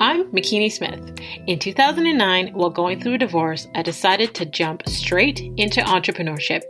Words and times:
I'm 0.00 0.24
Makini 0.32 0.72
Smith. 0.72 1.20
In 1.46 1.58
2009, 1.58 2.54
while 2.54 2.70
going 2.70 3.00
through 3.00 3.14
a 3.14 3.18
divorce, 3.18 3.68
I 3.74 3.82
decided 3.82 4.34
to 4.34 4.46
jump 4.46 4.88
straight 4.88 5.40
into 5.40 5.82
entrepreneurship. 5.82 6.62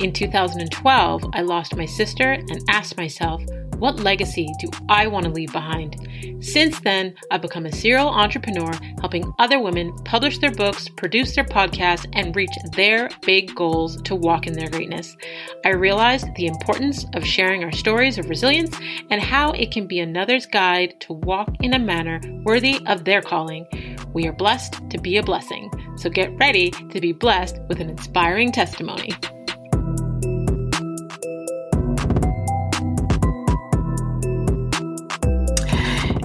In 0.00 0.12
2012, 0.12 1.24
I 1.32 1.40
lost 1.42 1.74
my 1.76 1.86
sister 1.86 2.32
and 2.32 2.62
asked 2.68 2.96
myself, 2.96 3.42
what 3.80 3.98
legacy 3.98 4.46
do 4.60 4.70
I 4.88 5.06
want 5.06 5.24
to 5.24 5.32
leave 5.32 5.52
behind? 5.52 5.96
Since 6.40 6.80
then, 6.80 7.14
I've 7.30 7.40
become 7.40 7.64
a 7.64 7.72
serial 7.72 8.08
entrepreneur, 8.08 8.70
helping 9.00 9.32
other 9.38 9.58
women 9.58 9.96
publish 10.04 10.38
their 10.38 10.52
books, 10.52 10.88
produce 10.90 11.34
their 11.34 11.44
podcasts, 11.44 12.06
and 12.12 12.36
reach 12.36 12.52
their 12.76 13.08
big 13.22 13.54
goals 13.54 14.00
to 14.02 14.14
walk 14.14 14.46
in 14.46 14.52
their 14.52 14.68
greatness. 14.68 15.16
I 15.64 15.70
realized 15.70 16.26
the 16.36 16.46
importance 16.46 17.06
of 17.14 17.24
sharing 17.24 17.64
our 17.64 17.72
stories 17.72 18.18
of 18.18 18.28
resilience 18.28 18.76
and 19.10 19.22
how 19.22 19.52
it 19.52 19.70
can 19.70 19.86
be 19.86 20.00
another's 20.00 20.44
guide 20.44 21.00
to 21.00 21.14
walk 21.14 21.48
in 21.60 21.72
a 21.72 21.78
manner 21.78 22.20
worthy 22.44 22.80
of 22.86 23.04
their 23.04 23.22
calling. 23.22 23.66
We 24.12 24.26
are 24.26 24.32
blessed 24.32 24.90
to 24.90 24.98
be 24.98 25.16
a 25.16 25.22
blessing, 25.22 25.70
so 25.96 26.10
get 26.10 26.36
ready 26.36 26.70
to 26.70 27.00
be 27.00 27.12
blessed 27.12 27.58
with 27.68 27.80
an 27.80 27.88
inspiring 27.88 28.52
testimony. 28.52 29.14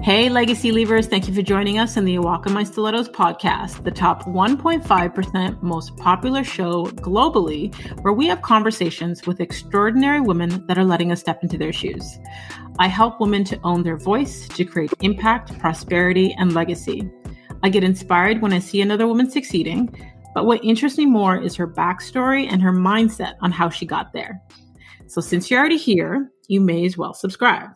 Hey, 0.06 0.30
Legacy 0.30 0.72
Leavers, 0.72 1.10
thank 1.10 1.28
you 1.28 1.34
for 1.34 1.42
joining 1.42 1.80
us 1.80 1.98
in 1.98 2.06
the 2.06 2.14
in 2.14 2.54
My 2.54 2.64
Stilettos 2.64 3.10
podcast, 3.10 3.84
the 3.84 3.90
top 3.90 4.22
1.5% 4.26 5.64
most 5.64 5.98
popular 5.98 6.44
show 6.44 6.86
globally, 6.86 7.74
where 8.04 8.14
we 8.14 8.28
have 8.28 8.44
conversations 8.44 9.26
with 9.26 9.42
extraordinary 9.42 10.22
women 10.22 10.64
that 10.68 10.78
are 10.78 10.86
letting 10.86 11.12
us 11.12 11.22
step 11.22 11.42
into 11.42 11.58
their 11.58 11.74
shoes. 11.74 12.20
I 12.78 12.88
help 12.88 13.20
women 13.20 13.44
to 13.46 13.60
own 13.64 13.82
their 13.82 13.98
voice, 13.98 14.48
to 14.50 14.64
create 14.64 14.94
impact, 15.02 15.58
prosperity, 15.58 16.36
and 16.38 16.54
legacy. 16.54 17.10
I 17.64 17.70
get 17.70 17.84
inspired 17.84 18.44
when 18.44 18.54
I 18.54 18.60
see 18.60 18.82
another 18.82 19.08
woman 19.08 19.32
succeeding, 19.32 19.90
but 20.36 20.46
what 20.46 20.64
interests 20.64 21.00
me 21.00 21.08
more 21.08 21.36
is 21.36 21.56
her 21.56 21.68
backstory 21.68 22.48
and 22.48 22.62
her 22.62 22.74
mindset 22.74 23.38
on 23.42 23.52
how 23.52 23.72
she 23.72 23.88
got 23.88 24.14
there. 24.14 24.40
So 25.08 25.20
since 25.20 25.50
you're 25.50 25.60
already 25.60 25.78
here, 25.78 26.30
you 26.48 26.62
may 26.62 26.86
as 26.86 26.96
well 26.96 27.16
subscribe. 27.16 27.72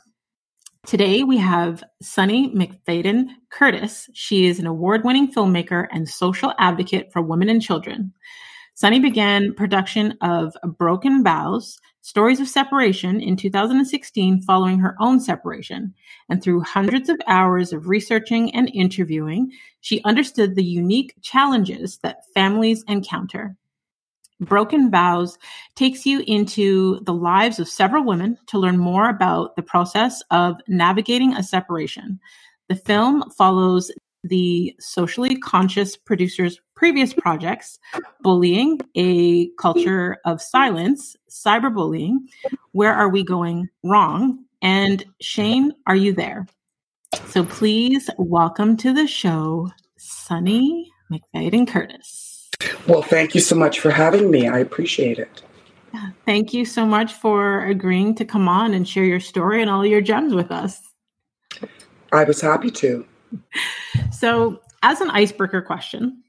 Today 0.88 1.23
we 1.23 1.38
have 1.38 1.83
Sunnie 2.02 2.55
McFadden 2.55 3.27
Curtis. 3.52 4.09
She 4.13 4.47
is 4.47 4.59
an 4.59 4.66
award 4.66 5.03
winning 5.03 5.31
filmmaker 5.31 5.88
and 5.91 6.08
social 6.08 6.53
advocate 6.58 7.11
for 7.11 7.22
women 7.22 7.49
and 7.49 7.61
children. 7.61 8.13
Sunnie 8.75 9.02
began 9.02 9.53
production 9.53 10.17
of 10.22 10.55
Broken 10.77 11.22
Vows, 11.22 11.77
Stories 12.02 12.39
of 12.39 12.47
Separation 12.47 13.19
in 13.19 13.35
2016 13.35 14.41
following 14.44 14.80
her 14.80 14.95
own 15.02 15.19
separation. 15.19 15.94
And 16.30 16.41
through 16.41 16.61
hundreds 16.61 17.09
of 17.09 17.19
hours 17.27 17.73
of 17.73 17.89
researching 17.89 18.55
and 18.55 18.72
interviewing, 18.73 19.52
she 19.81 20.02
understood 20.05 20.55
the 20.55 20.63
unique 20.63 21.13
challenges 21.22 22.00
that 22.03 22.23
families 22.33 22.85
encounter. 22.88 23.57
Broken 24.40 24.90
Vows 24.90 25.38
takes 25.76 26.06
you 26.06 26.23
into 26.26 27.00
the 27.02 27.14
lives 27.14 27.59
of 27.59 27.68
several 27.68 28.06
women 28.06 28.38
to 28.48 28.59
learn 28.59 28.78
more 28.78 29.09
about 29.09 29.56
the 29.56 29.62
process 29.62 30.22
of 30.31 30.58
navigating 30.68 31.34
a 31.36 31.44
separation. 31.44 32.20
The 32.70 32.76
film 32.76 33.30
follows 33.31 33.92
the 34.23 34.76
socially 34.80 35.38
conscious 35.38 35.96
producer's 35.96 36.59
previous 36.76 37.14
projects 37.14 37.80
Bullying, 38.22 38.80
a 38.96 39.50
culture 39.59 40.18
of 40.26 40.42
silence, 40.42 41.16
cyberbullying, 41.30 42.18
Where 42.72 42.94
Are 42.94 43.09
We 43.09 43.24
Going 43.24 43.70
Wrong? 43.84 44.46
And 44.62 45.06
Shane, 45.22 45.74
are 45.88 45.96
you 45.96 46.14
there? 46.14 46.48
So 47.28 47.44
please 47.44 48.09
welcome 48.18 48.78
to 48.78 48.94
the 48.94 49.08
show, 49.08 49.70
Sunnie 49.98 50.86
McFadden 51.12 51.68
Curtis. 51.68 52.28
Well, 52.88 53.02
thank 53.02 53.36
you 53.36 53.42
so 53.42 53.56
much 53.56 53.80
for 53.80 53.92
having 53.92 54.30
me. 54.31 54.47
I 54.47 54.59
appreciate 54.59 55.20
it. 55.20 55.42
Thank 56.25 56.53
you 56.53 56.66
so 56.66 56.86
much 56.86 57.14
for 57.14 57.66
agreeing 57.66 58.16
to 58.16 58.25
come 58.25 58.47
on 58.47 58.74
and 58.74 58.88
share 58.88 59.03
your 59.03 59.20
story 59.20 59.62
and 59.62 59.70
all 59.70 59.86
your 59.86 60.02
gems 60.02 60.34
with 60.34 60.52
us. 60.52 60.81
I 62.12 62.24
was 62.24 62.42
happy 62.42 62.72
to. 62.72 63.06
So, 64.12 64.62
as 64.81 65.02
an 65.02 65.09
icebreaker 65.12 65.62
question, 65.62 66.24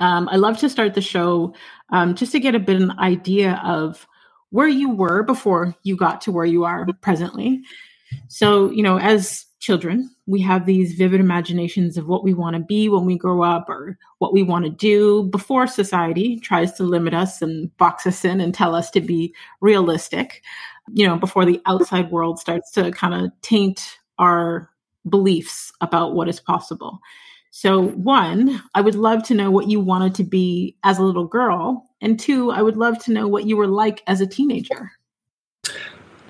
um, 0.00 0.28
I 0.30 0.36
love 0.36 0.58
to 0.58 0.68
start 0.68 0.94
the 0.94 1.00
show 1.00 1.54
um, 1.90 2.14
just 2.14 2.32
to 2.32 2.40
get 2.40 2.54
a 2.54 2.60
bit 2.60 2.76
of 2.76 2.82
an 2.82 2.98
idea 2.98 3.60
of 3.64 4.06
where 4.50 4.68
you 4.68 4.90
were 4.90 5.22
before 5.22 5.74
you 5.82 5.96
got 5.96 6.20
to 6.22 6.32
where 6.32 6.44
you 6.44 6.64
are 6.64 6.86
presently. 7.00 7.62
So, 8.28 8.70
you 8.70 8.82
know, 8.82 8.98
as 8.98 9.44
children, 9.60 10.13
we 10.26 10.40
have 10.40 10.64
these 10.64 10.94
vivid 10.94 11.20
imaginations 11.20 11.98
of 11.98 12.08
what 12.08 12.24
we 12.24 12.32
want 12.32 12.54
to 12.54 12.62
be 12.62 12.88
when 12.88 13.04
we 13.04 13.16
grow 13.16 13.42
up 13.42 13.68
or 13.68 13.98
what 14.18 14.32
we 14.32 14.42
want 14.42 14.64
to 14.64 14.70
do 14.70 15.24
before 15.24 15.66
society 15.66 16.40
tries 16.40 16.72
to 16.72 16.82
limit 16.82 17.12
us 17.12 17.42
and 17.42 17.76
box 17.76 18.06
us 18.06 18.24
in 18.24 18.40
and 18.40 18.54
tell 18.54 18.74
us 18.74 18.90
to 18.90 19.00
be 19.00 19.34
realistic, 19.60 20.42
you 20.92 21.06
know, 21.06 21.16
before 21.16 21.44
the 21.44 21.60
outside 21.66 22.10
world 22.10 22.38
starts 22.38 22.70
to 22.70 22.90
kind 22.92 23.14
of 23.14 23.30
taint 23.42 23.98
our 24.18 24.70
beliefs 25.08 25.70
about 25.82 26.14
what 26.14 26.28
is 26.28 26.40
possible. 26.40 27.00
So, 27.50 27.88
one, 27.90 28.60
I 28.74 28.80
would 28.80 28.96
love 28.96 29.22
to 29.24 29.34
know 29.34 29.50
what 29.50 29.68
you 29.68 29.78
wanted 29.78 30.14
to 30.16 30.24
be 30.24 30.76
as 30.82 30.98
a 30.98 31.04
little 31.04 31.26
girl. 31.26 31.88
And 32.00 32.18
two, 32.18 32.50
I 32.50 32.62
would 32.62 32.76
love 32.76 32.98
to 33.04 33.12
know 33.12 33.28
what 33.28 33.46
you 33.46 33.56
were 33.56 33.68
like 33.68 34.02
as 34.06 34.20
a 34.20 34.26
teenager. 34.26 34.90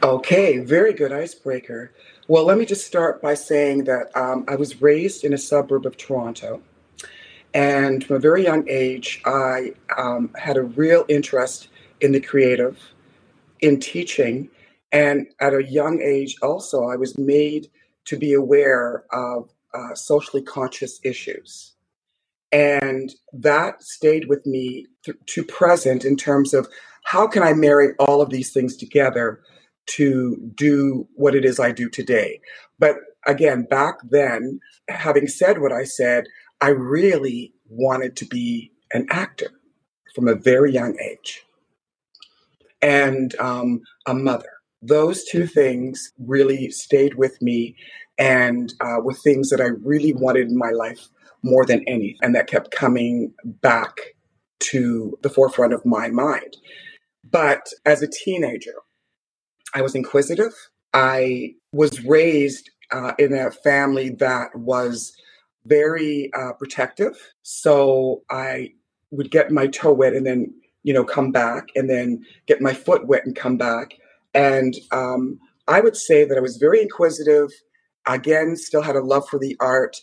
Okay, 0.02 0.58
very 0.58 0.92
good 0.92 1.12
icebreaker. 1.12 1.94
Well, 2.26 2.44
let 2.44 2.56
me 2.56 2.64
just 2.64 2.86
start 2.86 3.20
by 3.20 3.34
saying 3.34 3.84
that 3.84 4.10
um, 4.16 4.46
I 4.48 4.56
was 4.56 4.80
raised 4.80 5.24
in 5.24 5.34
a 5.34 5.38
suburb 5.38 5.84
of 5.84 5.98
Toronto. 5.98 6.62
And 7.52 8.02
from 8.02 8.16
a 8.16 8.18
very 8.18 8.42
young 8.42 8.66
age, 8.66 9.20
I 9.26 9.74
um, 9.98 10.30
had 10.34 10.56
a 10.56 10.62
real 10.62 11.04
interest 11.08 11.68
in 12.00 12.12
the 12.12 12.20
creative, 12.20 12.80
in 13.60 13.78
teaching. 13.78 14.48
And 14.90 15.26
at 15.40 15.52
a 15.52 15.64
young 15.64 16.00
age, 16.00 16.36
also, 16.40 16.88
I 16.88 16.96
was 16.96 17.18
made 17.18 17.70
to 18.06 18.16
be 18.16 18.32
aware 18.32 19.04
of 19.12 19.50
uh, 19.74 19.94
socially 19.94 20.42
conscious 20.42 21.00
issues. 21.04 21.74
And 22.52 23.14
that 23.34 23.82
stayed 23.82 24.28
with 24.28 24.46
me 24.46 24.86
th- 25.04 25.18
to 25.26 25.44
present 25.44 26.06
in 26.06 26.16
terms 26.16 26.54
of 26.54 26.68
how 27.02 27.26
can 27.26 27.42
I 27.42 27.52
marry 27.52 27.94
all 27.98 28.22
of 28.22 28.30
these 28.30 28.50
things 28.50 28.78
together 28.78 29.42
to 29.86 30.36
do 30.54 31.06
what 31.14 31.34
it 31.34 31.44
is 31.44 31.60
I 31.60 31.72
do 31.72 31.88
today. 31.88 32.40
But 32.78 32.96
again, 33.26 33.62
back 33.62 33.96
then, 34.08 34.60
having 34.88 35.28
said 35.28 35.60
what 35.60 35.72
I 35.72 35.84
said, 35.84 36.26
I 36.60 36.68
really 36.68 37.52
wanted 37.68 38.16
to 38.16 38.26
be 38.26 38.72
an 38.92 39.06
actor 39.10 39.50
from 40.14 40.28
a 40.28 40.34
very 40.34 40.72
young 40.72 40.98
age 41.00 41.44
and 42.80 43.34
um, 43.40 43.80
a 44.06 44.14
mother. 44.14 44.48
Those 44.82 45.24
two 45.24 45.46
things 45.46 46.12
really 46.18 46.70
stayed 46.70 47.14
with 47.14 47.40
me 47.40 47.76
and 48.18 48.72
uh, 48.80 49.00
were 49.02 49.14
things 49.14 49.50
that 49.50 49.60
I 49.60 49.68
really 49.82 50.12
wanted 50.12 50.48
in 50.48 50.58
my 50.58 50.70
life 50.70 51.08
more 51.42 51.66
than 51.66 51.84
anything, 51.86 52.18
and 52.22 52.34
that 52.34 52.46
kept 52.46 52.70
coming 52.70 53.32
back 53.44 54.14
to 54.60 55.18
the 55.22 55.28
forefront 55.28 55.72
of 55.72 55.84
my 55.84 56.08
mind. 56.08 56.56
But 57.30 57.68
as 57.84 58.02
a 58.02 58.08
teenager, 58.08 58.74
I 59.74 59.82
was 59.82 59.94
inquisitive. 59.94 60.52
I 60.92 61.54
was 61.72 62.04
raised 62.04 62.70
uh, 62.92 63.12
in 63.18 63.32
a 63.34 63.50
family 63.50 64.10
that 64.10 64.54
was 64.54 65.16
very 65.66 66.30
uh, 66.34 66.52
protective. 66.52 67.16
So 67.42 68.22
I 68.30 68.72
would 69.10 69.30
get 69.30 69.50
my 69.50 69.66
toe 69.66 69.92
wet 69.92 70.12
and 70.12 70.26
then, 70.26 70.54
you 70.82 70.92
know, 70.92 71.04
come 71.04 71.32
back 71.32 71.68
and 71.74 71.90
then 71.90 72.24
get 72.46 72.60
my 72.60 72.72
foot 72.72 73.06
wet 73.06 73.24
and 73.24 73.34
come 73.34 73.56
back. 73.56 73.94
And 74.34 74.74
um, 74.92 75.38
I 75.66 75.80
would 75.80 75.96
say 75.96 76.24
that 76.24 76.36
I 76.36 76.40
was 76.40 76.56
very 76.56 76.80
inquisitive. 76.80 77.50
Again, 78.06 78.56
still 78.56 78.82
had 78.82 78.96
a 78.96 79.00
love 79.00 79.28
for 79.28 79.38
the 79.38 79.56
art, 79.60 79.96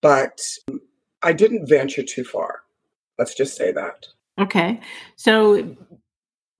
but 0.00 0.40
I 1.22 1.32
didn't 1.32 1.68
venture 1.68 2.02
too 2.02 2.24
far. 2.24 2.60
Let's 3.18 3.34
just 3.34 3.56
say 3.56 3.72
that. 3.72 4.06
Okay. 4.38 4.80
So 5.16 5.76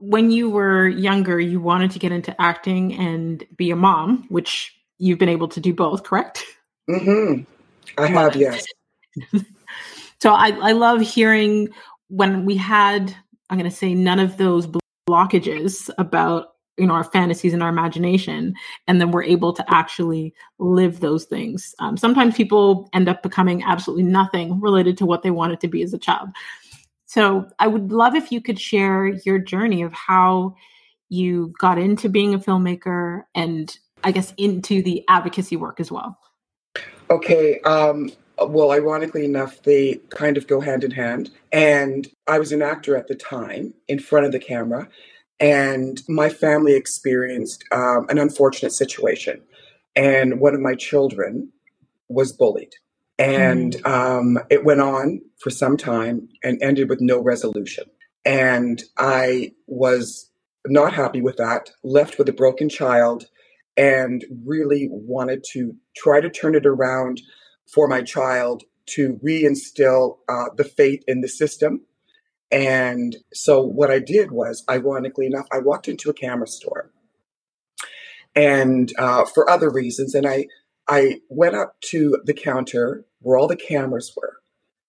when 0.01 0.31
you 0.31 0.51
were 0.51 0.89
younger, 0.89 1.39
you 1.39 1.61
wanted 1.61 1.91
to 1.93 1.99
get 1.99 2.11
into 2.11 2.39
acting 2.41 2.95
and 2.95 3.45
be 3.57 3.71
a 3.71 3.77
mom, 3.77 4.25
which 4.29 4.75
you've 4.99 5.19
been 5.19 5.29
able 5.29 5.49
to 5.49 5.61
do 5.61 5.73
both, 5.75 6.03
correct? 6.03 6.45
Mm-hmm. 6.89 7.43
I 7.99 8.07
have, 8.07 8.35
yes. 8.35 8.65
so 10.21 10.33
I, 10.33 10.49
I 10.61 10.73
love 10.73 11.01
hearing 11.01 11.69
when 12.09 12.45
we 12.45 12.57
had, 12.57 13.15
I'm 13.51 13.59
going 13.59 13.71
to 13.71 13.77
say, 13.77 13.95
none 13.95 14.19
of 14.19 14.39
those 14.39 14.67
blockages 15.09 15.91
about 15.99 16.55
you 16.77 16.87
know 16.87 16.95
our 16.95 17.05
fantasies 17.05 17.53
and 17.53 17.63
our 17.63 17.69
imagination 17.69 18.55
and 18.87 19.01
then 19.01 19.11
we're 19.11 19.25
able 19.25 19.53
to 19.53 19.65
actually 19.69 20.33
live 20.59 21.01
those 21.01 21.25
things 21.25 21.75
um, 21.81 21.97
sometimes 21.97 22.37
people 22.37 22.89
end 22.95 23.09
up 23.09 23.23
becoming 23.23 23.63
absolutely 23.63 24.05
nothing 24.05 24.59
related 24.61 24.97
to 24.97 25.05
what 25.05 25.23
they 25.23 25.31
wanted 25.31 25.61
to 25.61 25.69
be 25.69 25.83
as 25.83 25.93
a 25.93 25.99
child 25.99 26.31
so 27.11 27.49
I 27.59 27.67
would 27.67 27.91
love 27.91 28.15
if 28.15 28.31
you 28.31 28.41
could 28.41 28.61
share 28.61 29.09
your 29.27 29.41
journey 29.41 29.83
of 29.83 29.93
how 29.93 30.55
you 31.09 31.53
got 31.59 31.77
into 31.77 32.09
being 32.09 32.35
a 32.35 32.39
filmmaker 32.39 33.23
and 33.35 33.77
I 34.05 34.13
guess 34.13 34.33
into 34.37 34.81
the 34.81 35.03
advocacy 35.09 35.57
work 35.57 35.81
as 35.81 35.91
well. 35.91 36.17
Okay. 37.11 37.59
Um, 37.63 38.13
well, 38.39 38.71
ironically 38.71 39.25
enough, 39.25 39.61
they 39.65 39.97
kind 40.11 40.37
of 40.37 40.47
go 40.47 40.61
hand 40.61 40.85
in 40.85 40.93
hand. 40.93 41.33
And 41.51 42.07
I 42.29 42.39
was 42.39 42.53
an 42.53 42.63
actor 42.63 42.97
at 42.97 43.09
the 43.09 43.17
time 43.17 43.75
in 43.89 43.99
front 43.99 44.27
of 44.27 44.31
the 44.31 44.39
camera, 44.39 44.89
and 45.41 46.01
my 46.09 46.29
family 46.29 46.75
experienced 46.77 47.65
um, 47.73 48.07
an 48.09 48.19
unfortunate 48.19 48.71
situation. 48.71 49.43
And 49.97 50.39
one 50.39 50.55
of 50.55 50.61
my 50.61 50.77
children 50.77 51.53
was 52.09 52.31
bullied. 52.31 52.75
And 53.21 53.75
mm. 53.75 53.87
um, 53.87 54.39
it 54.49 54.65
went 54.65 54.81
on 54.81 55.21
for 55.41 55.51
some 55.51 55.77
time 55.77 56.29
and 56.43 56.61
ended 56.63 56.89
with 56.89 57.01
no 57.01 57.21
resolution. 57.21 57.85
And 58.25 58.83
I 58.97 59.53
was 59.67 60.31
not 60.67 60.95
happy 60.95 61.21
with 61.21 61.37
that, 61.37 61.71
left 61.85 62.19
with 62.19 62.29
a 62.29 62.33
broken 62.33 62.69
child, 62.69 63.27
and 63.77 64.25
really 64.45 64.89
wanted 64.91 65.45
to 65.53 65.75
try 65.97 66.21
to 66.21 66.31
turn 66.31 66.55
it 66.55 66.67
around 66.67 67.21
for 67.73 67.87
my 67.87 68.03
child 68.03 68.63
to 68.87 69.21
reinstill 69.25 70.17
uh, 70.29 70.47
the 70.57 70.65
faith 70.65 71.03
in 71.07 71.21
the 71.21 71.29
system. 71.29 71.83
And 72.51 73.17
so 73.33 73.63
what 73.63 73.91
I 73.91 74.01
did 74.01 74.33
was, 74.33 74.65
ironically 74.69 75.27
enough, 75.27 75.47
I 75.53 75.59
walked 75.59 75.89
into 75.89 76.11
a 76.11 76.15
camera 76.15 76.49
store, 76.49 76.91
and 78.35 78.93
uh, 78.99 79.25
for 79.27 79.49
other 79.49 79.71
reasons, 79.71 80.15
and 80.15 80.27
I 80.27 80.47
I 80.91 81.21
went 81.29 81.55
up 81.55 81.81
to 81.91 82.21
the 82.25 82.35
counter 82.35 83.07
where 83.21 83.39
all 83.39 83.47
the 83.47 83.57
cameras 83.57 84.13
were, 84.17 84.39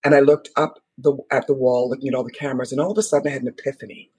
and 0.03 0.15
I 0.15 0.19
looked 0.19 0.49
up 0.57 0.79
the 0.97 1.15
at 1.31 1.47
the 1.47 1.53
wall, 1.53 1.89
looking 1.89 2.09
at 2.09 2.15
all 2.15 2.23
the 2.23 2.31
cameras, 2.31 2.71
and 2.71 2.81
all 2.81 2.91
of 2.91 2.97
a 2.97 3.03
sudden 3.03 3.27
I 3.29 3.33
had 3.33 3.43
an 3.43 3.47
epiphany, 3.47 4.09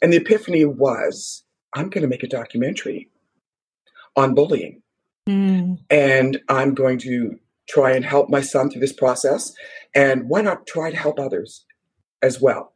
and 0.00 0.12
the 0.12 0.18
epiphany 0.18 0.64
was, 0.64 1.42
I'm 1.74 1.88
going 1.88 2.02
to 2.02 2.08
make 2.08 2.22
a 2.22 2.28
documentary 2.28 3.08
on 4.14 4.34
bullying, 4.34 4.82
mm. 5.28 5.78
and 5.90 6.40
I'm 6.48 6.74
going 6.74 6.98
to 6.98 7.38
try 7.68 7.92
and 7.92 8.04
help 8.04 8.28
my 8.28 8.42
son 8.42 8.70
through 8.70 8.80
this 8.80 8.92
process. 8.92 9.54
And 9.94 10.28
why 10.28 10.42
not 10.42 10.66
try 10.66 10.90
to 10.90 10.96
help 10.96 11.18
others 11.18 11.64
as 12.20 12.40
well? 12.40 12.74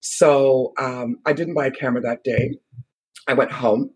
So 0.00 0.72
um, 0.78 1.18
I 1.24 1.32
didn't 1.32 1.54
buy 1.54 1.66
a 1.66 1.70
camera 1.70 2.02
that 2.02 2.24
day. 2.24 2.58
I 3.26 3.34
went 3.34 3.52
home. 3.52 3.90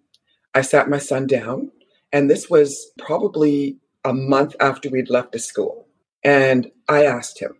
I 0.54 0.62
sat 0.62 0.88
my 0.88 0.98
son 0.98 1.26
down. 1.26 1.70
And 2.12 2.28
this 2.28 2.50
was 2.50 2.90
probably 2.98 3.78
a 4.04 4.12
month 4.12 4.56
after 4.60 4.88
we'd 4.88 5.10
left 5.10 5.32
the 5.32 5.38
school. 5.38 5.86
And 6.22 6.70
I 6.88 7.04
asked 7.04 7.38
him, 7.38 7.56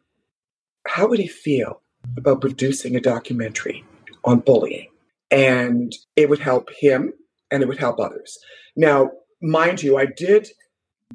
how 0.87 1.08
would 1.08 1.19
he 1.19 1.28
feel 1.28 1.81
about 2.16 2.40
producing 2.40 2.96
a 2.96 3.00
documentary 3.00 3.84
on 4.25 4.40
bullying? 4.40 4.88
And 5.31 5.94
it 6.16 6.28
would 6.28 6.40
help 6.40 6.70
him 6.70 7.12
and 7.50 7.62
it 7.62 7.69
would 7.69 7.78
help 7.78 8.00
others. 8.00 8.38
Now, 8.76 9.10
mind 9.42 9.82
you, 9.82 9.96
I 9.96 10.06
did 10.06 10.48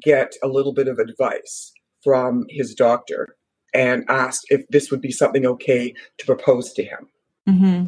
get 0.00 0.34
a 0.42 0.48
little 0.48 0.72
bit 0.72 0.88
of 0.88 0.98
advice 0.98 1.72
from 2.02 2.46
his 2.48 2.74
doctor 2.74 3.36
and 3.74 4.04
asked 4.08 4.46
if 4.48 4.66
this 4.68 4.90
would 4.90 5.00
be 5.00 5.10
something 5.10 5.44
okay 5.44 5.94
to 6.18 6.26
propose 6.26 6.72
to 6.74 6.84
him. 6.84 7.08
Mm-hmm. 7.48 7.86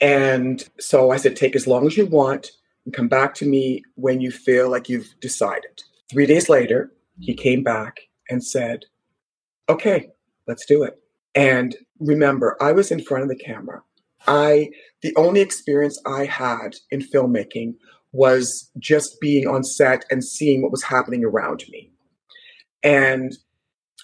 And 0.00 0.68
so 0.78 1.10
I 1.10 1.16
said, 1.16 1.36
take 1.36 1.56
as 1.56 1.66
long 1.66 1.86
as 1.86 1.96
you 1.96 2.06
want 2.06 2.52
and 2.84 2.94
come 2.94 3.08
back 3.08 3.34
to 3.34 3.46
me 3.46 3.82
when 3.96 4.20
you 4.20 4.30
feel 4.30 4.70
like 4.70 4.88
you've 4.88 5.14
decided. 5.20 5.82
Three 6.10 6.26
days 6.26 6.48
later, 6.48 6.92
he 7.18 7.34
came 7.34 7.62
back 7.62 8.00
and 8.28 8.44
said, 8.44 8.84
okay, 9.68 10.08
let's 10.46 10.66
do 10.66 10.82
it. 10.82 10.98
And 11.34 11.76
remember, 11.98 12.56
I 12.60 12.72
was 12.72 12.90
in 12.90 13.02
front 13.02 13.22
of 13.22 13.28
the 13.28 13.36
camera. 13.36 13.82
I, 14.26 14.70
the 15.02 15.14
only 15.16 15.40
experience 15.40 16.00
I 16.06 16.24
had 16.24 16.76
in 16.90 17.00
filmmaking 17.00 17.74
was 18.12 18.70
just 18.78 19.20
being 19.20 19.46
on 19.46 19.62
set 19.62 20.04
and 20.10 20.24
seeing 20.24 20.62
what 20.62 20.72
was 20.72 20.82
happening 20.82 21.24
around 21.24 21.64
me. 21.70 21.90
And 22.82 23.36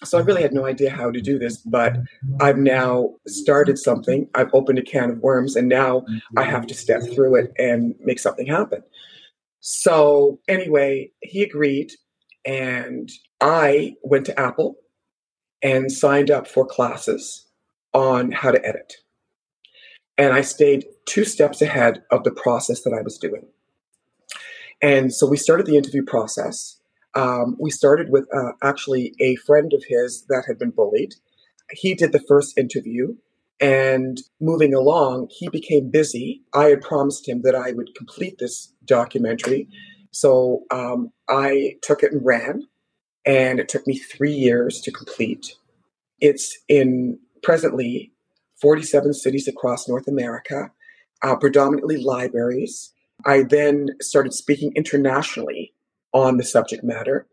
so 0.04 0.18
I 0.18 0.22
really 0.22 0.42
had 0.42 0.52
no 0.52 0.66
idea 0.66 0.90
how 0.90 1.10
to 1.10 1.20
do 1.20 1.38
this, 1.38 1.56
but 1.56 1.96
I've 2.40 2.58
now 2.58 3.14
started 3.26 3.78
something. 3.78 4.28
I've 4.34 4.52
opened 4.52 4.78
a 4.78 4.82
can 4.82 5.10
of 5.10 5.18
worms, 5.20 5.56
and 5.56 5.68
now 5.68 6.04
I 6.36 6.42
have 6.42 6.66
to 6.66 6.74
step 6.74 7.00
through 7.14 7.36
it 7.36 7.52
and 7.58 7.94
make 8.00 8.18
something 8.18 8.46
happen. 8.46 8.82
So, 9.68 10.38
anyway, 10.46 11.10
he 11.22 11.42
agreed, 11.42 11.90
and 12.44 13.10
I 13.40 13.96
went 14.00 14.26
to 14.26 14.38
Apple 14.38 14.76
and 15.60 15.90
signed 15.90 16.30
up 16.30 16.46
for 16.46 16.64
classes 16.64 17.48
on 17.92 18.30
how 18.30 18.52
to 18.52 18.64
edit. 18.64 18.92
And 20.16 20.32
I 20.32 20.42
stayed 20.42 20.86
two 21.04 21.24
steps 21.24 21.60
ahead 21.60 22.04
of 22.12 22.22
the 22.22 22.30
process 22.30 22.82
that 22.82 22.96
I 22.96 23.02
was 23.02 23.18
doing. 23.18 23.48
And 24.80 25.12
so 25.12 25.26
we 25.26 25.36
started 25.36 25.66
the 25.66 25.76
interview 25.76 26.04
process. 26.04 26.80
Um, 27.16 27.56
we 27.58 27.70
started 27.72 28.10
with 28.10 28.28
uh, 28.32 28.52
actually 28.62 29.14
a 29.20 29.34
friend 29.34 29.72
of 29.72 29.82
his 29.88 30.26
that 30.28 30.44
had 30.46 30.60
been 30.60 30.70
bullied. 30.70 31.16
He 31.72 31.96
did 31.96 32.12
the 32.12 32.22
first 32.28 32.56
interview. 32.56 33.16
And 33.60 34.20
moving 34.40 34.74
along, 34.74 35.28
he 35.30 35.48
became 35.48 35.90
busy. 35.90 36.42
I 36.52 36.66
had 36.66 36.82
promised 36.82 37.28
him 37.28 37.42
that 37.42 37.54
I 37.54 37.72
would 37.72 37.94
complete 37.94 38.38
this 38.38 38.72
documentary. 38.84 39.68
So 40.10 40.64
um, 40.70 41.12
I 41.28 41.76
took 41.82 42.02
it 42.02 42.12
and 42.12 42.24
ran. 42.24 42.68
And 43.24 43.58
it 43.58 43.68
took 43.68 43.86
me 43.86 43.98
three 43.98 44.32
years 44.32 44.80
to 44.82 44.92
complete. 44.92 45.54
It's 46.20 46.58
in 46.68 47.18
presently 47.42 48.12
47 48.60 49.14
cities 49.14 49.48
across 49.48 49.88
North 49.88 50.06
America, 50.06 50.70
uh, 51.22 51.36
predominantly 51.36 51.96
libraries. 51.96 52.92
I 53.24 53.42
then 53.42 53.88
started 54.00 54.32
speaking 54.32 54.72
internationally 54.76 55.72
on 56.12 56.36
the 56.36 56.44
subject 56.44 56.84
matter. 56.84 57.26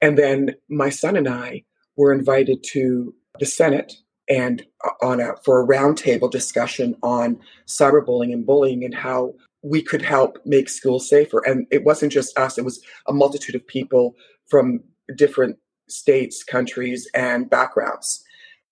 And 0.00 0.18
then 0.18 0.56
my 0.68 0.90
son 0.90 1.16
and 1.16 1.28
I 1.28 1.64
were 1.96 2.12
invited 2.12 2.64
to 2.72 3.14
the 3.38 3.46
Senate 3.46 3.94
and 4.30 4.64
uh, 4.84 4.90
on 5.02 5.20
a 5.20 5.34
for 5.44 5.60
a 5.60 5.66
roundtable 5.66 6.30
discussion 6.30 6.94
on 7.02 7.38
cyberbullying 7.66 8.32
and 8.32 8.46
bullying 8.46 8.84
and 8.84 8.94
how 8.94 9.34
we 9.62 9.82
could 9.82 10.00
help 10.00 10.38
make 10.46 10.70
schools 10.70 11.08
safer. 11.08 11.42
And 11.46 11.66
it 11.70 11.84
wasn't 11.84 12.12
just 12.12 12.38
us; 12.38 12.56
it 12.56 12.64
was 12.64 12.80
a 13.06 13.12
multitude 13.12 13.56
of 13.56 13.66
people 13.66 14.14
from 14.48 14.80
different 15.16 15.58
states, 15.88 16.44
countries, 16.44 17.08
and 17.14 17.50
backgrounds. 17.50 18.24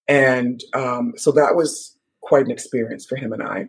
And 0.07 0.63
um, 0.73 1.13
so 1.17 1.33
that 1.33 1.57
was 1.57 1.97
quite 2.23 2.45
an 2.45 2.51
experience 2.51 3.05
for 3.05 3.17
him 3.17 3.33
and 3.33 3.43
I. 3.43 3.69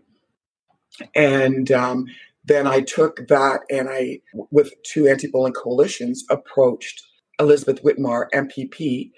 And 1.16 1.72
um, 1.72 2.06
then 2.46 2.68
I 2.68 2.82
took 2.82 3.28
that 3.28 3.62
and 3.70 3.90
I, 3.90 4.20
with 4.34 4.72
two 4.84 5.08
anti-bullying 5.08 5.54
coalitions, 5.54 6.24
approached 6.30 7.04
Elizabeth 7.40 7.84
Witmer, 7.84 8.28
MPP, 8.34 9.12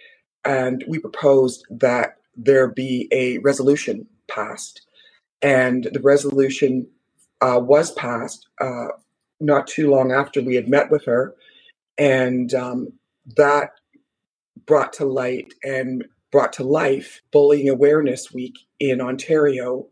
and 0.45 0.83
we 0.87 0.99
proposed 0.99 1.65
that 1.69 2.17
there 2.35 2.67
be 2.67 3.07
a 3.11 3.37
resolution 3.39 4.07
passed. 4.27 4.81
And 5.41 5.89
the 5.91 5.99
resolution 5.99 6.87
uh, 7.41 7.59
was 7.61 7.91
passed 7.93 8.47
uh, 8.59 8.87
not 9.39 9.67
too 9.67 9.89
long 9.89 10.11
after 10.11 10.41
we 10.41 10.55
had 10.55 10.69
met 10.69 10.91
with 10.91 11.05
her. 11.05 11.35
And 11.97 12.53
um, 12.53 12.93
that 13.37 13.71
brought 14.65 14.93
to 14.93 15.05
light 15.05 15.53
and 15.63 16.05
brought 16.31 16.53
to 16.53 16.63
life 16.63 17.21
Bullying 17.31 17.69
Awareness 17.69 18.31
Week 18.31 18.55
in 18.79 19.01
Ontario 19.01 19.87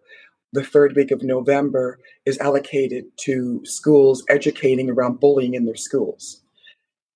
the 0.51 0.63
third 0.63 0.95
week 0.95 1.11
of 1.11 1.21
November 1.21 1.99
is 2.25 2.39
allocated 2.39 3.05
to 3.17 3.61
schools 3.65 4.23
educating 4.29 4.89
around 4.89 5.19
bullying 5.19 5.53
in 5.53 5.65
their 5.65 5.75
schools. 5.75 6.41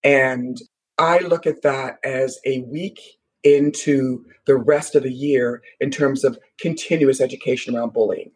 And 0.04 0.60
I 0.98 1.20
look 1.20 1.48
at 1.48 1.64
that 1.64 1.98
as 2.04 2.40
a 2.46 2.62
week 2.62 3.00
into 3.44 4.26
the 4.46 4.56
rest 4.56 4.96
of 4.96 5.04
the 5.04 5.12
year 5.12 5.62
in 5.80 5.92
terms 5.92 6.24
of 6.24 6.38
continuous 6.60 7.22
education 7.22 7.76
around 7.76 7.94
bullying. 7.94 8.32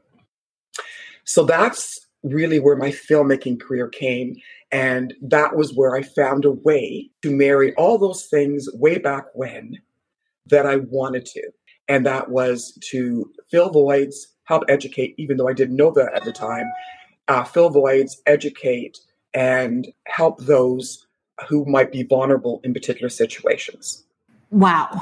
So 1.24 1.44
that's 1.44 2.08
really 2.24 2.60
where 2.60 2.76
my 2.76 2.90
filmmaking 2.90 3.62
career 3.62 3.88
came. 3.88 4.36
And 4.72 5.14
that 5.22 5.56
was 5.56 5.74
where 5.74 5.96
I 5.96 6.02
found 6.02 6.46
a 6.46 6.52
way 6.52 7.10
to 7.22 7.32
marry 7.32 7.74
all 7.76 7.98
those 7.98 8.26
things 8.26 8.68
way 8.74 8.98
back 8.98 9.26
when 9.34 9.78
that 10.48 10.66
I 10.66 10.78
wanted 10.78 11.26
to. 11.28 11.50
And 11.88 12.06
that 12.06 12.30
was 12.30 12.78
to 12.92 13.32
fill 13.50 13.70
voids, 13.70 14.36
help 14.44 14.64
educate, 14.68 15.16
even 15.18 15.38
though 15.38 15.48
I 15.48 15.54
didn't 15.54 15.78
know 15.78 15.92
that 15.92 16.14
at 16.14 16.26
the 16.26 16.34
time, 16.34 16.66
uh, 17.28 17.44
fill 17.44 17.70
voids, 17.70 18.22
educate, 18.26 19.00
and 19.34 19.88
help 20.06 20.40
those 20.42 21.08
who 21.48 21.66
might 21.66 21.92
be 21.92 22.04
vulnerable 22.04 22.62
in 22.64 22.74
particular 22.74 23.10
situations. 23.10 24.07
Wow. 24.50 25.02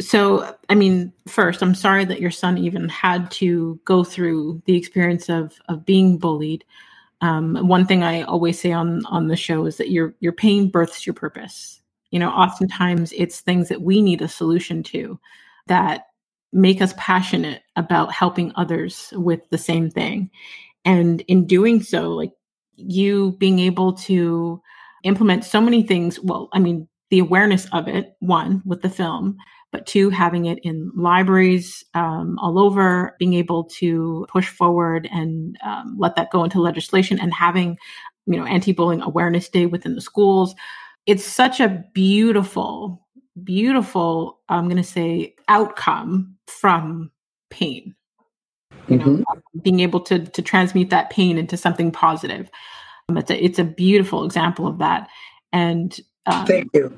So, 0.00 0.54
I 0.68 0.74
mean, 0.74 1.12
first, 1.26 1.62
I'm 1.62 1.74
sorry 1.74 2.04
that 2.04 2.20
your 2.20 2.30
son 2.30 2.58
even 2.58 2.88
had 2.88 3.30
to 3.32 3.80
go 3.84 4.04
through 4.04 4.62
the 4.66 4.76
experience 4.76 5.28
of 5.30 5.54
of 5.68 5.86
being 5.86 6.18
bullied. 6.18 6.64
Um, 7.22 7.56
one 7.68 7.86
thing 7.86 8.02
I 8.02 8.22
always 8.22 8.60
say 8.60 8.72
on 8.72 9.06
on 9.06 9.28
the 9.28 9.36
show 9.36 9.64
is 9.66 9.78
that 9.78 9.90
your 9.90 10.14
your 10.20 10.32
pain 10.32 10.68
births 10.68 11.06
your 11.06 11.14
purpose. 11.14 11.80
You 12.10 12.18
know, 12.18 12.28
oftentimes 12.30 13.12
it's 13.16 13.40
things 13.40 13.68
that 13.68 13.80
we 13.80 14.02
need 14.02 14.20
a 14.20 14.28
solution 14.28 14.82
to 14.84 15.18
that 15.68 16.08
make 16.52 16.82
us 16.82 16.92
passionate 16.98 17.62
about 17.76 18.12
helping 18.12 18.52
others 18.56 19.10
with 19.16 19.40
the 19.48 19.56
same 19.58 19.88
thing. 19.90 20.30
And 20.84 21.22
in 21.22 21.46
doing 21.46 21.82
so, 21.82 22.10
like 22.10 22.32
you 22.76 23.32
being 23.38 23.58
able 23.60 23.94
to 23.94 24.60
implement 25.04 25.44
so 25.44 25.60
many 25.62 25.82
things, 25.82 26.20
well, 26.20 26.50
I 26.52 26.58
mean, 26.58 26.88
the 27.12 27.18
awareness 27.18 27.66
of 27.72 27.88
it, 27.88 28.16
one, 28.20 28.62
with 28.64 28.80
the 28.80 28.88
film, 28.88 29.36
but 29.70 29.84
two, 29.84 30.08
having 30.08 30.46
it 30.46 30.58
in 30.62 30.90
libraries 30.96 31.84
um, 31.92 32.38
all 32.38 32.58
over, 32.58 33.14
being 33.18 33.34
able 33.34 33.64
to 33.64 34.26
push 34.30 34.48
forward 34.48 35.06
and 35.12 35.58
um, 35.62 35.94
let 35.98 36.16
that 36.16 36.30
go 36.30 36.42
into 36.42 36.58
legislation 36.58 37.20
and 37.20 37.34
having, 37.34 37.76
you 38.24 38.38
know, 38.38 38.46
anti-bullying 38.46 39.02
awareness 39.02 39.50
day 39.50 39.66
within 39.66 39.94
the 39.94 40.00
schools. 40.00 40.54
It's 41.04 41.22
such 41.22 41.60
a 41.60 41.84
beautiful, 41.92 43.06
beautiful, 43.44 44.40
I'm 44.48 44.64
going 44.64 44.78
to 44.78 44.82
say, 44.82 45.34
outcome 45.48 46.34
from 46.46 47.10
pain. 47.50 47.94
You 48.88 48.96
know, 48.96 49.04
mm-hmm. 49.04 49.58
being 49.60 49.80
able 49.80 50.00
to 50.00 50.24
to 50.24 50.40
transmute 50.40 50.88
that 50.90 51.10
pain 51.10 51.36
into 51.36 51.58
something 51.58 51.92
positive. 51.92 52.50
Um, 53.10 53.18
it's 53.18 53.30
a 53.30 53.44
it's 53.44 53.58
a 53.58 53.64
beautiful 53.64 54.24
example 54.24 54.66
of 54.66 54.78
that. 54.78 55.08
And 55.52 56.00
um, 56.26 56.46
thank 56.46 56.70
you. 56.74 56.96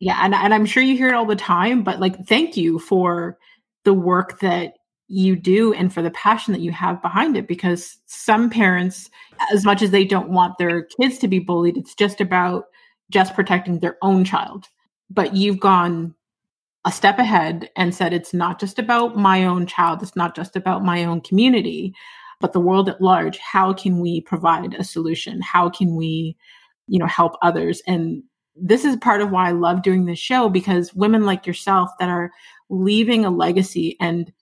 Yeah, 0.00 0.18
and 0.22 0.34
and 0.34 0.54
I'm 0.54 0.66
sure 0.66 0.82
you 0.82 0.96
hear 0.96 1.08
it 1.08 1.14
all 1.14 1.26
the 1.26 1.36
time, 1.36 1.82
but 1.82 2.00
like, 2.00 2.26
thank 2.26 2.56
you 2.56 2.78
for 2.78 3.38
the 3.84 3.94
work 3.94 4.40
that 4.40 4.74
you 5.08 5.34
do 5.34 5.72
and 5.72 5.92
for 5.92 6.02
the 6.02 6.10
passion 6.10 6.52
that 6.52 6.60
you 6.60 6.70
have 6.70 7.00
behind 7.00 7.36
it 7.36 7.48
because 7.48 7.96
some 8.06 8.50
parents 8.50 9.08
as 9.52 9.64
much 9.64 9.80
as 9.80 9.90
they 9.90 10.04
don't 10.04 10.28
want 10.28 10.58
their 10.58 10.82
kids 11.00 11.16
to 11.16 11.26
be 11.26 11.38
bullied 11.38 11.78
it's 11.78 11.94
just 11.94 12.20
about 12.20 12.66
just 13.10 13.34
protecting 13.34 13.80
their 13.80 13.96
own 14.02 14.22
child. 14.22 14.66
But 15.08 15.34
you've 15.34 15.60
gone 15.60 16.14
a 16.84 16.92
step 16.92 17.18
ahead 17.18 17.70
and 17.74 17.94
said 17.94 18.12
it's 18.12 18.34
not 18.34 18.60
just 18.60 18.78
about 18.78 19.16
my 19.16 19.44
own 19.44 19.66
child 19.66 20.02
it's 20.02 20.14
not 20.14 20.36
just 20.36 20.54
about 20.54 20.84
my 20.84 21.04
own 21.04 21.22
community 21.22 21.94
but 22.40 22.52
the 22.52 22.60
world 22.60 22.88
at 22.88 23.00
large. 23.00 23.38
How 23.38 23.72
can 23.72 24.00
we 24.00 24.20
provide 24.20 24.74
a 24.74 24.84
solution? 24.84 25.40
How 25.40 25.70
can 25.70 25.96
we 25.96 26.36
you 26.86 26.98
know 26.98 27.06
help 27.06 27.32
others? 27.40 27.80
And 27.86 28.22
this 28.60 28.84
is 28.84 28.96
part 28.96 29.20
of 29.20 29.30
why 29.30 29.48
I 29.48 29.52
love 29.52 29.82
doing 29.82 30.06
this 30.06 30.18
show 30.18 30.48
because 30.48 30.94
women 30.94 31.24
like 31.24 31.46
yourself 31.46 31.90
that 31.98 32.08
are 32.08 32.32
leaving 32.68 33.24
a 33.24 33.30
legacy 33.30 33.96
and 34.00 34.32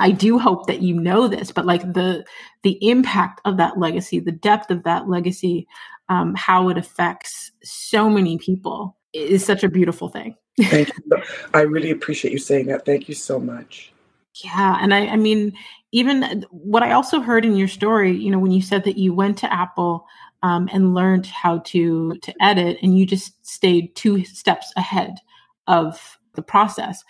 I 0.00 0.10
do 0.10 0.38
hope 0.38 0.66
that 0.66 0.82
you 0.82 0.94
know 0.94 1.28
this, 1.28 1.52
but 1.52 1.66
like 1.66 1.80
the 1.92 2.24
the 2.62 2.78
impact 2.88 3.40
of 3.44 3.58
that 3.58 3.78
legacy, 3.78 4.18
the 4.18 4.32
depth 4.32 4.70
of 4.70 4.82
that 4.82 5.08
legacy, 5.08 5.68
um, 6.08 6.34
how 6.34 6.68
it 6.68 6.76
affects 6.76 7.52
so 7.62 8.10
many 8.10 8.36
people 8.38 8.96
is 9.12 9.44
such 9.44 9.62
a 9.62 9.68
beautiful 9.68 10.08
thing. 10.08 10.36
Thank 10.60 10.88
you. 11.10 11.22
I 11.52 11.60
really 11.60 11.90
appreciate 11.90 12.32
you 12.32 12.38
saying 12.38 12.66
that. 12.66 12.84
Thank 12.84 13.08
you 13.08 13.14
so 13.14 13.38
much. 13.38 13.92
Yeah, 14.42 14.78
and 14.80 14.92
I, 14.92 15.06
I 15.06 15.16
mean, 15.16 15.52
even 15.92 16.44
what 16.50 16.82
I 16.82 16.92
also 16.92 17.20
heard 17.20 17.44
in 17.44 17.54
your 17.56 17.68
story, 17.68 18.10
you 18.10 18.30
know, 18.30 18.38
when 18.40 18.50
you 18.50 18.62
said 18.62 18.82
that 18.84 18.98
you 18.98 19.14
went 19.14 19.38
to 19.38 19.52
Apple 19.52 20.06
um, 20.44 20.68
and 20.72 20.94
learned 20.94 21.26
how 21.26 21.58
to 21.58 22.14
to 22.22 22.34
edit, 22.40 22.76
and 22.82 22.96
you 22.96 23.06
just 23.06 23.44
stayed 23.44 23.96
two 23.96 24.24
steps 24.24 24.72
ahead 24.76 25.16
of 25.66 26.18
the 26.34 26.42
process. 26.42 27.02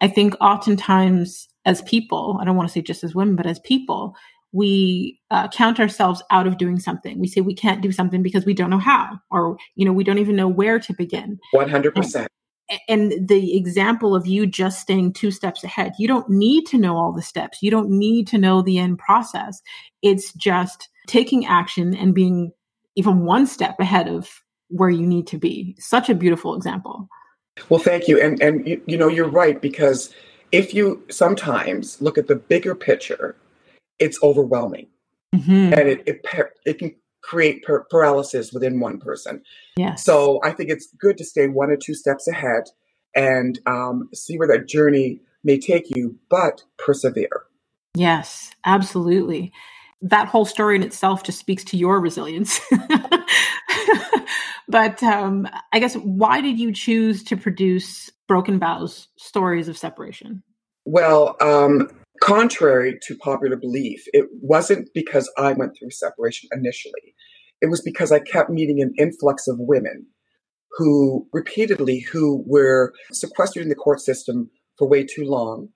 I 0.00 0.08
think 0.08 0.34
oftentimes 0.40 1.48
as 1.66 1.82
people, 1.82 2.38
I 2.40 2.44
don't 2.44 2.56
want 2.56 2.68
to 2.68 2.72
say 2.72 2.80
just 2.80 3.04
as 3.04 3.14
women, 3.14 3.36
but 3.36 3.46
as 3.46 3.58
people, 3.58 4.16
we 4.52 5.20
uh, 5.30 5.48
count 5.48 5.78
ourselves 5.78 6.22
out 6.30 6.46
of 6.46 6.56
doing 6.56 6.78
something. 6.78 7.20
We 7.20 7.28
say 7.28 7.42
we 7.42 7.54
can't 7.54 7.82
do 7.82 7.92
something 7.92 8.22
because 8.22 8.46
we 8.46 8.54
don't 8.54 8.70
know 8.70 8.78
how, 8.78 9.20
or 9.30 9.58
you 9.74 9.84
know, 9.84 9.92
we 9.92 10.02
don't 10.02 10.18
even 10.18 10.36
know 10.36 10.48
where 10.48 10.80
to 10.80 10.94
begin. 10.94 11.38
One 11.50 11.68
hundred 11.68 11.94
percent 11.94 12.28
and 12.88 13.28
the 13.28 13.56
example 13.56 14.14
of 14.14 14.26
you 14.26 14.46
just 14.46 14.80
staying 14.80 15.12
two 15.12 15.30
steps 15.30 15.64
ahead 15.64 15.92
you 15.98 16.06
don't 16.06 16.28
need 16.28 16.66
to 16.66 16.76
know 16.76 16.96
all 16.96 17.12
the 17.12 17.22
steps 17.22 17.62
you 17.62 17.70
don't 17.70 17.88
need 17.88 18.26
to 18.26 18.36
know 18.36 18.60
the 18.60 18.78
end 18.78 18.98
process 18.98 19.62
it's 20.02 20.32
just 20.34 20.90
taking 21.06 21.46
action 21.46 21.94
and 21.94 22.14
being 22.14 22.52
even 22.98 23.20
one 23.20 23.46
step 23.46 23.78
ahead 23.78 24.08
of 24.08 24.42
where 24.70 24.90
you 24.90 25.06
need 25.06 25.28
to 25.28 25.38
be. 25.38 25.76
Such 25.78 26.10
a 26.10 26.14
beautiful 26.14 26.56
example. 26.56 27.08
Well, 27.68 27.80
thank 27.80 28.08
you. 28.08 28.20
And 28.20 28.42
and 28.42 28.66
you, 28.66 28.82
you 28.86 28.96
know 28.96 29.08
you're 29.08 29.28
right 29.28 29.60
because 29.62 30.12
if 30.50 30.74
you 30.74 31.02
sometimes 31.08 32.02
look 32.02 32.18
at 32.18 32.26
the 32.26 32.34
bigger 32.36 32.74
picture, 32.74 33.36
it's 34.00 34.20
overwhelming, 34.22 34.88
mm-hmm. 35.34 35.72
and 35.72 35.88
it, 35.88 36.02
it 36.06 36.26
it 36.66 36.78
can 36.78 36.94
create 37.22 37.62
per- 37.62 37.84
paralysis 37.88 38.52
within 38.52 38.80
one 38.80 38.98
person. 38.98 39.42
Yes. 39.76 40.04
So 40.04 40.40
I 40.42 40.50
think 40.50 40.70
it's 40.70 40.92
good 41.00 41.18
to 41.18 41.24
stay 41.24 41.46
one 41.46 41.70
or 41.70 41.76
two 41.76 41.94
steps 41.94 42.26
ahead 42.26 42.64
and 43.14 43.58
um, 43.66 44.08
see 44.12 44.38
where 44.38 44.48
that 44.48 44.68
journey 44.68 45.20
may 45.44 45.58
take 45.58 45.94
you, 45.94 46.16
but 46.30 46.62
persevere. 46.78 47.44
Yes, 47.94 48.52
absolutely 48.64 49.52
that 50.02 50.28
whole 50.28 50.44
story 50.44 50.76
in 50.76 50.82
itself 50.82 51.22
just 51.22 51.38
speaks 51.38 51.64
to 51.64 51.76
your 51.76 52.00
resilience. 52.00 52.60
but 54.68 55.02
um, 55.02 55.48
I 55.72 55.78
guess 55.78 55.94
why 55.94 56.40
did 56.40 56.58
you 56.58 56.72
choose 56.72 57.24
to 57.24 57.36
produce 57.36 58.10
Broken 58.28 58.58
Vows 58.58 59.08
Stories 59.18 59.68
of 59.68 59.76
Separation? 59.76 60.42
Well, 60.84 61.36
um, 61.40 61.90
contrary 62.22 62.98
to 63.02 63.16
popular 63.16 63.56
belief, 63.56 64.04
it 64.12 64.26
wasn't 64.40 64.88
because 64.94 65.30
I 65.36 65.52
went 65.52 65.72
through 65.78 65.90
separation 65.90 66.48
initially. 66.52 67.14
It 67.60 67.70
was 67.70 67.82
because 67.82 68.12
I 68.12 68.20
kept 68.20 68.50
meeting 68.50 68.80
an 68.80 68.94
influx 68.98 69.48
of 69.48 69.56
women 69.58 70.06
who 70.76 71.26
repeatedly 71.32 72.00
who 72.00 72.44
were 72.46 72.92
sequestered 73.12 73.64
in 73.64 73.68
the 73.68 73.74
court 73.74 74.00
system 74.00 74.50
for 74.76 74.88
way 74.88 75.04
too 75.04 75.24
long 75.24 75.68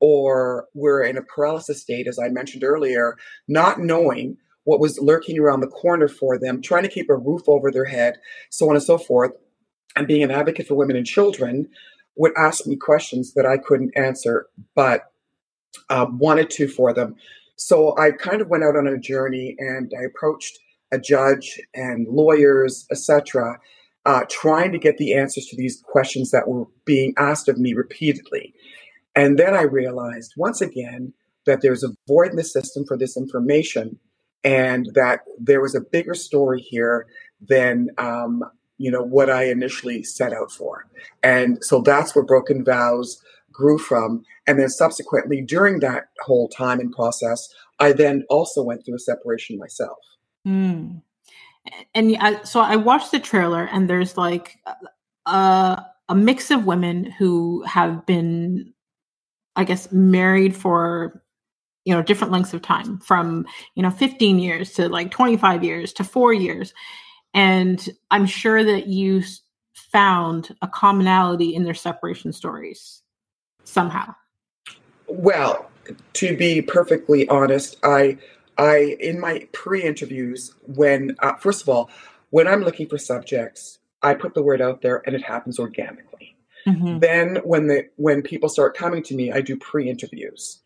or 0.00 0.66
were 0.74 1.02
in 1.02 1.16
a 1.16 1.22
paralysis 1.22 1.80
state, 1.80 2.06
as 2.06 2.18
I 2.18 2.28
mentioned 2.28 2.64
earlier, 2.64 3.16
not 3.48 3.78
knowing 3.80 4.36
what 4.64 4.80
was 4.80 4.98
lurking 4.98 5.38
around 5.38 5.60
the 5.60 5.66
corner 5.66 6.08
for 6.08 6.38
them, 6.38 6.62
trying 6.62 6.82
to 6.82 6.88
keep 6.88 7.08
a 7.08 7.16
roof 7.16 7.42
over 7.48 7.70
their 7.70 7.84
head, 7.84 8.18
so 8.50 8.68
on 8.68 8.76
and 8.76 8.82
so 8.82 8.98
forth. 8.98 9.32
And 9.96 10.06
being 10.06 10.22
an 10.22 10.30
advocate 10.30 10.66
for 10.66 10.74
women 10.74 10.96
and 10.96 11.06
children 11.06 11.68
would 12.16 12.32
ask 12.36 12.66
me 12.66 12.76
questions 12.76 13.34
that 13.34 13.46
I 13.46 13.56
couldn't 13.58 13.96
answer, 13.96 14.46
but 14.74 15.12
uh, 15.88 16.06
wanted 16.10 16.50
to 16.50 16.68
for 16.68 16.92
them. 16.92 17.16
So 17.56 17.96
I 17.98 18.12
kind 18.12 18.40
of 18.40 18.48
went 18.48 18.64
out 18.64 18.76
on 18.76 18.86
a 18.86 18.98
journey 18.98 19.56
and 19.58 19.92
I 19.98 20.04
approached 20.04 20.58
a 20.92 20.98
judge 20.98 21.60
and 21.74 22.06
lawyers, 22.08 22.86
etc., 22.90 23.58
uh, 24.06 24.22
trying 24.30 24.72
to 24.72 24.78
get 24.78 24.96
the 24.96 25.14
answers 25.14 25.46
to 25.46 25.56
these 25.56 25.82
questions 25.84 26.30
that 26.30 26.48
were 26.48 26.64
being 26.84 27.12
asked 27.18 27.48
of 27.48 27.58
me 27.58 27.74
repeatedly. 27.74 28.54
And 29.14 29.38
then 29.38 29.54
I 29.54 29.62
realized 29.62 30.34
once 30.36 30.60
again 30.60 31.12
that 31.46 31.62
there's 31.62 31.82
a 31.82 31.96
void 32.06 32.30
in 32.30 32.36
the 32.36 32.44
system 32.44 32.84
for 32.86 32.96
this 32.96 33.16
information 33.16 33.98
and 34.44 34.90
that 34.94 35.20
there 35.38 35.60
was 35.60 35.74
a 35.74 35.80
bigger 35.80 36.14
story 36.14 36.60
here 36.60 37.06
than 37.40 37.88
um, 37.98 38.44
you 38.78 38.90
know 38.90 39.02
what 39.02 39.28
I 39.28 39.44
initially 39.44 40.02
set 40.02 40.32
out 40.32 40.50
for. 40.50 40.86
And 41.22 41.62
so 41.62 41.82
that's 41.82 42.14
where 42.14 42.24
Broken 42.24 42.64
Vows 42.64 43.22
grew 43.52 43.78
from. 43.78 44.24
And 44.46 44.58
then 44.58 44.68
subsequently, 44.68 45.42
during 45.42 45.80
that 45.80 46.08
whole 46.22 46.48
time 46.48 46.80
and 46.80 46.92
process, 46.92 47.52
I 47.78 47.92
then 47.92 48.24
also 48.30 48.62
went 48.62 48.84
through 48.84 48.96
a 48.96 49.00
separation 49.00 49.58
myself. 49.58 49.98
Mm. 50.46 51.02
And 51.94 52.16
I, 52.18 52.42
so 52.42 52.60
I 52.60 52.76
watched 52.76 53.10
the 53.10 53.20
trailer, 53.20 53.68
and 53.70 53.88
there's 53.88 54.16
like 54.16 54.56
a, 55.26 55.84
a 56.08 56.14
mix 56.14 56.50
of 56.50 56.64
women 56.64 57.04
who 57.04 57.62
have 57.64 58.06
been 58.06 58.72
I 59.56 59.64
guess, 59.64 59.90
married 59.92 60.56
for 60.56 61.22
you 61.84 61.94
know 61.94 62.02
different 62.02 62.32
lengths 62.32 62.54
of 62.54 62.62
time 62.62 62.98
from 62.98 63.46
you 63.74 63.82
know 63.82 63.90
15 63.90 64.38
years 64.38 64.72
to 64.74 64.88
like 64.88 65.10
25 65.10 65.64
years 65.64 65.92
to 65.94 66.04
four 66.04 66.32
years. 66.32 66.72
And 67.32 67.88
i'm 68.10 68.26
sure 68.26 68.64
that 68.64 68.86
you 68.88 69.22
found 69.74 70.54
a 70.62 70.68
commonality 70.68 71.54
in 71.54 71.64
their 71.64 71.74
separation 71.74 72.32
stories 72.32 73.02
somehow. 73.64 74.14
Well 75.06 75.70
to 76.14 76.36
be 76.36 76.62
perfectly 76.62 77.28
honest 77.28 77.76
i 77.82 78.16
i 78.58 78.96
in 79.00 79.18
my 79.18 79.46
pre-interviews 79.52 80.54
when 80.66 81.16
uh, 81.20 81.34
first 81.36 81.62
of 81.62 81.68
all 81.68 81.90
when 82.30 82.46
i'm 82.46 82.62
looking 82.62 82.88
for 82.88 82.98
subjects 82.98 83.78
i 84.02 84.14
put 84.14 84.34
the 84.34 84.42
word 84.42 84.60
out 84.60 84.82
there 84.82 85.02
and 85.06 85.14
it 85.14 85.22
happens 85.22 85.58
organically 85.58 86.09
Mm-hmm. 86.66 86.98
Then 86.98 87.36
when 87.44 87.66
the 87.66 87.88
when 87.96 88.22
people 88.22 88.48
start 88.48 88.76
coming 88.76 89.02
to 89.04 89.14
me, 89.14 89.32
I 89.32 89.40
do 89.40 89.56
pre-interviews. 89.56 90.60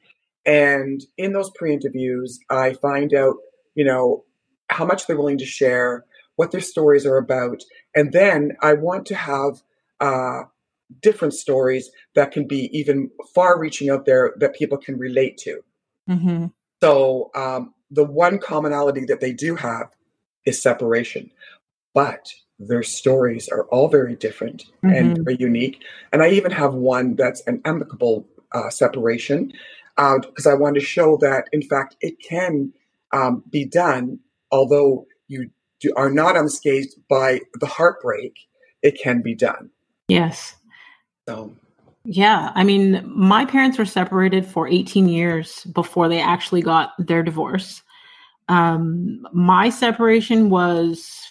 And 0.47 1.05
in 1.17 1.33
those 1.33 1.51
pre-interviews, 1.51 2.39
I 2.51 2.75
find 2.75 3.15
out, 3.15 3.37
you 3.75 3.85
know, 3.85 4.25
how 4.69 4.85
much 4.85 5.07
they're 5.07 5.17
willing 5.17 5.39
to 5.39 5.47
share, 5.47 6.05
what 6.37 6.51
their 6.51 6.61
stories 6.61 7.07
are 7.07 7.17
about, 7.17 7.63
and 7.95 8.13
then 8.13 8.57
I 8.61 8.75
want 8.75 9.07
to 9.07 9.15
have 9.15 9.63
uh, 10.01 10.43
different 11.01 11.35
stories 11.35 11.91
that 12.15 12.33
can 12.33 12.47
be 12.47 12.77
even 12.79 13.11
far-reaching 13.35 13.89
out 13.89 14.05
there 14.05 14.35
that 14.39 14.55
people 14.55 14.79
can 14.79 14.99
relate 14.99 15.39
to. 15.39 15.61
Mm-hmm. 16.11 16.47
So 16.83 17.31
um, 17.35 17.73
the 17.91 18.05
one 18.05 18.39
commonality 18.39 19.05
that 19.07 19.21
they 19.21 19.33
do 19.33 19.55
have 19.57 19.89
is 20.45 20.61
separation, 20.61 21.31
but 21.95 22.35
their 22.59 22.83
stories 22.83 23.49
are 23.49 23.65
all 23.65 23.89
very 23.89 24.15
different 24.15 24.65
mm-hmm. 24.85 24.95
and 24.95 25.25
very 25.25 25.37
unique. 25.39 25.83
And 26.13 26.23
I 26.23 26.31
even 26.31 26.53
have 26.53 26.75
one 26.75 27.17
that's 27.17 27.41
an 27.47 27.61
amicable 27.65 28.27
uh, 28.53 28.71
separation 28.71 29.53
because 29.97 30.47
uh, 30.47 30.51
I 30.51 30.55
want 30.55 30.75
to 30.75 30.81
show 30.81 31.17
that, 31.19 31.49
in 31.53 31.63
fact, 31.63 31.97
it 32.01 32.21
can 32.21 32.73
um, 33.13 33.45
be 33.51 33.65
done, 33.65 34.19
although 34.51 35.07
you 35.29 35.51
do, 35.81 35.93
are 35.97 36.11
not 36.11 36.37
unscathed 36.37 36.95
by 37.09 37.41
the 37.61 37.67
heartbreak, 37.67 38.39
it 38.83 38.99
can 39.01 39.23
be 39.23 39.35
done. 39.35 39.71
Yes. 40.09 40.57
So, 41.29 41.55
yeah. 42.05 42.51
I 42.55 42.65
mean, 42.65 43.03
my 43.05 43.45
parents 43.45 43.79
were 43.79 43.85
separated 43.85 44.45
for 44.45 44.69
18 44.69 45.09
years 45.09 45.65
before 45.65 46.09
they 46.09 46.21
actually 46.21 46.63
got 46.63 46.93
their 46.99 47.23
divorce. 47.23 47.83
Um, 48.49 49.27
my 49.33 49.71
separation 49.71 50.51
was, 50.51 51.31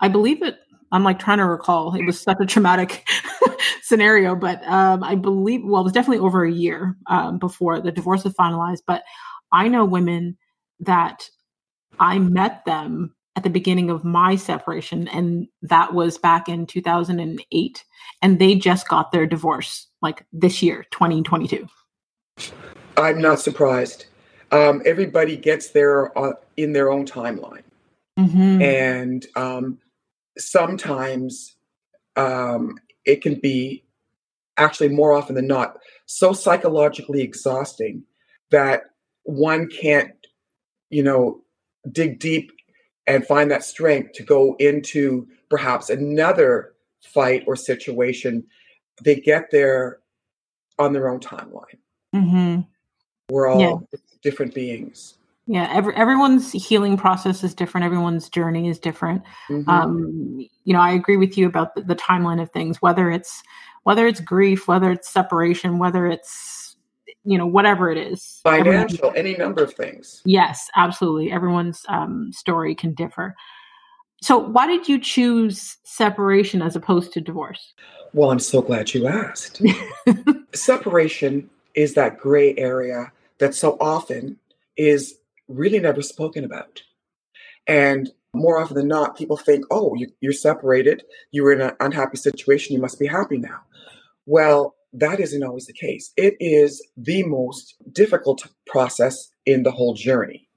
I 0.00 0.08
believe 0.08 0.42
it, 0.42 0.58
I'm 0.92 1.04
like 1.04 1.18
trying 1.18 1.38
to 1.38 1.46
recall. 1.46 1.94
It 1.94 2.04
was 2.04 2.20
such 2.20 2.38
a 2.40 2.46
traumatic 2.46 3.06
scenario, 3.82 4.34
but 4.34 4.62
um, 4.66 5.04
I 5.04 5.14
believe, 5.14 5.62
well, 5.64 5.82
it 5.82 5.84
was 5.84 5.92
definitely 5.92 6.24
over 6.24 6.44
a 6.44 6.52
year 6.52 6.96
um, 7.06 7.38
before 7.38 7.80
the 7.80 7.92
divorce 7.92 8.24
was 8.24 8.34
finalized. 8.34 8.82
But 8.86 9.04
I 9.52 9.68
know 9.68 9.84
women 9.84 10.36
that 10.80 11.28
I 11.98 12.18
met 12.18 12.64
them 12.64 13.14
at 13.36 13.44
the 13.44 13.50
beginning 13.50 13.90
of 13.90 14.04
my 14.04 14.34
separation, 14.36 15.06
and 15.08 15.46
that 15.62 15.94
was 15.94 16.18
back 16.18 16.48
in 16.48 16.66
2008. 16.66 17.84
And 18.22 18.38
they 18.38 18.54
just 18.54 18.88
got 18.88 19.12
their 19.12 19.26
divorce 19.26 19.86
like 20.02 20.24
this 20.32 20.62
year, 20.62 20.86
2022. 20.90 21.68
I'm 22.96 23.20
not 23.20 23.38
surprised. 23.38 24.06
Um, 24.50 24.82
everybody 24.84 25.36
gets 25.36 25.70
there 25.70 26.16
uh, 26.18 26.32
in 26.56 26.72
their 26.72 26.90
own 26.90 27.06
timeline. 27.06 27.62
Mm-hmm. 28.20 28.62
And 28.62 29.26
um, 29.36 29.78
sometimes 30.38 31.56
um, 32.16 32.78
it 33.04 33.22
can 33.22 33.36
be 33.36 33.84
actually 34.56 34.88
more 34.88 35.12
often 35.12 35.34
than 35.34 35.46
not 35.46 35.78
so 36.06 36.32
psychologically 36.32 37.22
exhausting 37.22 38.04
that 38.50 38.82
one 39.22 39.68
can't, 39.68 40.12
you 40.90 41.02
know, 41.02 41.42
dig 41.92 42.18
deep 42.18 42.52
and 43.06 43.26
find 43.26 43.50
that 43.50 43.64
strength 43.64 44.12
to 44.12 44.22
go 44.22 44.54
into 44.58 45.26
perhaps 45.48 45.88
another 45.88 46.74
fight 47.02 47.42
or 47.46 47.56
situation, 47.56 48.44
they 49.02 49.16
get 49.16 49.50
there 49.50 49.98
on 50.78 50.92
their 50.92 51.08
own 51.08 51.20
timeline. 51.20 51.78
Mm-hmm. 52.14 52.60
We're 53.30 53.48
all 53.48 53.60
yeah. 53.60 53.98
different 54.22 54.54
beings. 54.54 55.14
Yeah, 55.50 55.68
every, 55.72 55.92
everyone's 55.96 56.52
healing 56.52 56.96
process 56.96 57.42
is 57.42 57.54
different. 57.54 57.84
Everyone's 57.84 58.28
journey 58.28 58.68
is 58.68 58.78
different. 58.78 59.24
Mm-hmm. 59.48 59.68
Um, 59.68 60.48
you 60.62 60.72
know, 60.72 60.78
I 60.78 60.92
agree 60.92 61.16
with 61.16 61.36
you 61.36 61.48
about 61.48 61.74
the, 61.74 61.82
the 61.82 61.96
timeline 61.96 62.40
of 62.40 62.52
things. 62.52 62.80
Whether 62.80 63.10
it's 63.10 63.42
whether 63.82 64.06
it's 64.06 64.20
grief, 64.20 64.68
whether 64.68 64.92
it's 64.92 65.10
separation, 65.10 65.80
whether 65.80 66.06
it's 66.06 66.76
you 67.24 67.36
know 67.36 67.48
whatever 67.48 67.90
it 67.90 67.98
is 67.98 68.38
financial 68.44 69.12
any 69.14 69.36
number 69.36 69.62
of 69.62 69.74
things 69.74 70.22
yes 70.24 70.68
absolutely 70.74 71.30
everyone's 71.30 71.84
um, 71.88 72.32
story 72.32 72.74
can 72.74 72.94
differ 72.94 73.36
so 74.22 74.38
why 74.38 74.66
did 74.66 74.88
you 74.88 74.98
choose 74.98 75.76
separation 75.82 76.62
as 76.62 76.76
opposed 76.76 77.12
to 77.12 77.20
divorce 77.20 77.74
well 78.14 78.30
i'm 78.30 78.38
so 78.38 78.62
glad 78.62 78.94
you 78.94 79.06
asked 79.06 79.60
separation 80.54 81.50
is 81.74 81.92
that 81.92 82.18
gray 82.18 82.56
area 82.56 83.12
that 83.36 83.54
so 83.54 83.76
often 83.80 84.38
is 84.78 85.16
really 85.50 85.80
never 85.80 86.02
spoken 86.02 86.44
about 86.44 86.82
and 87.66 88.10
more 88.32 88.58
often 88.58 88.76
than 88.76 88.88
not 88.88 89.16
people 89.16 89.36
think 89.36 89.64
oh 89.70 89.94
you, 89.94 90.06
you're 90.20 90.32
separated 90.32 91.02
you 91.32 91.42
were 91.42 91.52
in 91.52 91.60
an 91.60 91.72
unhappy 91.80 92.16
situation 92.16 92.74
you 92.74 92.80
must 92.80 92.98
be 92.98 93.06
happy 93.06 93.36
now 93.36 93.60
well 94.26 94.74
that 94.92 95.20
isn't 95.20 95.42
always 95.42 95.66
the 95.66 95.72
case. 95.72 96.12
It 96.16 96.36
is 96.40 96.84
the 96.96 97.22
most 97.24 97.76
difficult 97.92 98.46
process 98.66 99.30
in 99.46 99.62
the 99.62 99.70
whole 99.70 99.94
journey. 99.94 100.48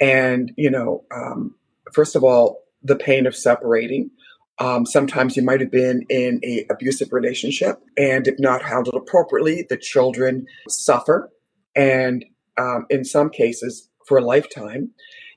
And, 0.00 0.52
you 0.56 0.70
know, 0.70 1.04
um, 1.14 1.54
first 1.92 2.16
of 2.16 2.24
all, 2.24 2.62
the 2.82 2.96
pain 2.96 3.26
of 3.26 3.36
separating. 3.36 4.10
Um, 4.58 4.84
sometimes 4.84 5.36
you 5.36 5.42
might 5.42 5.60
have 5.60 5.70
been 5.70 6.04
in 6.10 6.40
a 6.44 6.66
abusive 6.70 7.12
relationship, 7.12 7.80
and 7.96 8.26
if 8.26 8.38
not 8.38 8.62
handled 8.62 8.94
appropriately, 8.94 9.66
the 9.68 9.76
children 9.76 10.46
suffer, 10.68 11.30
and 11.74 12.24
um, 12.58 12.84
in 12.90 13.04
some 13.04 13.30
cases 13.30 13.88
for 14.10 14.18
a 14.18 14.24
lifetime. 14.24 14.90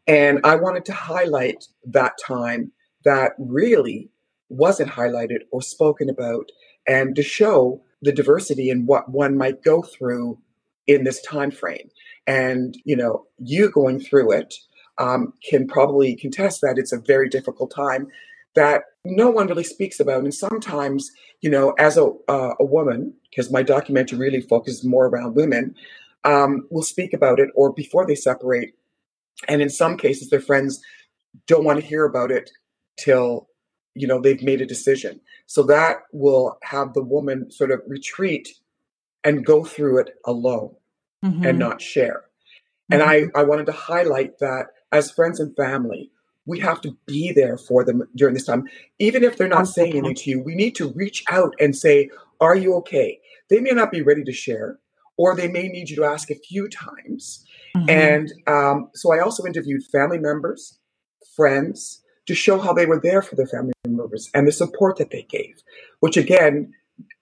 And 0.07 0.39
I 0.43 0.55
wanted 0.55 0.83
to 0.86 0.93
highlight 0.93 1.65
that 1.86 2.13
time 2.25 2.71
that 3.05 3.33
really 3.38 4.09
wasn't 4.49 4.89
highlighted 4.89 5.41
or 5.51 5.62
spoken 5.62 6.09
about, 6.09 6.51
and 6.88 7.15
to 7.15 7.21
show 7.21 7.83
the 8.01 8.12
diversity 8.12 8.71
in 8.71 8.88
what 8.88 9.09
one 9.09 9.38
might 9.38 9.63
go 9.63 9.83
through 9.83 10.39
in 10.88 11.03
this 11.03 11.21
time 11.21 11.51
frame. 11.51 11.89
And 12.25 12.75
you 12.83 12.95
know, 12.95 13.27
you 13.38 13.69
going 13.69 13.99
through 13.99 14.31
it 14.31 14.55
um, 14.97 15.33
can 15.47 15.67
probably 15.67 16.15
contest 16.15 16.62
that 16.62 16.79
it's 16.79 16.91
a 16.91 16.99
very 16.99 17.29
difficult 17.29 17.71
time 17.73 18.07
that 18.55 18.81
no 19.05 19.29
one 19.29 19.47
really 19.47 19.63
speaks 19.63 19.99
about. 19.99 20.23
And 20.23 20.33
sometimes, 20.33 21.12
you 21.41 21.49
know, 21.49 21.73
as 21.77 21.97
a, 21.97 22.05
uh, 22.27 22.53
a 22.59 22.65
woman, 22.65 23.13
because 23.29 23.51
my 23.51 23.63
documentary 23.63 24.19
really 24.19 24.41
focuses 24.41 24.83
more 24.83 25.07
around 25.07 25.36
women, 25.36 25.75
um, 26.25 26.67
will 26.69 26.83
speak 26.83 27.13
about 27.13 27.39
it 27.39 27.49
or 27.55 27.73
before 27.73 28.05
they 28.05 28.15
separate. 28.15 28.73
And 29.47 29.62
in 29.62 29.69
some 29.69 29.97
cases, 29.97 30.29
their 30.29 30.41
friends 30.41 30.81
don't 31.47 31.65
want 31.65 31.79
to 31.79 31.86
hear 31.86 32.05
about 32.05 32.31
it 32.31 32.49
till 32.97 33.47
you 33.95 34.07
know 34.07 34.19
they've 34.19 34.43
made 34.43 34.62
a 34.62 34.65
decision 34.65 35.19
so 35.45 35.63
that 35.63 35.97
will 36.12 36.57
have 36.63 36.93
the 36.93 37.03
woman 37.03 37.49
sort 37.51 37.71
of 37.71 37.81
retreat 37.88 38.49
and 39.23 39.45
go 39.45 39.63
through 39.63 39.99
it 39.99 40.12
alone 40.25 40.73
mm-hmm. 41.23 41.43
and 41.43 41.59
not 41.59 41.81
share 41.81 42.23
mm-hmm. 42.91 43.01
and 43.01 43.03
i 43.03 43.23
i 43.39 43.43
wanted 43.43 43.65
to 43.65 43.71
highlight 43.71 44.38
that 44.39 44.67
as 44.91 45.12
friends 45.12 45.39
and 45.39 45.55
family 45.55 46.09
we 46.45 46.59
have 46.59 46.81
to 46.81 46.95
be 47.05 47.31
there 47.31 47.57
for 47.57 47.83
them 47.83 48.03
during 48.15 48.33
this 48.33 48.45
time 48.45 48.67
even 48.99 49.23
if 49.23 49.38
they're 49.38 49.47
not 49.47 49.67
saying 49.67 49.93
anything 49.93 50.15
to 50.15 50.29
you 50.29 50.39
we 50.41 50.55
need 50.55 50.75
to 50.75 50.91
reach 50.93 51.23
out 51.31 51.53
and 51.59 51.75
say 51.75 52.09
are 52.41 52.55
you 52.55 52.75
okay 52.75 53.19
they 53.49 53.59
may 53.59 53.71
not 53.71 53.91
be 53.91 54.01
ready 54.01 54.23
to 54.23 54.33
share 54.33 54.79
or 55.17 55.36
they 55.36 55.47
may 55.47 55.67
need 55.67 55.89
you 55.89 55.95
to 55.95 56.06
ask 56.06 56.30
a 56.32 56.36
few 56.36 56.67
times 56.67 57.45
mm-hmm. 57.76 57.89
and 57.89 58.34
um, 58.47 58.89
so 58.93 59.13
i 59.13 59.19
also 59.19 59.45
interviewed 59.45 59.82
family 59.91 60.17
members 60.17 60.80
friends 61.36 62.04
to 62.26 62.36
show 62.36 62.60
how 62.60 62.73
they 62.73 62.86
were 62.86 62.99
there 62.99 63.21
for 63.21 63.36
their 63.36 63.47
family 63.47 63.73
members 63.86 64.30
and 64.34 64.47
the 64.47 64.52
support 64.52 64.97
that 64.97 65.12
they 65.12 65.23
gave, 65.23 65.62
which 65.99 66.17
again, 66.17 66.73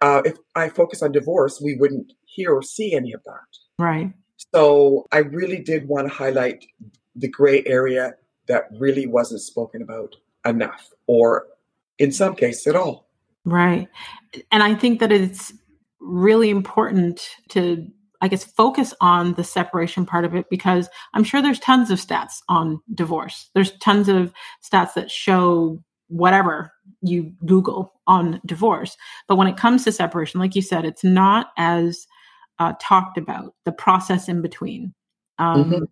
uh, 0.02 0.22
if 0.26 0.38
I 0.56 0.70
focus 0.70 1.02
on 1.02 1.12
divorce, 1.12 1.60
we 1.62 1.76
wouldn't 1.76 2.14
hear 2.26 2.54
or 2.54 2.62
see 2.62 2.94
any 2.94 3.14
of 3.14 3.24
that. 3.24 3.58
Right. 3.80 4.14
So 4.54 5.08
I 5.12 5.20
really 5.20 5.62
did 5.62 5.88
want 5.88 6.08
to 6.08 6.14
highlight 6.14 6.66
the 7.16 7.28
gray 7.28 7.64
area 7.66 8.16
that 8.48 8.66
really 8.80 9.08
wasn't 9.08 9.42
spoken 9.42 9.82
about 9.82 10.16
enough, 10.46 10.90
or 11.08 11.48
in 11.98 12.12
some 12.12 12.36
cases 12.36 12.68
at 12.68 12.76
all. 12.76 13.08
Right. 13.46 13.88
And 14.52 14.62
I 14.64 14.76
think 14.76 15.00
that 15.00 15.12
it's 15.12 15.54
really 16.02 16.50
important 16.50 17.30
to 17.50 17.88
I 18.22 18.28
guess, 18.28 18.44
focus 18.44 18.94
on 19.02 19.34
the 19.34 19.44
separation 19.44 20.06
part 20.06 20.26
of 20.26 20.36
it 20.36 20.46
because 20.50 20.88
I'm 21.16 21.24
sure 21.24 21.42
there's 21.42 21.60
tons 21.60 21.90
of 21.90 22.00
stats 22.00 22.42
on 22.48 22.80
divorce. 22.94 23.50
There's 23.56 23.72
tons 23.80 24.08
of 24.08 24.32
stats 24.64 24.94
that 24.94 25.10
show 25.10 25.84
whatever 26.08 26.72
you 27.02 27.34
Google 27.46 27.94
on 28.06 28.40
divorce. 28.46 28.96
But 29.28 29.38
when 29.38 29.48
it 29.48 29.58
comes 29.58 29.86
to 29.86 29.92
separation, 29.92 30.40
like 30.40 30.56
you 30.56 30.62
said, 30.62 30.86
it's 30.86 31.04
not 31.04 31.48
as 31.58 32.06
uh, 32.60 32.74
talked 32.80 33.18
about 33.18 33.56
the 33.66 33.72
process 33.72 34.30
in 34.30 34.44
between. 34.44 34.94
Um, 35.40 35.64
mm-hmm. 35.64 35.84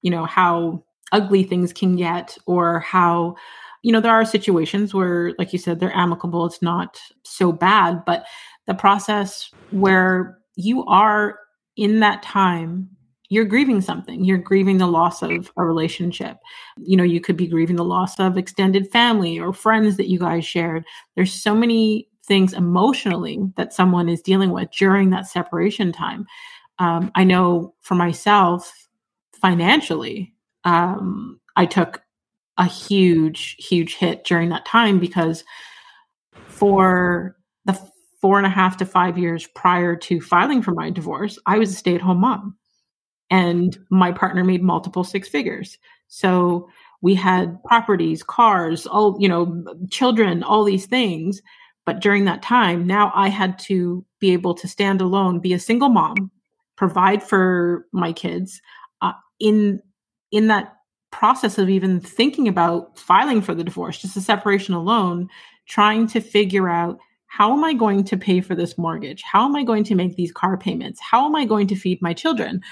You 0.00 0.10
know, 0.10 0.24
how 0.24 0.84
ugly 1.12 1.42
things 1.42 1.74
can 1.74 1.96
get, 1.96 2.38
or 2.46 2.80
how, 2.80 3.36
you 3.82 3.92
know, 3.92 4.00
there 4.00 4.12
are 4.12 4.24
situations 4.24 4.94
where, 4.94 5.34
like 5.38 5.52
you 5.52 5.58
said, 5.58 5.80
they're 5.80 5.94
amicable, 5.94 6.46
it's 6.46 6.62
not 6.62 6.98
so 7.24 7.52
bad, 7.52 8.04
but 8.06 8.24
the 8.66 8.74
process 8.74 9.50
where 9.70 10.38
you 10.56 10.84
are 10.84 11.38
in 11.76 12.00
that 12.00 12.22
time 12.22 12.88
you're 13.30 13.44
grieving 13.44 13.80
something. 13.80 14.22
You're 14.22 14.38
grieving 14.38 14.78
the 14.78 14.86
loss 14.86 15.20
of 15.22 15.50
a 15.56 15.64
relationship. 15.64 16.36
You 16.76 16.96
know 16.96 17.02
you 17.02 17.20
could 17.20 17.36
be 17.36 17.48
grieving 17.48 17.76
the 17.76 17.84
loss 17.84 18.20
of 18.20 18.36
extended 18.36 18.90
family 18.92 19.40
or 19.40 19.52
friends 19.52 19.96
that 19.96 20.08
you 20.08 20.18
guys 20.20 20.44
shared. 20.44 20.84
There's 21.16 21.32
so 21.32 21.54
many 21.54 22.08
things 22.26 22.52
emotionally 22.52 23.40
that 23.56 23.72
someone 23.72 24.08
is 24.08 24.22
dealing 24.22 24.50
with 24.50 24.70
during 24.70 25.10
that 25.10 25.26
separation 25.26 25.92
time. 25.92 26.26
Um, 26.78 27.12
i 27.14 27.22
know 27.22 27.74
for 27.82 27.94
myself 27.94 28.88
financially 29.40 30.34
um, 30.64 31.38
i 31.54 31.66
took 31.66 32.02
a 32.58 32.64
huge 32.64 33.54
huge 33.60 33.94
hit 33.94 34.24
during 34.24 34.48
that 34.48 34.66
time 34.66 34.98
because 34.98 35.44
for 36.48 37.36
the 37.64 37.80
four 38.24 38.38
and 38.38 38.46
a 38.46 38.48
half 38.48 38.78
to 38.78 38.86
five 38.86 39.18
years 39.18 39.46
prior 39.48 39.94
to 39.94 40.18
filing 40.18 40.62
for 40.62 40.72
my 40.72 40.88
divorce, 40.88 41.38
I 41.44 41.58
was 41.58 41.68
a 41.68 41.74
stay 41.74 41.94
at 41.94 42.00
home 42.00 42.22
mom. 42.22 42.56
And 43.28 43.76
my 43.90 44.12
partner 44.12 44.42
made 44.42 44.62
multiple 44.62 45.04
six 45.04 45.28
figures. 45.28 45.76
So 46.08 46.70
we 47.02 47.14
had 47.14 47.62
properties, 47.64 48.22
cars, 48.22 48.86
all, 48.86 49.18
you 49.20 49.28
know, 49.28 49.62
children, 49.90 50.42
all 50.42 50.64
these 50.64 50.86
things. 50.86 51.42
But 51.84 52.00
during 52.00 52.24
that 52.24 52.40
time, 52.40 52.86
now 52.86 53.12
I 53.14 53.28
had 53.28 53.58
to 53.66 54.06
be 54.20 54.32
able 54.32 54.54
to 54.54 54.68
stand 54.68 55.02
alone, 55.02 55.38
be 55.40 55.52
a 55.52 55.58
single 55.58 55.90
mom, 55.90 56.30
provide 56.76 57.22
for 57.22 57.84
my 57.92 58.14
kids. 58.14 58.62
Uh, 59.02 59.12
in 59.38 59.82
in 60.32 60.46
that 60.46 60.76
process 61.12 61.58
of 61.58 61.68
even 61.68 62.00
thinking 62.00 62.48
about 62.48 62.98
filing 62.98 63.42
for 63.42 63.54
the 63.54 63.64
divorce, 63.64 64.00
just 64.00 64.14
the 64.14 64.22
separation 64.22 64.72
alone 64.72 65.28
trying 65.66 66.06
to 66.06 66.22
figure 66.22 66.70
out 66.70 66.98
how 67.36 67.52
am 67.52 67.64
I 67.64 67.74
going 67.74 68.04
to 68.04 68.16
pay 68.16 68.40
for 68.40 68.54
this 68.54 68.78
mortgage? 68.78 69.22
How 69.22 69.44
am 69.44 69.56
I 69.56 69.64
going 69.64 69.82
to 69.84 69.96
make 69.96 70.14
these 70.14 70.30
car 70.30 70.56
payments? 70.56 71.00
How 71.00 71.26
am 71.26 71.34
I 71.34 71.44
going 71.44 71.66
to 71.66 71.74
feed 71.74 72.00
my 72.00 72.14
children? 72.14 72.62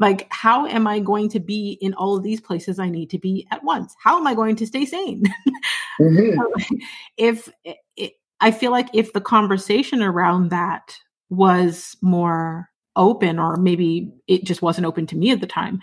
Like, 0.00 0.26
how 0.30 0.66
am 0.66 0.88
I 0.88 0.98
going 0.98 1.28
to 1.30 1.38
be 1.38 1.78
in 1.80 1.94
all 1.94 2.16
of 2.16 2.24
these 2.24 2.40
places 2.40 2.80
I 2.80 2.88
need 2.88 3.10
to 3.10 3.18
be 3.18 3.46
at 3.52 3.62
once? 3.62 3.94
How 4.02 4.18
am 4.18 4.26
I 4.26 4.34
going 4.34 4.56
to 4.56 4.66
stay 4.66 4.84
sane? 4.86 5.22
mm-hmm. 6.00 6.74
if 7.16 7.48
it, 7.96 8.14
I 8.40 8.50
feel 8.50 8.72
like 8.72 8.88
if 8.92 9.12
the 9.12 9.20
conversation 9.20 10.02
around 10.02 10.48
that 10.48 10.98
was 11.30 11.96
more 12.02 12.70
open, 12.96 13.38
or 13.38 13.56
maybe 13.56 14.12
it 14.26 14.42
just 14.42 14.62
wasn't 14.62 14.86
open 14.86 15.06
to 15.06 15.16
me 15.16 15.30
at 15.30 15.40
the 15.40 15.46
time, 15.46 15.80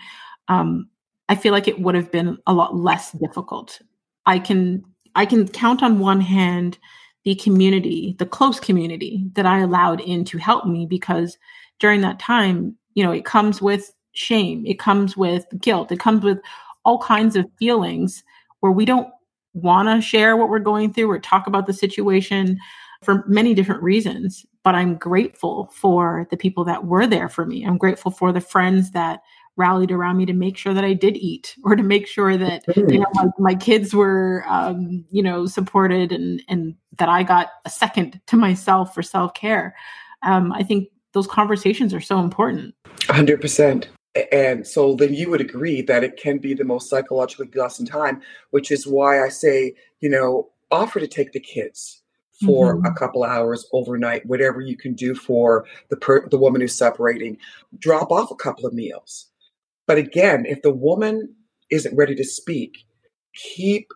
um, 0.48 0.90
I 1.30 1.36
feel 1.36 1.52
like 1.52 1.68
it 1.68 1.80
would 1.80 1.94
have 1.94 2.12
been 2.12 2.36
a 2.46 2.52
lot 2.52 2.76
less 2.76 3.12
difficult. 3.12 3.80
I 4.26 4.40
can 4.40 4.84
I 5.14 5.24
can 5.24 5.48
count 5.48 5.82
on 5.82 6.00
one 6.00 6.20
hand 6.20 6.76
the 7.26 7.34
community, 7.34 8.14
the 8.20 8.24
close 8.24 8.60
community 8.60 9.28
that 9.32 9.46
I 9.46 9.58
allowed 9.58 10.00
in 10.00 10.24
to 10.26 10.38
help 10.38 10.64
me 10.64 10.86
because 10.86 11.36
during 11.80 12.00
that 12.02 12.20
time, 12.20 12.76
you 12.94 13.02
know, 13.02 13.10
it 13.10 13.24
comes 13.24 13.60
with 13.60 13.92
shame, 14.12 14.64
it 14.64 14.78
comes 14.78 15.16
with 15.16 15.44
guilt, 15.60 15.90
it 15.90 15.98
comes 15.98 16.22
with 16.22 16.38
all 16.84 17.00
kinds 17.00 17.34
of 17.34 17.44
feelings 17.58 18.22
where 18.60 18.70
we 18.70 18.84
don't 18.84 19.08
want 19.54 19.88
to 19.88 20.00
share 20.00 20.36
what 20.36 20.48
we're 20.48 20.60
going 20.60 20.92
through 20.92 21.10
or 21.10 21.18
talk 21.18 21.48
about 21.48 21.66
the 21.66 21.72
situation 21.72 22.60
for 23.02 23.24
many 23.26 23.54
different 23.54 23.82
reasons. 23.82 24.46
But 24.62 24.76
I'm 24.76 24.94
grateful 24.94 25.68
for 25.74 26.28
the 26.30 26.36
people 26.36 26.62
that 26.66 26.84
were 26.84 27.08
there 27.08 27.28
for 27.28 27.44
me. 27.44 27.64
I'm 27.64 27.76
grateful 27.76 28.12
for 28.12 28.30
the 28.30 28.40
friends 28.40 28.92
that 28.92 29.20
rallied 29.56 29.90
around 29.90 30.16
me 30.18 30.26
to 30.26 30.32
make 30.32 30.56
sure 30.56 30.74
that 30.74 30.84
I 30.84 30.92
did 30.92 31.16
eat 31.16 31.56
or 31.64 31.76
to 31.76 31.82
make 31.82 32.06
sure 32.06 32.36
that 32.36 32.64
you 32.76 32.98
know 32.98 33.06
my, 33.14 33.26
my 33.38 33.54
kids 33.54 33.94
were 33.94 34.44
um, 34.46 35.04
you 35.10 35.22
know 35.22 35.46
supported 35.46 36.12
and 36.12 36.42
and 36.48 36.74
that 36.98 37.08
I 37.08 37.22
got 37.22 37.48
a 37.64 37.70
second 37.70 38.20
to 38.26 38.36
myself 38.36 38.94
for 38.94 39.02
self 39.02 39.34
care. 39.34 39.74
Um, 40.22 40.52
I 40.52 40.62
think 40.62 40.88
those 41.12 41.26
conversations 41.26 41.94
are 41.94 42.00
so 42.00 42.20
important. 42.20 42.74
Hundred 43.08 43.40
percent. 43.40 43.88
And 44.32 44.66
so 44.66 44.94
then 44.94 45.12
you 45.12 45.28
would 45.30 45.42
agree 45.42 45.82
that 45.82 46.02
it 46.02 46.16
can 46.16 46.38
be 46.38 46.54
the 46.54 46.64
most 46.64 46.88
psychologically 46.88 47.46
exhausting 47.46 47.86
time, 47.86 48.22
which 48.50 48.70
is 48.70 48.86
why 48.86 49.22
I 49.22 49.28
say, 49.28 49.74
you 50.00 50.08
know, 50.08 50.48
offer 50.70 51.00
to 51.00 51.06
take 51.06 51.32
the 51.32 51.40
kids 51.40 52.02
for 52.44 52.76
mm-hmm. 52.76 52.86
a 52.86 52.94
couple 52.94 53.24
hours 53.24 53.66
overnight, 53.72 54.26
whatever 54.26 54.60
you 54.60 54.76
can 54.76 54.94
do 54.94 55.14
for 55.14 55.66
the 55.88 55.96
per- 55.96 56.28
the 56.28 56.38
woman 56.38 56.60
who's 56.60 56.74
separating. 56.74 57.38
Drop 57.78 58.10
off 58.10 58.30
a 58.30 58.36
couple 58.36 58.66
of 58.66 58.74
meals. 58.74 59.26
But 59.86 59.98
again, 59.98 60.44
if 60.46 60.62
the 60.62 60.72
woman 60.72 61.34
isn't 61.70 61.96
ready 61.96 62.14
to 62.16 62.24
speak, 62.24 62.84
keep 63.34 63.88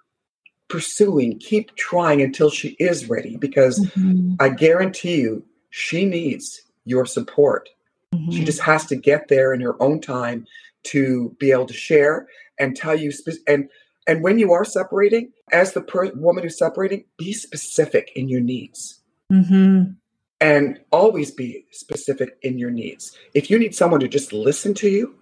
pursuing, 0.68 1.38
keep 1.38 1.74
trying 1.76 2.22
until 2.22 2.50
she 2.50 2.76
is 2.78 3.08
ready 3.08 3.36
because 3.36 3.80
mm-hmm. 3.80 4.34
I 4.38 4.50
guarantee 4.50 5.20
you 5.20 5.44
she 5.70 6.04
needs 6.04 6.62
your 6.84 7.06
support. 7.06 7.68
Mm-hmm. 8.14 8.30
She 8.30 8.44
just 8.44 8.60
has 8.60 8.86
to 8.86 8.96
get 8.96 9.28
there 9.28 9.52
in 9.52 9.60
her 9.60 9.80
own 9.82 10.00
time 10.00 10.46
to 10.84 11.36
be 11.38 11.52
able 11.52 11.66
to 11.66 11.74
share 11.74 12.26
and 12.58 12.76
tell 12.76 12.94
you 12.94 13.12
spe- 13.12 13.42
and 13.46 13.68
and 14.06 14.22
when 14.22 14.38
you 14.38 14.52
are 14.52 14.64
separating 14.64 15.32
as 15.52 15.72
the 15.72 15.80
per- 15.80 16.12
woman 16.14 16.42
who's 16.42 16.58
separating 16.58 17.04
be 17.18 17.32
specific 17.32 18.10
in 18.14 18.28
your 18.28 18.40
needs 18.40 19.00
mm-hmm. 19.30 19.92
and 20.40 20.80
always 20.90 21.30
be 21.30 21.66
specific 21.70 22.38
in 22.42 22.58
your 22.58 22.70
needs 22.70 23.16
if 23.34 23.50
you 23.50 23.58
need 23.58 23.74
someone 23.74 24.00
to 24.00 24.08
just 24.08 24.32
listen 24.32 24.72
to 24.74 24.88
you 24.88 25.14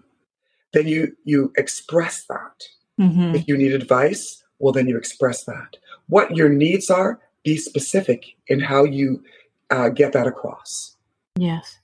then 0.72 0.86
you 0.86 1.16
you 1.24 1.52
express 1.56 2.24
that 2.24 2.64
mm-hmm. 3.00 3.34
if 3.34 3.46
you 3.48 3.56
need 3.56 3.72
advice 3.72 4.42
well 4.58 4.72
then 4.72 4.88
you 4.88 4.96
express 4.96 5.44
that 5.44 5.76
what 6.08 6.36
your 6.36 6.48
needs 6.48 6.90
are 6.90 7.20
be 7.44 7.56
specific 7.56 8.36
in 8.48 8.60
how 8.60 8.84
you 8.84 9.22
uh, 9.70 9.88
get 9.88 10.12
that 10.12 10.26
across 10.26 10.96
yes 11.36 11.78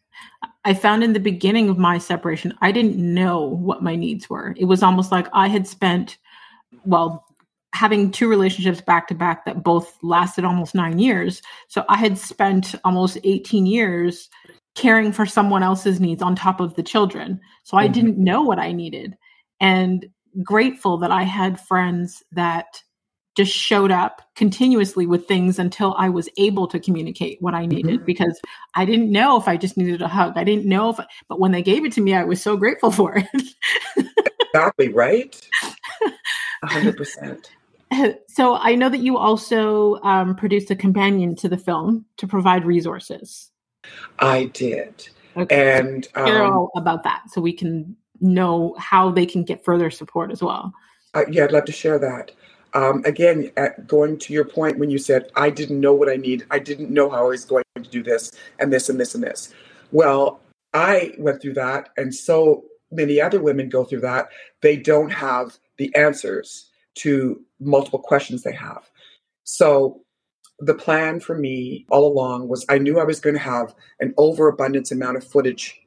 I 0.65 0.73
found 0.73 1.05
in 1.05 1.13
the 1.13 1.21
beginning 1.21 1.69
of 1.69 1.79
my 1.79 1.99
separation, 1.99 2.55
I 2.63 2.73
didn't 2.73 2.97
know 2.97 3.43
what 3.43 3.83
my 3.83 3.97
needs 3.97 4.31
were. 4.31 4.55
It 4.57 4.65
was 4.65 4.83
almost 4.83 5.13
like 5.13 5.29
I 5.35 5.49
had 5.49 5.67
spent, 5.67 6.17
well, 6.87 7.27
having 7.75 8.11
two 8.11 8.29
relationships 8.29 8.81
back 8.81 9.09
to 9.09 9.15
back 9.15 9.45
that 9.45 9.63
both 9.63 9.99
lasted 10.03 10.45
almost 10.45 10.75
nine 10.75 10.99
years. 10.99 11.43
So 11.69 11.85
I 11.89 11.97
had 11.99 12.17
spent 12.17 12.75
almost 12.85 13.19
18 13.25 13.67
years 13.67 14.31
caring 14.75 15.13
for 15.13 15.27
someone 15.27 15.63
else's 15.63 16.01
needs 16.01 16.23
on 16.23 16.35
top 16.35 16.61
of 16.61 16.75
the 16.75 16.83
children. 16.83 17.41
So 17.63 17.77
I 17.77 17.85
mm-hmm. 17.85 17.93
didn't 17.93 18.19
know 18.19 18.43
what 18.43 18.59
I 18.59 18.73
needed. 18.73 19.17
And 19.61 20.07
grateful 20.43 20.99
that 20.99 21.11
I 21.11 21.23
had 21.23 21.61
friends 21.61 22.23
that 22.33 22.83
just 23.37 23.53
showed 23.53 23.91
up 23.91 24.23
continuously 24.37 25.07
with 25.07 25.27
things 25.27 25.59
until 25.59 25.95
I 25.99 26.09
was 26.09 26.29
able 26.39 26.69
to 26.69 26.79
communicate 26.79 27.39
what 27.41 27.55
I 27.55 27.67
needed 27.67 27.97
mm-hmm. 27.97 28.05
because 28.05 28.41
I 28.75 28.85
didn't 28.85 29.11
know 29.11 29.41
if 29.41 29.49
I 29.49 29.57
just 29.57 29.77
needed 29.77 30.03
a 30.03 30.09
hug. 30.09 30.35
I 30.37 30.45
didn't 30.45 30.67
know 30.67 30.91
if, 30.91 30.99
but 31.29 31.41
when 31.41 31.51
they 31.51 31.63
gave 31.63 31.85
it 31.85 31.93
to 31.93 32.01
me, 32.01 32.15
I 32.15 32.25
was 32.25 32.41
so 32.41 32.57
grateful 32.57 32.93
for 32.93 33.17
it. 33.17 34.07
exactly, 34.41 34.89
right? 34.89 35.41
100%. 36.65 37.49
So 38.29 38.57
I 38.57 38.75
know 38.75 38.89
that 38.89 39.01
you 39.01 39.17
also 39.17 40.01
um, 40.03 40.35
produced 40.35 40.71
a 40.71 40.77
companion 40.77 41.37
to 41.37 41.49
the 41.49 41.59
film 41.59 42.07
to 42.17 42.27
provide 42.27 42.65
resources. 42.65 43.51
I 44.19 44.45
did. 44.47 45.09
Okay. 45.37 45.79
And 45.79 46.07
um, 46.15 46.27
hear 46.27 46.45
all 46.45 46.71
about 46.77 47.03
that 47.05 47.23
so 47.29 47.41
we 47.41 47.53
can 47.53 47.97
know 48.21 48.75
how 48.79 49.11
they 49.11 49.27
can 49.27 49.43
get 49.43 49.65
further 49.65 49.91
support 49.91 50.31
as 50.31 50.43
well. 50.43 50.73
Uh, 51.15 51.25
yeah, 51.31 51.45
I'd 51.45 51.53
love 51.53 51.65
to 51.67 51.73
share 51.73 51.99
that. 51.99 52.33
Um, 52.75 53.03
again, 53.05 53.53
going 53.87 54.19
to 54.19 54.33
your 54.33 54.45
point 54.45 54.79
when 54.79 54.91
you 54.91 54.99
said, 54.99 55.31
I 55.37 55.51
didn't 55.51 55.79
know 55.79 55.95
what 55.95 56.09
I 56.09 56.17
need, 56.17 56.45
I 56.51 56.59
didn't 56.59 56.91
know 56.91 57.09
how 57.09 57.27
I 57.27 57.29
was 57.29 57.45
going 57.45 57.63
to 57.77 57.83
do 57.83 58.03
this 58.03 58.33
and 58.59 58.73
this 58.73 58.89
and 58.89 58.99
this 58.99 59.15
and 59.15 59.23
this. 59.23 59.55
Well, 59.93 60.41
I 60.73 61.15
went 61.19 61.41
through 61.41 61.55
that, 61.55 61.91
and 61.97 62.13
so 62.13 62.65
many 62.91 63.21
other 63.21 63.41
women 63.41 63.69
go 63.69 63.85
through 63.85 64.01
that. 64.01 64.29
They 64.61 64.77
don't 64.77 65.11
have 65.11 65.57
the 65.79 65.95
answers 65.95 66.71
to 66.97 67.41
multiple 67.61 68.01
questions 68.01 68.43
they 68.43 68.53
have. 68.53 68.91
So, 69.45 70.04
the 70.59 70.75
plan 70.75 71.21
for 71.21 71.37
me 71.37 71.85
all 71.91 72.07
along 72.07 72.49
was 72.49 72.65
I 72.69 72.79
knew 72.79 72.99
I 72.99 73.05
was 73.05 73.21
going 73.21 73.35
to 73.35 73.41
have 73.41 73.75
an 74.01 74.15
overabundance 74.17 74.93
amount 74.93 75.17
of 75.17 75.25
footage 75.25 75.81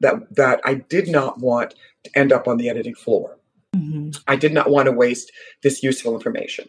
that 0.00 0.14
that 0.36 0.60
I 0.64 0.74
did 0.74 1.08
not 1.08 1.38
want 1.38 1.74
to 2.04 2.18
end 2.18 2.32
up 2.32 2.48
on 2.48 2.56
the 2.56 2.68
editing 2.68 2.94
floor. 2.94 3.38
Mm-hmm. 3.74 4.10
I 4.26 4.36
did 4.36 4.52
not 4.52 4.70
want 4.70 4.86
to 4.86 4.92
waste 4.92 5.32
this 5.62 5.82
useful 5.82 6.14
information. 6.14 6.68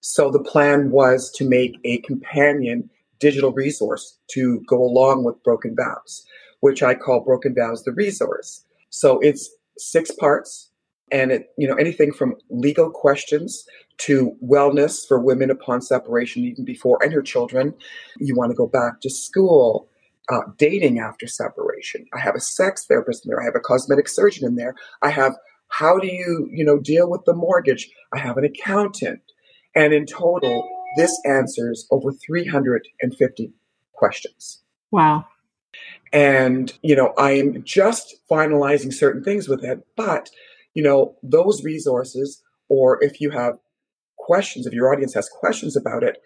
So 0.00 0.30
the 0.30 0.42
plan 0.42 0.90
was 0.90 1.30
to 1.32 1.48
make 1.48 1.78
a 1.84 1.98
companion 1.98 2.88
digital 3.18 3.52
resource 3.52 4.18
to 4.30 4.60
go 4.66 4.82
along 4.82 5.24
with 5.24 5.42
Broken 5.42 5.74
Vows, 5.74 6.24
which 6.60 6.82
I 6.82 6.94
call 6.94 7.20
Broken 7.20 7.54
Vows 7.54 7.84
the 7.84 7.92
resource. 7.92 8.64
So 8.90 9.18
it's 9.20 9.50
six 9.76 10.10
parts 10.10 10.70
and 11.10 11.32
it, 11.32 11.50
you 11.58 11.66
know, 11.66 11.74
anything 11.74 12.12
from 12.12 12.36
legal 12.48 12.90
questions 12.90 13.64
to 13.98 14.36
wellness 14.44 15.06
for 15.06 15.18
women 15.18 15.50
upon 15.50 15.82
separation, 15.82 16.44
even 16.44 16.64
before 16.64 16.98
and 17.02 17.12
her 17.12 17.22
children. 17.22 17.74
You 18.18 18.36
want 18.36 18.50
to 18.50 18.56
go 18.56 18.66
back 18.66 19.00
to 19.02 19.10
school, 19.10 19.88
uh, 20.30 20.42
dating 20.56 20.98
after 20.98 21.26
separation. 21.26 22.06
I 22.14 22.20
have 22.20 22.34
a 22.34 22.40
sex 22.40 22.86
therapist 22.86 23.24
in 23.24 23.30
there. 23.30 23.40
I 23.40 23.44
have 23.44 23.56
a 23.56 23.60
cosmetic 23.60 24.08
surgeon 24.08 24.46
in 24.46 24.56
there. 24.56 24.74
I 25.02 25.10
have 25.10 25.36
how 25.68 25.98
do 25.98 26.06
you, 26.06 26.48
you 26.50 26.64
know, 26.64 26.78
deal 26.78 27.10
with 27.10 27.24
the 27.24 27.34
mortgage? 27.34 27.90
I 28.14 28.18
have 28.18 28.36
an 28.38 28.44
accountant. 28.44 29.20
And 29.74 29.92
in 29.92 30.06
total, 30.06 30.66
this 30.96 31.18
answers 31.24 31.86
over 31.90 32.12
350 32.12 33.52
questions. 33.92 34.62
Wow. 34.90 35.26
And, 36.12 36.72
you 36.82 36.96
know, 36.96 37.12
I 37.18 37.32
am 37.32 37.62
just 37.64 38.16
finalizing 38.30 38.92
certain 38.92 39.22
things 39.22 39.48
with 39.48 39.62
it, 39.62 39.86
but, 39.94 40.30
you 40.72 40.82
know, 40.82 41.16
those 41.22 41.62
resources, 41.62 42.42
or 42.68 43.02
if 43.04 43.20
you 43.20 43.30
have 43.30 43.58
questions, 44.28 44.66
if 44.66 44.74
your 44.74 44.92
audience 44.92 45.14
has 45.14 45.28
questions 45.28 45.74
about 45.74 46.02
it, 46.02 46.18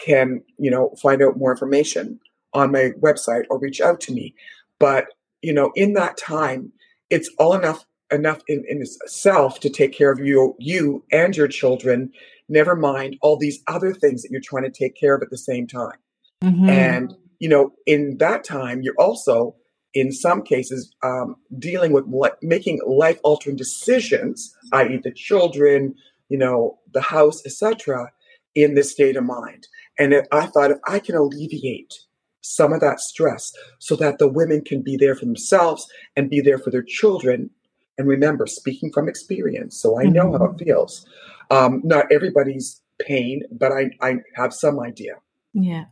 can, 0.00 0.42
you 0.58 0.70
know, 0.70 0.94
find 1.02 1.20
out 1.22 1.36
more 1.36 1.50
information 1.50 2.20
on 2.52 2.70
my 2.70 2.90
website 3.06 3.44
or 3.50 3.58
reach 3.58 3.80
out 3.80 4.00
to 4.02 4.12
me. 4.12 4.34
But, 4.78 5.06
you 5.42 5.52
know, 5.52 5.72
in 5.74 5.94
that 5.94 6.16
time, 6.16 6.72
it's 7.10 7.30
all 7.38 7.54
enough 7.54 7.84
enough 8.10 8.40
in, 8.46 8.64
in 8.68 8.80
itself 8.80 9.60
to 9.60 9.68
take 9.68 9.92
care 9.92 10.10
of 10.10 10.20
you, 10.20 10.54
you 10.58 11.04
and 11.12 11.36
your 11.36 11.48
children. 11.48 12.10
Never 12.48 12.74
mind 12.76 13.18
all 13.20 13.36
these 13.36 13.60
other 13.66 13.92
things 13.92 14.22
that 14.22 14.30
you're 14.30 14.40
trying 14.40 14.64
to 14.64 14.70
take 14.70 14.94
care 14.98 15.14
of 15.14 15.22
at 15.22 15.30
the 15.30 15.36
same 15.36 15.66
time. 15.66 15.98
Mm-hmm. 16.42 16.68
And 16.68 17.14
you 17.38 17.48
know, 17.48 17.72
in 17.86 18.18
that 18.18 18.44
time, 18.44 18.82
you're 18.82 18.98
also, 18.98 19.54
in 19.94 20.12
some 20.12 20.42
cases, 20.42 20.92
um, 21.02 21.36
dealing 21.58 21.92
with 21.92 22.04
le- 22.08 22.36
making 22.42 22.80
life 22.86 23.18
altering 23.22 23.56
decisions, 23.56 24.54
i.e., 24.72 25.00
the 25.02 25.12
children, 25.12 25.94
you 26.28 26.38
know, 26.38 26.78
the 26.92 27.00
house, 27.00 27.44
etc., 27.44 28.10
in 28.54 28.74
this 28.74 28.92
state 28.92 29.16
of 29.16 29.24
mind. 29.24 29.68
And 29.98 30.26
I 30.32 30.46
thought 30.46 30.70
if 30.70 30.78
I 30.86 30.98
can 30.98 31.14
alleviate 31.14 31.94
some 32.40 32.72
of 32.72 32.80
that 32.80 33.00
stress 33.00 33.52
so 33.78 33.94
that 33.96 34.18
the 34.18 34.28
women 34.28 34.62
can 34.64 34.82
be 34.82 34.96
there 34.96 35.14
for 35.14 35.24
themselves 35.24 35.86
and 36.16 36.30
be 36.30 36.40
there 36.40 36.58
for 36.58 36.70
their 36.70 36.82
children 36.82 37.50
and 37.98 38.06
remember, 38.06 38.46
speaking 38.46 38.92
from 38.92 39.08
experience, 39.08 39.76
so 39.76 39.98
I 40.00 40.04
know 40.04 40.26
mm-hmm. 40.26 40.44
how 40.44 40.52
it 40.52 40.64
feels. 40.64 41.04
Um, 41.50 41.82
not 41.84 42.10
everybody's 42.12 42.80
pain, 43.00 43.42
but 43.50 43.72
I, 43.72 43.90
I 44.00 44.18
have 44.36 44.54
some 44.54 44.78
idea. 44.78 45.14
Yeah. 45.52 45.86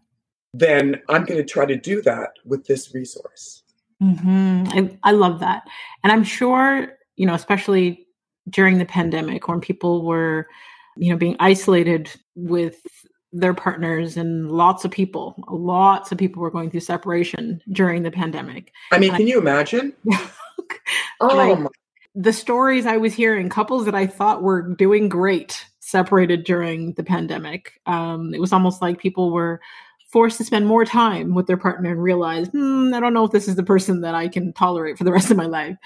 Then 0.55 1.03
I'm 1.09 1.25
going 1.25 1.45
to 1.45 1.53
try 1.53 1.67
to 1.67 1.77
do 1.77 2.01
that 2.03 2.31
with 2.45 2.67
this 2.67 2.95
resource. 2.95 3.65
Mm-hmm. 4.01 4.69
I, 4.69 4.99
I 5.03 5.13
love 5.13 5.41
that. 5.41 5.65
And 6.05 6.13
I'm 6.13 6.23
sure, 6.23 6.93
you 7.17 7.27
know, 7.27 7.35
especially 7.35 8.06
during 8.49 8.79
the 8.79 8.85
pandemic 8.85 9.49
when 9.49 9.61
people 9.61 10.05
were, 10.05 10.47
you 10.97 11.11
know, 11.11 11.17
being 11.17 11.37
isolated 11.41 12.11
with 12.35 12.77
their 13.33 13.55
partners 13.55 14.17
and 14.17 14.51
lots 14.51 14.85
of 14.85 14.91
people, 14.91 15.35
lots 15.49 16.13
of 16.13 16.19
people 16.19 16.43
were 16.43 16.51
going 16.51 16.71
through 16.71 16.81
separation 16.81 17.61
during 17.71 18.03
the 18.03 18.11
pandemic. 18.11 18.73
I 18.93 18.99
mean, 18.99 19.13
can 19.15 19.27
you 19.27 19.39
imagine? 19.39 19.93
oh, 21.21 21.27
like, 21.27 21.59
my. 21.59 21.69
the 22.15 22.33
stories 22.33 22.87
I 22.87 22.97
was 22.97 23.15
hearing, 23.15 23.49
couples 23.49 23.85
that 23.85 23.95
I 23.95 24.07
thought 24.07 24.43
were 24.43 24.63
doing 24.75 25.09
great 25.09 25.67
separated 25.81 26.45
during 26.45 26.93
the 26.95 27.05
pandemic. 27.05 27.81
Um, 27.87 28.35
it 28.35 28.41
was 28.41 28.53
almost 28.53 28.83
like 28.83 28.99
people 28.99 29.33
were 29.33 29.61
forced 30.11 30.39
to 30.39 30.45
spend 30.45 30.67
more 30.67 30.85
time 30.85 31.35
with 31.35 31.47
their 31.47 31.57
partner 31.57 31.91
and 31.91 32.03
realize, 32.03 32.49
hmm, 32.49 32.93
I 32.95 33.01
don't 33.01 33.15
know 33.15 33.25
if 33.25 33.33
this 33.33 33.49
is 33.49 33.57
the 33.57 33.63
person 33.63 34.01
that 34.01 34.15
I 34.15 34.29
can 34.29 34.53
tolerate 34.53 34.99
for 34.99 35.05
the 35.05 35.13
rest 35.13 35.31
of 35.31 35.37
my 35.37 35.47
life. 35.47 35.77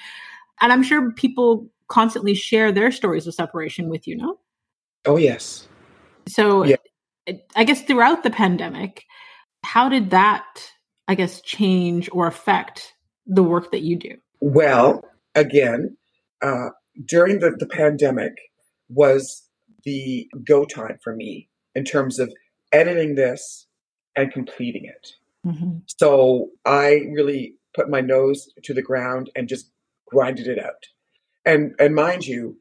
And 0.60 0.72
I'm 0.72 0.82
sure 0.82 1.10
people 1.12 1.68
constantly 1.90 2.34
share 2.34 2.72
their 2.72 2.90
stories 2.90 3.26
of 3.26 3.34
separation 3.34 3.90
with 3.90 4.06
you, 4.06 4.16
no? 4.16 4.38
Oh, 5.04 5.18
yes. 5.18 5.68
So 6.26 6.64
yeah. 6.64 6.76
I 7.54 7.64
guess 7.64 7.82
throughout 7.82 8.22
the 8.22 8.30
pandemic, 8.30 9.04
how 9.64 9.88
did 9.88 10.10
that, 10.10 10.70
I 11.08 11.14
guess, 11.14 11.42
change 11.42 12.08
or 12.12 12.26
affect 12.26 12.94
the 13.26 13.42
work 13.42 13.72
that 13.72 13.82
you 13.82 13.96
do? 13.96 14.16
Well, 14.40 15.04
again, 15.34 15.96
uh, 16.40 16.70
during 17.04 17.40
the, 17.40 17.54
the 17.58 17.66
pandemic 17.66 18.32
was 18.88 19.46
the 19.84 20.28
go 20.46 20.64
time 20.64 20.98
for 21.02 21.14
me 21.14 21.48
in 21.74 21.84
terms 21.84 22.18
of 22.18 22.32
editing 22.72 23.14
this 23.14 23.66
and 24.16 24.32
completing 24.32 24.84
it. 24.84 25.08
Mm-hmm. 25.46 25.78
So 25.98 26.50
I 26.64 27.02
really 27.12 27.54
put 27.74 27.88
my 27.88 28.00
nose 28.00 28.48
to 28.64 28.74
the 28.74 28.82
ground 28.82 29.30
and 29.34 29.48
just 29.48 29.70
grinded 30.06 30.46
it 30.46 30.58
out. 30.58 30.86
And 31.44 31.74
and 31.78 31.94
mind 31.94 32.26
you, 32.26 32.56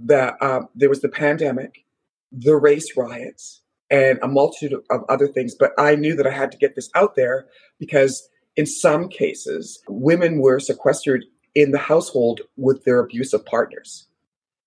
that 0.00 0.36
uh, 0.40 0.62
there 0.74 0.88
was 0.88 1.00
the 1.00 1.08
pandemic, 1.08 1.84
the 2.32 2.56
race 2.56 2.96
riots, 2.96 3.60
and 3.90 4.18
a 4.22 4.28
multitude 4.28 4.78
of 4.90 5.04
other 5.08 5.28
things. 5.28 5.54
But 5.54 5.72
I 5.78 5.94
knew 5.94 6.14
that 6.16 6.26
I 6.26 6.30
had 6.30 6.52
to 6.52 6.58
get 6.58 6.74
this 6.74 6.90
out 6.94 7.14
there 7.14 7.46
because 7.78 8.28
in 8.56 8.66
some 8.66 9.08
cases, 9.08 9.80
women 9.88 10.40
were 10.40 10.60
sequestered 10.60 11.24
in 11.54 11.70
the 11.70 11.78
household 11.78 12.40
with 12.56 12.84
their 12.84 13.00
abusive 13.00 13.44
partners 13.46 14.06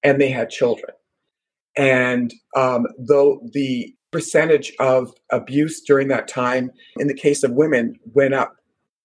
and 0.04 0.22
they 0.22 0.30
had 0.30 0.50
children. 0.50 0.92
And 1.76 2.34
um, 2.56 2.88
though 2.98 3.42
the 3.54 3.94
percentage 4.12 4.74
of 4.80 5.14
abuse 5.32 5.82
during 5.82 6.08
that 6.08 6.28
time 6.28 6.72
in 6.98 7.08
the 7.08 7.14
case 7.14 7.44
of 7.44 7.52
women 7.52 8.00
went 8.14 8.34
up 8.34 8.56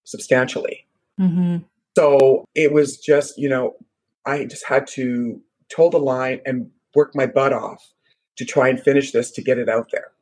substantially. 0.05 0.87
Mm-hmm. 1.21 1.59
So 1.97 2.45
it 2.55 2.73
was 2.73 2.97
just, 2.99 3.37
you 3.37 3.49
know, 3.49 3.75
I 4.27 4.45
just 4.45 4.67
had 4.67 4.87
to 4.89 5.41
toe 5.69 5.91
the 5.91 5.99
line 5.99 6.41
and 6.45 6.71
work 6.95 7.15
my 7.15 7.27
butt 7.27 7.53
off 7.53 7.83
to 8.37 8.45
try 8.45 8.69
and 8.69 8.81
finish 8.81 9.13
this 9.13 9.31
to 9.33 9.43
get 9.43 9.59
it 9.59 9.69
out 9.69 9.89
there. 9.93 10.13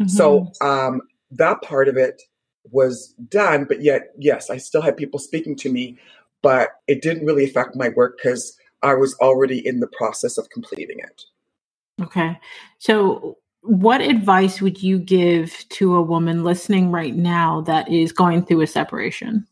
Mm-hmm. 0.00 0.08
So 0.08 0.50
um, 0.60 1.02
that 1.30 1.62
part 1.62 1.88
of 1.88 1.96
it 1.96 2.22
was 2.70 3.14
done, 3.28 3.64
but 3.64 3.82
yet, 3.82 4.08
yes, 4.18 4.50
I 4.50 4.56
still 4.56 4.82
had 4.82 4.96
people 4.96 5.18
speaking 5.18 5.56
to 5.56 5.72
me, 5.72 5.98
but 6.42 6.70
it 6.86 7.02
didn't 7.02 7.26
really 7.26 7.44
affect 7.44 7.76
my 7.76 7.90
work 7.90 8.18
because 8.22 8.56
I 8.82 8.94
was 8.94 9.14
already 9.20 9.66
in 9.66 9.80
the 9.80 9.88
process 9.88 10.38
of 10.38 10.48
completing 10.50 10.98
it. 10.98 11.22
Okay. 12.02 12.38
So, 12.78 13.36
what 13.62 14.00
advice 14.00 14.62
would 14.62 14.82
you 14.82 14.98
give 14.98 15.66
to 15.68 15.94
a 15.94 16.00
woman 16.00 16.44
listening 16.44 16.90
right 16.90 17.14
now 17.14 17.60
that 17.62 17.90
is 17.90 18.10
going 18.10 18.46
through 18.46 18.62
a 18.62 18.66
separation? 18.66 19.46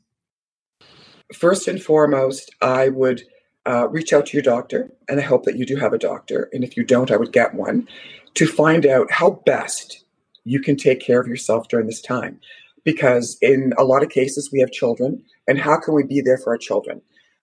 First 1.34 1.68
and 1.68 1.82
foremost, 1.82 2.50
I 2.62 2.88
would 2.88 3.22
uh, 3.68 3.86
reach 3.88 4.14
out 4.14 4.24
to 4.26 4.36
your 4.36 4.42
doctor, 4.42 4.90
and 5.08 5.20
I 5.20 5.22
hope 5.22 5.44
that 5.44 5.56
you 5.56 5.66
do 5.66 5.76
have 5.76 5.92
a 5.92 5.98
doctor. 5.98 6.48
And 6.52 6.64
if 6.64 6.74
you 6.74 6.84
don't, 6.84 7.10
I 7.10 7.18
would 7.18 7.32
get 7.32 7.54
one 7.54 7.86
to 8.34 8.46
find 8.46 8.86
out 8.86 9.12
how 9.12 9.42
best 9.44 10.04
you 10.44 10.60
can 10.60 10.76
take 10.76 11.00
care 11.00 11.20
of 11.20 11.28
yourself 11.28 11.68
during 11.68 11.86
this 11.86 12.00
time. 12.00 12.40
Because 12.82 13.36
in 13.42 13.74
a 13.76 13.84
lot 13.84 14.02
of 14.02 14.08
cases, 14.08 14.48
we 14.50 14.60
have 14.60 14.70
children, 14.70 15.22
and 15.46 15.58
how 15.58 15.78
can 15.78 15.92
we 15.92 16.02
be 16.02 16.22
there 16.22 16.38
for 16.38 16.54
our 16.54 16.58
children? 16.58 17.02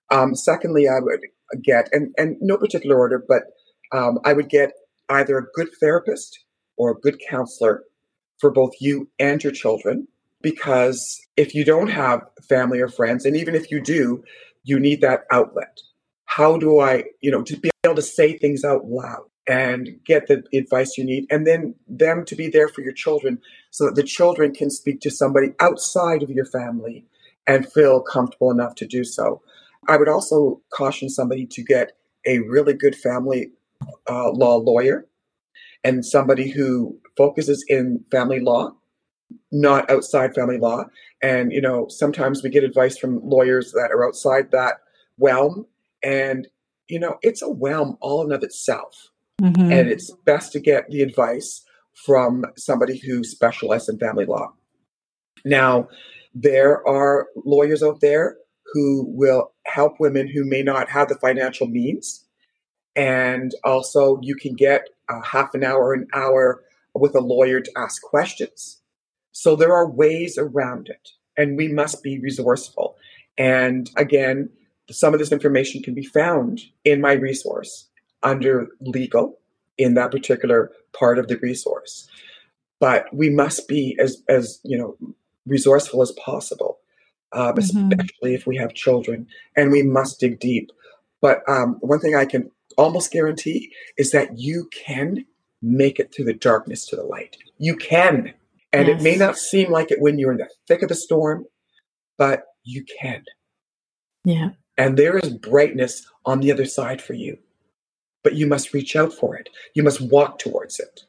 Um, 0.09 0.33
secondly, 0.33 0.88
I 0.88 0.99
would 0.99 1.19
get, 1.63 1.89
and, 1.91 2.11
and 2.17 2.38
no 2.41 2.57
particular 2.57 2.97
order, 2.97 3.23
but 3.27 3.43
um, 3.91 4.17
I 4.25 4.33
would 4.33 4.49
get 4.49 4.71
either 5.09 5.38
a 5.38 5.45
good 5.53 5.69
therapist 5.79 6.39
or 6.75 6.91
a 6.91 6.99
good 6.99 7.19
counselor 7.29 7.83
for 8.39 8.49
both 8.49 8.71
you 8.79 9.09
and 9.19 9.43
your 9.43 9.53
children. 9.53 10.07
Because 10.41 11.21
if 11.38 11.53
you 11.53 11.63
don't 11.63 11.89
have 11.89 12.21
family 12.49 12.79
or 12.79 12.88
friends, 12.88 13.25
and 13.25 13.38
even 13.38 13.53
if 13.53 13.69
you 13.69 13.79
do, 13.79 14.23
you 14.63 14.79
need 14.79 15.01
that 15.01 15.25
outlet 15.31 15.79
how 16.36 16.58
do 16.58 16.82
I, 16.82 17.06
you 17.21 17.32
know, 17.32 17.43
to 17.43 17.56
be 17.56 17.69
able 17.86 17.95
to 17.95 18.02
say 18.02 18.38
things 18.38 18.65
out 18.65 18.88
loud 18.88 19.24
and 19.48 19.98
get 20.04 20.28
the 20.28 20.43
advice 20.54 20.98
you 20.98 21.06
need, 21.06 21.26
and 21.30 21.48
then 21.48 21.76
them 21.88 22.26
to 22.26 22.36
be 22.36 22.50
there 22.50 22.67
for 22.67 22.82
your 22.82 22.91
children 22.91 23.39
so 23.71 23.86
that 23.86 23.95
the 23.95 24.04
children 24.04 24.54
can 24.54 24.69
speak 24.69 25.00
to 25.00 25.10
somebody 25.10 25.54
outside 25.62 26.21
of 26.24 26.30
your 26.30 26.43
family 26.45 27.06
and 27.48 27.71
feel 27.71 28.02
comfortable 28.02 28.52
enough 28.52 28.76
to 28.76 28.86
do 28.86 29.06
so. 29.06 29.41
I 29.88 29.95
would 29.95 30.10
also 30.10 30.62
caution 30.74 31.08
somebody 31.08 31.45
to 31.45 31.63
get 31.63 31.93
a 32.26 32.39
really 32.39 32.74
good 32.74 32.95
family 32.95 33.52
uh, 34.10 34.32
law 34.32 34.56
lawyer 34.58 35.06
and 35.86 36.06
somebody 36.06 36.50
who 36.50 37.00
focuses 37.15 37.63
in 37.69 38.04
family 38.12 38.41
law, 38.41 38.76
not 39.54 39.89
outside 39.89 40.36
family 40.36 40.58
law. 40.58 40.86
And, 41.21 41.54
you 41.54 41.62
know, 41.62 41.88
sometimes 41.88 42.43
we 42.43 42.50
get 42.50 42.65
advice 42.65 42.98
from 42.98 43.21
lawyers 43.24 43.71
that 43.71 43.91
are 43.93 44.06
outside 44.06 44.52
that 44.52 44.82
realm 45.17 45.67
and, 46.03 46.47
you 46.88 46.99
know, 46.99 47.17
it's 47.21 47.41
a 47.41 47.49
whelm 47.49 47.97
all 48.01 48.25
in 48.25 48.31
of 48.31 48.43
itself. 48.43 49.10
Mm-hmm. 49.41 49.71
And 49.71 49.89
it's 49.89 50.12
best 50.25 50.51
to 50.53 50.60
get 50.60 50.89
the 50.89 51.01
advice 51.01 51.63
from 52.05 52.45
somebody 52.58 52.97
who 52.97 53.23
specializes 53.23 53.89
in 53.89 53.99
family 53.99 54.25
law. 54.25 54.53
Now, 55.43 55.88
there 56.34 56.86
are 56.88 57.27
lawyers 57.45 57.84
out 57.84 58.01
there 58.01 58.38
who 58.73 59.05
will 59.08 59.53
help 59.65 59.99
women 59.99 60.27
who 60.27 60.43
may 60.43 60.62
not 60.62 60.89
have 60.89 61.08
the 61.08 61.15
financial 61.15 61.67
means. 61.67 62.25
And 62.95 63.53
also, 63.63 64.19
you 64.21 64.36
can 64.36 64.53
get 64.53 64.88
a 65.10 65.23
half 65.23 65.53
an 65.53 65.63
hour, 65.63 65.93
an 65.93 66.08
hour 66.13 66.63
with 66.93 67.15
a 67.15 67.21
lawyer 67.21 67.60
to 67.60 67.71
ask 67.77 68.01
questions. 68.01 68.81
So 69.31 69.55
there 69.55 69.73
are 69.73 69.89
ways 69.89 70.38
around 70.38 70.88
it, 70.88 71.10
and 71.38 71.58
we 71.58 71.67
must 71.67 72.01
be 72.01 72.19
resourceful. 72.19 72.95
And 73.38 73.91
again, 73.97 74.49
some 74.91 75.13
of 75.13 75.19
this 75.19 75.32
information 75.32 75.82
can 75.82 75.93
be 75.93 76.06
found 76.06 76.62
in 76.84 77.02
my 77.02 77.13
resource 77.13 77.89
under 78.24 78.67
legal 78.82 79.39
in 79.78 79.93
that 79.95 80.12
particular 80.12 80.71
part 80.98 81.19
of 81.19 81.28
the 81.28 81.38
resource. 81.38 82.08
But 82.80 83.06
we 83.13 83.30
must 83.30 83.67
be 83.67 83.98
as 84.00 84.21
as 84.28 84.60
you 84.63 84.78
know 84.78 84.98
resourceful 85.45 86.02
as 86.02 86.12
possible, 86.13 86.80
uh, 87.32 87.54
mm-hmm. 87.54 87.60
especially 87.60 88.34
if 88.36 88.45
we 88.45 88.58
have 88.58 88.74
children, 88.74 89.28
and 89.56 89.71
we 89.71 89.84
must 89.84 90.19
dig 90.19 90.39
deep. 90.39 90.71
But 91.21 91.41
um, 91.48 91.78
one 91.80 92.00
thing 92.00 92.15
I 92.15 92.26
can 92.26 92.52
almost 92.78 93.12
guarantee 93.12 93.71
is 93.98 94.12
that 94.12 94.38
you 94.38 94.69
can 94.71 95.26
make 95.62 96.00
it 96.00 96.13
through 96.13 96.26
the 96.26 96.34
darkness 96.34 96.86
to 96.88 96.95
the 96.95 97.04
light. 97.04 97.38
You 97.58 97.76
can, 97.76 98.34
and 98.74 98.88
yes. 98.88 99.00
it 99.00 99.04
may 99.04 99.15
not 99.15 99.38
seem 99.38 99.71
like 99.71 99.91
it 99.91 100.02
when 100.02 100.19
you're 100.19 100.32
in 100.32 100.38
the 100.38 100.50
thick 100.67 100.84
of 100.84 100.89
the 100.89 100.95
storm, 100.95 101.45
but 102.17 102.43
you 102.63 102.86
can. 103.00 103.24
Yeah. 104.26 104.50
And 104.77 104.97
there 104.97 105.17
is 105.17 105.29
brightness 105.29 106.05
on 106.25 106.39
the 106.39 106.51
other 106.51 106.65
side 106.65 107.01
for 107.01 107.13
you. 107.13 107.38
But 108.23 108.35
you 108.35 108.47
must 108.47 108.73
reach 108.73 108.95
out 108.95 109.13
for 109.13 109.35
it. 109.35 109.49
You 109.73 109.83
must 109.83 110.01
walk 110.01 110.39
towards 110.39 110.79
it. 110.79 111.01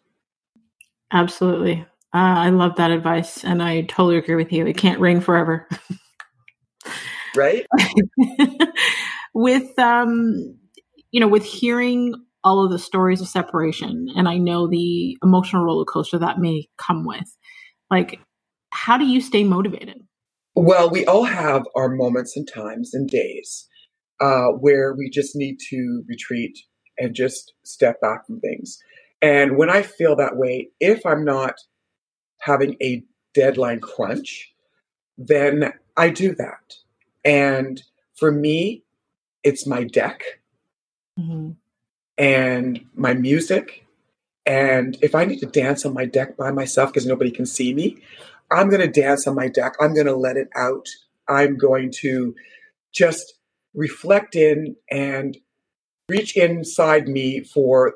Absolutely. 1.12 1.86
Uh, 2.14 2.36
I 2.38 2.50
love 2.50 2.76
that 2.76 2.90
advice. 2.90 3.44
And 3.44 3.62
I 3.62 3.82
totally 3.82 4.18
agree 4.18 4.36
with 4.36 4.52
you. 4.52 4.66
It 4.66 4.76
can't 4.76 5.00
rain 5.00 5.20
forever. 5.20 5.68
right? 7.36 7.66
with, 9.34 9.78
um, 9.78 10.56
you 11.10 11.20
know, 11.20 11.28
with 11.28 11.44
hearing 11.44 12.14
all 12.44 12.64
of 12.64 12.70
the 12.70 12.78
stories 12.78 13.20
of 13.20 13.28
separation, 13.28 14.08
and 14.14 14.28
I 14.28 14.38
know 14.38 14.68
the 14.68 15.16
emotional 15.22 15.64
roller 15.64 15.84
coaster 15.84 16.18
that 16.18 16.38
may 16.38 16.68
come 16.78 17.04
with, 17.04 17.36
like, 17.90 18.20
how 18.70 18.98
do 18.98 19.04
you 19.04 19.20
stay 19.20 19.42
motivated? 19.42 20.00
Well, 20.56 20.90
we 20.90 21.04
all 21.06 21.24
have 21.24 21.64
our 21.76 21.90
moments 21.90 22.36
and 22.36 22.48
times 22.48 22.94
and 22.94 23.08
days 23.08 23.68
uh, 24.20 24.48
where 24.48 24.94
we 24.94 25.10
just 25.10 25.36
need 25.36 25.58
to 25.70 26.04
retreat 26.08 26.58
and 26.98 27.14
just 27.14 27.54
step 27.64 28.00
back 28.00 28.26
from 28.26 28.40
things. 28.40 28.78
And 29.22 29.56
when 29.58 29.70
I 29.70 29.82
feel 29.82 30.16
that 30.16 30.36
way, 30.36 30.70
if 30.80 31.04
I'm 31.06 31.24
not 31.24 31.56
having 32.40 32.76
a 32.82 33.04
deadline 33.34 33.80
crunch, 33.80 34.52
then 35.18 35.74
I 35.96 36.10
do 36.10 36.34
that. 36.36 36.74
And 37.24 37.82
for 38.14 38.32
me, 38.32 38.84
it's 39.44 39.66
my 39.66 39.84
deck 39.84 40.22
mm-hmm. 41.18 41.52
and 42.18 42.80
my 42.94 43.14
music 43.14 43.86
And 44.46 44.96
if 45.02 45.14
I 45.14 45.24
need 45.24 45.40
to 45.40 45.46
dance 45.46 45.84
on 45.84 45.92
my 45.92 46.04
deck 46.04 46.36
by 46.36 46.52
myself 46.52 46.92
because 46.92 47.06
nobody 47.06 47.30
can 47.30 47.46
see 47.46 47.74
me, 47.74 47.98
I'm 48.50 48.68
going 48.68 48.80
to 48.80 49.00
dance 49.00 49.26
on 49.26 49.34
my 49.34 49.48
deck. 49.48 49.74
I'm 49.80 49.94
going 49.94 50.06
to 50.06 50.16
let 50.16 50.36
it 50.36 50.48
out. 50.56 50.86
I'm 51.28 51.56
going 51.56 51.92
to 52.00 52.34
just 52.92 53.34
reflect 53.74 54.36
in 54.36 54.76
and 54.90 55.36
reach 56.08 56.36
inside 56.36 57.08
me 57.08 57.40
for 57.40 57.94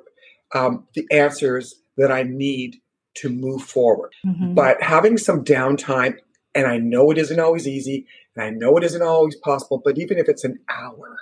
um, 0.55 0.87
the 0.95 1.07
answers 1.11 1.75
that 1.97 2.11
I 2.11 2.23
need 2.25 2.77
to 3.15 3.29
move 3.29 3.63
forward. 3.63 4.13
Mm-hmm. 4.27 4.55
But 4.55 4.83
having 4.83 5.17
some 5.17 5.45
downtime, 5.45 6.17
and 6.55 6.67
I 6.67 6.79
know 6.79 7.11
it 7.11 7.19
isn't 7.19 7.41
always 7.41 7.67
easy, 7.67 8.07
and 8.35 8.45
I 8.45 8.51
know 8.51 8.77
it 8.77 8.85
isn't 8.85 9.03
always 9.03 9.37
possible, 9.37 9.81
but 9.85 9.99
even 9.99 10.19
if 10.19 10.29
it's 10.29 10.45
an 10.45 10.59
hour, 10.69 11.19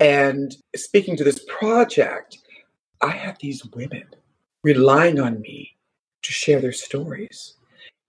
and 0.00 0.54
speaking 0.76 1.16
to 1.16 1.24
this 1.24 1.44
project, 1.48 2.38
I 3.02 3.10
have 3.10 3.38
these 3.40 3.64
women 3.66 4.04
relying 4.62 5.18
on 5.20 5.40
me 5.40 5.76
to 6.22 6.32
share 6.32 6.60
their 6.60 6.72
stories. 6.72 7.54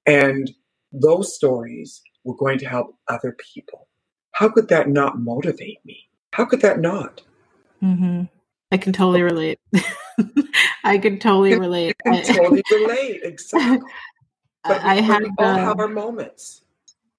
And 0.05 0.51
those 0.91 1.35
stories 1.35 2.01
were 2.23 2.35
going 2.35 2.57
to 2.59 2.65
help 2.65 2.95
other 3.07 3.35
people. 3.53 3.87
How 4.33 4.49
could 4.49 4.69
that 4.69 4.89
not 4.89 5.19
motivate 5.19 5.79
me? 5.85 6.09
How 6.33 6.45
could 6.45 6.61
that 6.61 6.79
not? 6.79 7.21
Mm-hmm. 7.83 8.23
I 8.71 8.77
can 8.77 8.93
totally 8.93 9.23
relate. 9.23 9.59
I 10.83 10.97
can 10.97 11.19
totally 11.19 11.57
relate. 11.57 11.95
I 12.05 12.21
can 12.21 12.35
totally 12.35 12.63
relate. 12.71 13.21
Exactly. 13.23 13.87
But 14.63 14.81
I 14.81 14.95
have 14.95 15.21
we 15.21 15.31
all 15.39 15.55
have 15.55 15.79
our 15.79 15.87
moments. 15.87 16.61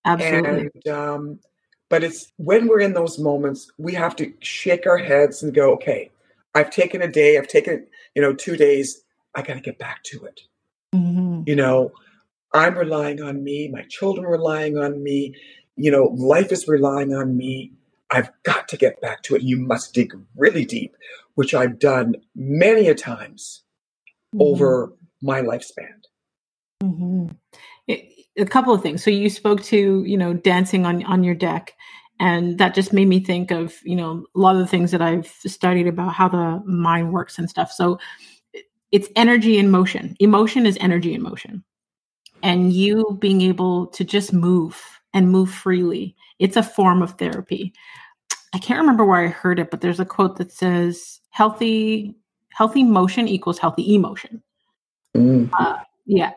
Absolutely. 0.04 0.70
And 0.86 0.94
um, 0.94 1.40
but 1.88 2.04
it's 2.04 2.32
when 2.36 2.68
we're 2.68 2.80
in 2.80 2.92
those 2.92 3.18
moments, 3.18 3.70
we 3.78 3.94
have 3.94 4.14
to 4.16 4.32
shake 4.40 4.86
our 4.86 4.98
heads 4.98 5.42
and 5.42 5.52
go, 5.52 5.72
okay, 5.72 6.10
I've 6.54 6.70
taken 6.70 7.02
a 7.02 7.08
day, 7.08 7.36
I've 7.36 7.48
taken, 7.48 7.86
you 8.14 8.22
know, 8.22 8.32
two 8.32 8.56
days, 8.56 9.02
I 9.34 9.42
got 9.42 9.54
to 9.54 9.60
get 9.60 9.78
back 9.78 10.02
to 10.04 10.24
it. 10.24 10.40
Mm-hmm. 10.94 11.42
You 11.46 11.56
know, 11.56 11.92
I'm 12.52 12.76
relying 12.76 13.22
on 13.22 13.44
me, 13.44 13.68
my 13.68 13.84
children 13.88 14.26
are 14.26 14.32
relying 14.32 14.76
on 14.76 15.02
me, 15.02 15.34
you 15.76 15.90
know, 15.90 16.04
life 16.16 16.52
is 16.52 16.68
relying 16.68 17.14
on 17.14 17.36
me. 17.36 17.72
I've 18.10 18.30
got 18.42 18.68
to 18.68 18.76
get 18.76 19.00
back 19.00 19.22
to 19.24 19.36
it. 19.36 19.42
You 19.42 19.56
must 19.56 19.94
dig 19.94 20.12
really 20.36 20.64
deep, 20.64 20.96
which 21.36 21.54
I've 21.54 21.78
done 21.78 22.16
many 22.34 22.88
a 22.88 22.94
times 22.94 23.62
mm-hmm. 24.34 24.42
over 24.42 24.92
my 25.22 25.42
lifespan. 25.42 26.00
Mm-hmm. 26.82 27.28
a 28.38 28.46
couple 28.46 28.72
of 28.72 28.82
things. 28.82 29.04
So 29.04 29.10
you 29.10 29.28
spoke 29.28 29.62
to, 29.64 30.02
you 30.04 30.16
know, 30.16 30.32
dancing 30.32 30.86
on 30.86 31.04
on 31.04 31.22
your 31.22 31.34
deck, 31.34 31.74
and 32.18 32.58
that 32.58 32.74
just 32.74 32.92
made 32.92 33.06
me 33.06 33.20
think 33.20 33.50
of, 33.50 33.74
you 33.84 33.96
know, 33.96 34.24
a 34.34 34.38
lot 34.38 34.56
of 34.56 34.62
the 34.62 34.66
things 34.66 34.90
that 34.90 35.02
I've 35.02 35.26
studied 35.26 35.86
about 35.86 36.14
how 36.14 36.28
the 36.28 36.62
mind 36.66 37.12
works 37.12 37.38
and 37.38 37.48
stuff. 37.48 37.70
So 37.70 37.98
it's 38.92 39.08
energy 39.14 39.58
in 39.58 39.70
motion. 39.70 40.16
Emotion 40.20 40.66
is 40.66 40.76
energy 40.80 41.14
in 41.14 41.22
motion, 41.22 41.64
and 42.42 42.72
you 42.72 43.16
being 43.20 43.40
able 43.42 43.86
to 43.88 44.04
just 44.04 44.32
move 44.32 45.00
and 45.12 45.30
move 45.30 45.50
freely. 45.50 46.14
It's 46.38 46.56
a 46.56 46.62
form 46.62 47.02
of 47.02 47.12
therapy. 47.12 47.72
I 48.54 48.58
can't 48.58 48.80
remember 48.80 49.04
where 49.04 49.24
I 49.24 49.28
heard 49.28 49.58
it, 49.58 49.70
but 49.70 49.80
there's 49.80 50.00
a 50.00 50.04
quote 50.04 50.36
that 50.36 50.52
says 50.52 51.20
healthy 51.30 52.14
healthy 52.52 52.82
motion 52.82 53.28
equals 53.28 53.58
healthy 53.58 53.94
emotion. 53.94 54.42
Mm. 55.16 55.50
Uh, 55.58 55.78
yeah. 56.06 56.32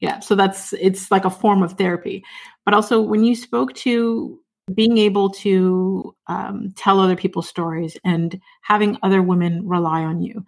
Yeah. 0.00 0.18
So 0.20 0.34
that's 0.34 0.72
it's 0.74 1.10
like 1.10 1.24
a 1.24 1.30
form 1.30 1.62
of 1.62 1.74
therapy. 1.74 2.24
But 2.64 2.74
also 2.74 3.00
when 3.00 3.24
you 3.24 3.36
spoke 3.36 3.74
to 3.74 4.38
being 4.74 4.98
able 4.98 5.30
to 5.30 6.14
um, 6.28 6.72
tell 6.76 7.00
other 7.00 7.16
people's 7.16 7.48
stories 7.48 7.96
and 8.04 8.40
having 8.62 8.96
other 9.02 9.22
women 9.22 9.66
rely 9.66 10.02
on 10.02 10.22
you. 10.22 10.44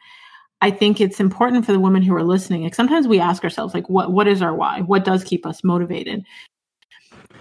I 0.61 0.71
think 0.71 1.01
it's 1.01 1.21
important 1.21 1.67
for 1.67 1.73
the 1.73 1.81
women 1.81 2.03
who 2.03 2.15
are 2.15 2.23
listening. 2.23 2.63
Like 2.63 2.75
sometimes 2.75 3.07
we 3.07 3.21
ask 3.21 3.45
ourselves, 3.45 3.75
like, 3.75 3.89
what 3.89 4.13
what 4.13 4.27
is 4.27 4.41
our 4.41 4.55
why? 4.55 4.81
What 4.81 5.05
does 5.05 5.23
keep 5.23 5.45
us 5.45 5.63
motivated? 5.63 6.25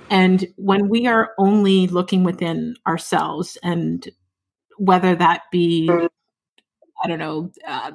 And 0.09 0.45
when 0.57 0.89
we 0.89 1.07
are 1.07 1.31
only 1.37 1.87
looking 1.87 2.23
within 2.23 2.75
ourselves, 2.85 3.57
and 3.63 4.07
whether 4.77 5.15
that 5.15 5.43
be, 5.51 5.89
I 5.89 7.07
don't 7.07 7.19
know, 7.19 7.51
uh, 7.67 7.91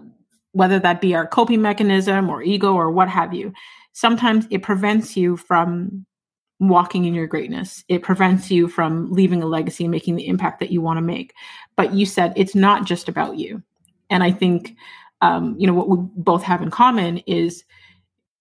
whether 0.52 0.78
that 0.78 1.00
be 1.00 1.14
our 1.14 1.26
coping 1.26 1.60
mechanism 1.60 2.30
or 2.30 2.42
ego 2.42 2.74
or 2.74 2.90
what 2.90 3.08
have 3.08 3.34
you, 3.34 3.52
sometimes 3.92 4.46
it 4.50 4.62
prevents 4.62 5.16
you 5.16 5.36
from 5.36 6.06
walking 6.58 7.04
in 7.04 7.14
your 7.14 7.26
greatness. 7.26 7.84
It 7.88 8.02
prevents 8.02 8.50
you 8.50 8.66
from 8.66 9.12
leaving 9.12 9.42
a 9.42 9.46
legacy 9.46 9.84
and 9.84 9.90
making 9.90 10.16
the 10.16 10.26
impact 10.26 10.60
that 10.60 10.70
you 10.70 10.80
want 10.80 10.96
to 10.96 11.02
make. 11.02 11.34
But 11.76 11.94
you 11.94 12.06
said 12.06 12.32
it's 12.34 12.54
not 12.54 12.86
just 12.86 13.08
about 13.08 13.36
you. 13.36 13.62
And 14.10 14.24
I 14.24 14.32
think, 14.32 14.74
um, 15.20 15.56
you 15.58 15.66
know, 15.66 15.74
what 15.74 15.88
we 15.88 15.96
both 16.16 16.42
have 16.42 16.62
in 16.62 16.70
common 16.70 17.18
is 17.26 17.64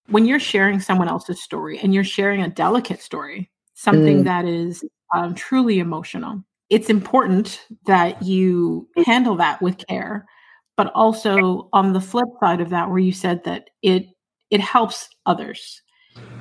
when 0.08 0.26
you're 0.26 0.40
sharing 0.40 0.80
someone 0.80 1.08
else's 1.08 1.42
story 1.42 1.80
and 1.80 1.94
you're 1.94 2.04
sharing 2.04 2.42
a 2.42 2.50
delicate 2.50 3.02
story, 3.02 3.50
something 3.74 4.22
mm. 4.22 4.24
that 4.24 4.46
is 4.46 4.84
um, 5.16 5.36
truly 5.36 5.80
emotional. 5.80 6.44
It's 6.70 6.90
important 6.90 7.66
that 7.86 8.22
you 8.22 8.88
handle 9.06 9.36
that 9.36 9.62
with 9.62 9.86
care, 9.88 10.26
but 10.76 10.92
also 10.94 11.70
on 11.74 11.94
the 11.94 12.02
flip 12.02 12.28
side 12.40 12.62
of 12.62 12.70
that, 12.70 12.90
where 12.90 13.00
you 13.00 13.12
said 13.12 13.44
that 13.46 13.70
it 13.82 14.08
it 14.50 14.62
helps 14.62 15.10
others. 15.26 15.82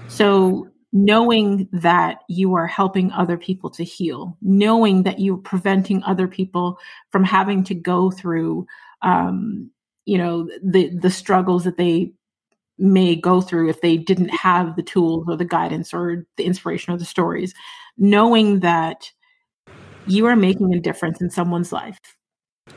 So 0.08 0.68
knowing 0.92 1.68
that 1.72 2.20
you 2.28 2.54
are 2.54 2.66
helping 2.66 3.10
other 3.12 3.36
people 3.36 3.68
to 3.70 3.84
heal, 3.84 4.36
knowing 4.40 5.02
that 5.02 5.18
you're 5.18 5.36
preventing 5.36 6.02
other 6.04 6.28
people 6.28 6.78
from 7.10 7.24
having 7.24 7.64
to 7.64 7.74
go 7.74 8.10
through, 8.10 8.66
um, 9.02 9.70
you 10.06 10.18
know, 10.18 10.48
the 10.64 10.90
the 10.96 11.10
struggles 11.10 11.64
that 11.64 11.76
they 11.76 12.12
may 12.78 13.16
go 13.16 13.40
through 13.40 13.70
if 13.70 13.80
they 13.80 13.96
didn't 13.96 14.28
have 14.30 14.76
the 14.76 14.82
tools 14.82 15.26
or 15.28 15.36
the 15.36 15.44
guidance 15.44 15.94
or 15.94 16.26
the 16.36 16.44
inspiration 16.44 16.92
or 16.92 16.98
the 16.98 17.06
stories 17.06 17.54
knowing 17.98 18.60
that 18.60 19.10
you 20.04 20.26
are 20.26 20.36
making 20.36 20.74
a 20.74 20.80
difference 20.80 21.20
in 21.20 21.30
someone's 21.30 21.72
life 21.72 21.98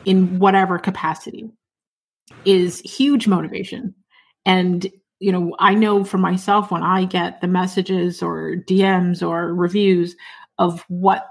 in 0.06 0.38
whatever 0.38 0.78
capacity 0.78 1.50
is 2.46 2.80
huge 2.80 3.28
motivation. 3.28 3.94
And 4.46 4.90
you 5.20 5.30
know 5.30 5.54
i 5.58 5.74
know 5.74 6.02
for 6.02 6.18
myself 6.18 6.70
when 6.70 6.82
i 6.82 7.04
get 7.04 7.40
the 7.40 7.46
messages 7.46 8.22
or 8.22 8.56
dms 8.66 9.26
or 9.26 9.54
reviews 9.54 10.16
of 10.58 10.84
what 10.88 11.28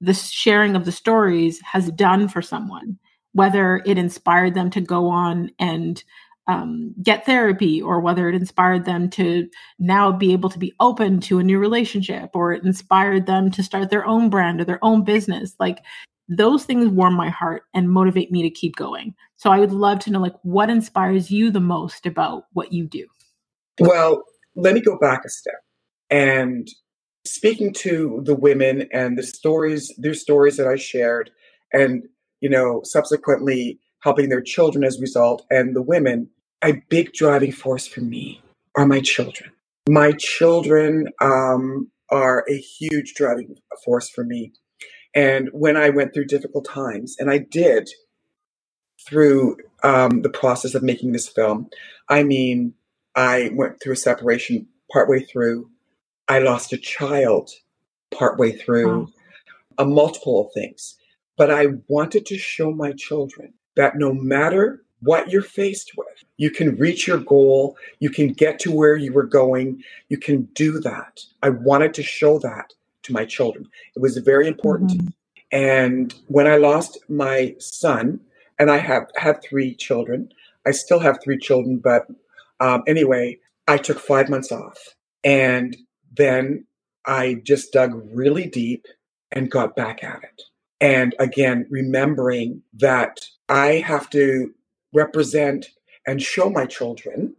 the 0.00 0.14
sharing 0.14 0.76
of 0.76 0.84
the 0.84 0.92
stories 0.92 1.60
has 1.62 1.90
done 1.92 2.28
for 2.28 2.42
someone 2.42 2.98
whether 3.32 3.82
it 3.86 3.98
inspired 3.98 4.54
them 4.54 4.70
to 4.70 4.80
go 4.80 5.08
on 5.08 5.50
and 5.58 6.02
um, 6.48 6.94
get 7.02 7.24
therapy 7.24 7.80
or 7.80 8.00
whether 8.00 8.28
it 8.28 8.34
inspired 8.34 8.84
them 8.84 9.08
to 9.10 9.48
now 9.78 10.10
be 10.10 10.32
able 10.32 10.50
to 10.50 10.58
be 10.58 10.74
open 10.80 11.20
to 11.20 11.38
a 11.38 11.44
new 11.44 11.58
relationship 11.58 12.30
or 12.34 12.52
it 12.52 12.64
inspired 12.64 13.26
them 13.26 13.50
to 13.52 13.62
start 13.62 13.90
their 13.90 14.04
own 14.06 14.28
brand 14.28 14.60
or 14.60 14.64
their 14.64 14.84
own 14.84 15.04
business. 15.04 15.54
Like 15.60 15.78
those 16.28 16.64
things 16.64 16.88
warm 16.88 17.14
my 17.14 17.30
heart 17.30 17.62
and 17.74 17.90
motivate 17.90 18.32
me 18.32 18.42
to 18.42 18.50
keep 18.50 18.76
going. 18.76 19.14
So 19.36 19.50
i 19.50 19.58
would 19.58 19.72
love 19.72 19.98
to 20.00 20.10
know 20.10 20.20
like 20.20 20.34
what 20.42 20.70
inspires 20.70 21.30
you 21.30 21.50
the 21.50 21.60
most 21.60 22.06
about 22.06 22.44
what 22.52 22.72
you 22.72 22.86
do? 22.86 23.06
Well 23.78 24.24
let 24.54 24.74
me 24.74 24.80
go 24.80 24.98
back 24.98 25.24
a 25.24 25.28
step. 25.28 25.60
And 26.10 26.68
speaking 27.24 27.72
to 27.72 28.20
the 28.24 28.34
women 28.34 28.88
and 28.92 29.16
the 29.16 29.22
stories 29.22 29.92
their 29.96 30.14
stories 30.14 30.56
that 30.56 30.66
i 30.66 30.74
shared 30.74 31.30
and 31.72 32.02
you 32.42 32.50
know 32.50 32.82
subsequently 32.84 33.78
helping 34.00 34.28
their 34.28 34.42
children 34.42 34.84
as 34.84 34.98
a 34.98 35.00
result. 35.00 35.46
And 35.50 35.74
the 35.74 35.82
women, 35.82 36.28
a 36.62 36.82
big 36.90 37.12
driving 37.12 37.52
force 37.52 37.86
for 37.86 38.00
me 38.00 38.42
are 38.76 38.84
my 38.84 39.00
children. 39.00 39.50
My 39.88 40.12
children 40.18 41.08
um, 41.20 41.90
are 42.10 42.44
a 42.48 42.56
huge 42.56 43.14
driving 43.14 43.56
force 43.84 44.10
for 44.10 44.24
me. 44.24 44.52
And 45.14 45.50
when 45.52 45.76
I 45.76 45.90
went 45.90 46.14
through 46.14 46.26
difficult 46.26 46.66
times, 46.66 47.16
and 47.18 47.30
I 47.30 47.38
did 47.38 47.88
through 49.06 49.56
um, 49.82 50.22
the 50.22 50.30
process 50.30 50.74
of 50.74 50.82
making 50.82 51.12
this 51.12 51.28
film, 51.28 51.68
I 52.08 52.22
mean, 52.22 52.74
I 53.14 53.50
went 53.54 53.80
through 53.80 53.92
a 53.94 53.96
separation 53.96 54.66
partway 54.90 55.20
through. 55.20 55.70
I 56.28 56.38
lost 56.38 56.72
a 56.72 56.78
child 56.78 57.50
partway 58.12 58.52
through, 58.52 59.08
a 59.78 59.84
multiple 59.84 60.46
of 60.46 60.52
things. 60.54 60.96
But 61.36 61.50
I 61.50 61.68
wanted 61.88 62.26
to 62.26 62.38
show 62.38 62.72
my 62.72 62.92
children 62.92 63.54
that 63.76 63.96
no 63.96 64.12
matter 64.12 64.82
what 65.00 65.30
you're 65.30 65.42
faced 65.42 65.92
with, 65.96 66.24
you 66.36 66.50
can 66.50 66.76
reach 66.76 67.06
your 67.06 67.18
goal, 67.18 67.76
you 67.98 68.10
can 68.10 68.32
get 68.32 68.58
to 68.60 68.70
where 68.70 68.96
you 68.96 69.12
were 69.12 69.26
going, 69.26 69.82
you 70.08 70.16
can 70.16 70.42
do 70.54 70.78
that. 70.80 71.20
I 71.42 71.50
wanted 71.50 71.94
to 71.94 72.02
show 72.02 72.38
that 72.40 72.72
to 73.04 73.12
my 73.12 73.24
children. 73.24 73.68
It 73.96 74.00
was 74.00 74.16
very 74.18 74.46
important. 74.46 74.92
Mm-hmm. 74.92 75.08
And 75.50 76.14
when 76.28 76.46
I 76.46 76.56
lost 76.56 76.98
my 77.08 77.54
son, 77.58 78.20
and 78.62 78.70
I 78.70 78.78
have 78.78 79.10
had 79.16 79.42
three 79.42 79.74
children, 79.74 80.32
I 80.64 80.70
still 80.70 81.00
have 81.00 81.18
three 81.20 81.38
children, 81.38 81.78
but 81.78 82.06
um, 82.60 82.84
anyway, 82.86 83.38
I 83.66 83.76
took 83.76 83.98
five 83.98 84.28
months 84.28 84.52
off. 84.52 84.78
And 85.24 85.76
then 86.16 86.64
I 87.04 87.40
just 87.42 87.72
dug 87.72 88.00
really 88.12 88.46
deep 88.46 88.86
and 89.32 89.50
got 89.50 89.74
back 89.74 90.04
at 90.04 90.22
it. 90.22 90.42
And 90.82 91.14
again, 91.20 91.66
remembering 91.70 92.62
that 92.74 93.20
I 93.48 93.74
have 93.86 94.10
to 94.10 94.52
represent 94.92 95.68
and 96.06 96.20
show 96.20 96.50
my 96.50 96.66
children, 96.66 97.36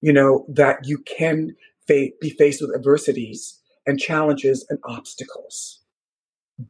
you 0.00 0.12
know, 0.12 0.44
that 0.48 0.80
you 0.84 0.98
can 0.98 1.54
fa- 1.86 2.08
be 2.20 2.30
faced 2.30 2.60
with 2.60 2.74
adversities 2.74 3.60
and 3.86 4.00
challenges 4.00 4.66
and 4.68 4.80
obstacles, 4.84 5.80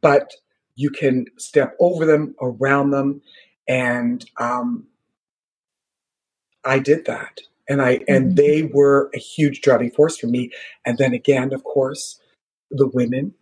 but 0.01 0.31
you 0.75 0.91
can 0.91 1.25
step 1.39 1.75
over 1.79 2.05
them, 2.05 2.35
around 2.39 2.91
them, 2.91 3.21
and 3.67 4.23
um, 4.39 4.85
I 6.63 6.77
did 6.77 7.05
that, 7.05 7.39
and 7.67 7.81
I 7.81 8.01
and 8.07 8.27
mm-hmm. 8.27 8.35
they 8.35 8.63
were 8.63 9.09
a 9.15 9.19
huge 9.19 9.61
driving 9.61 9.91
force 9.91 10.17
for 10.17 10.27
me. 10.27 10.51
And 10.85 10.97
then 10.97 11.13
again, 11.13 11.53
of 11.53 11.63
course, 11.63 12.19
the 12.71 12.87
women 12.87 13.33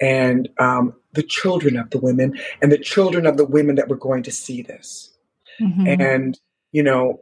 and 0.00 0.48
um, 0.58 0.94
the 1.12 1.22
children 1.22 1.76
of 1.76 1.90
the 1.90 1.98
women 1.98 2.38
and 2.62 2.70
the 2.70 2.78
children 2.78 3.26
of 3.26 3.36
the 3.36 3.44
women 3.44 3.76
that 3.76 3.88
were 3.88 3.96
going 3.96 4.22
to 4.22 4.30
see 4.30 4.62
this. 4.62 5.10
Mm-hmm. 5.60 6.00
And 6.00 6.38
you 6.72 6.82
know, 6.82 7.20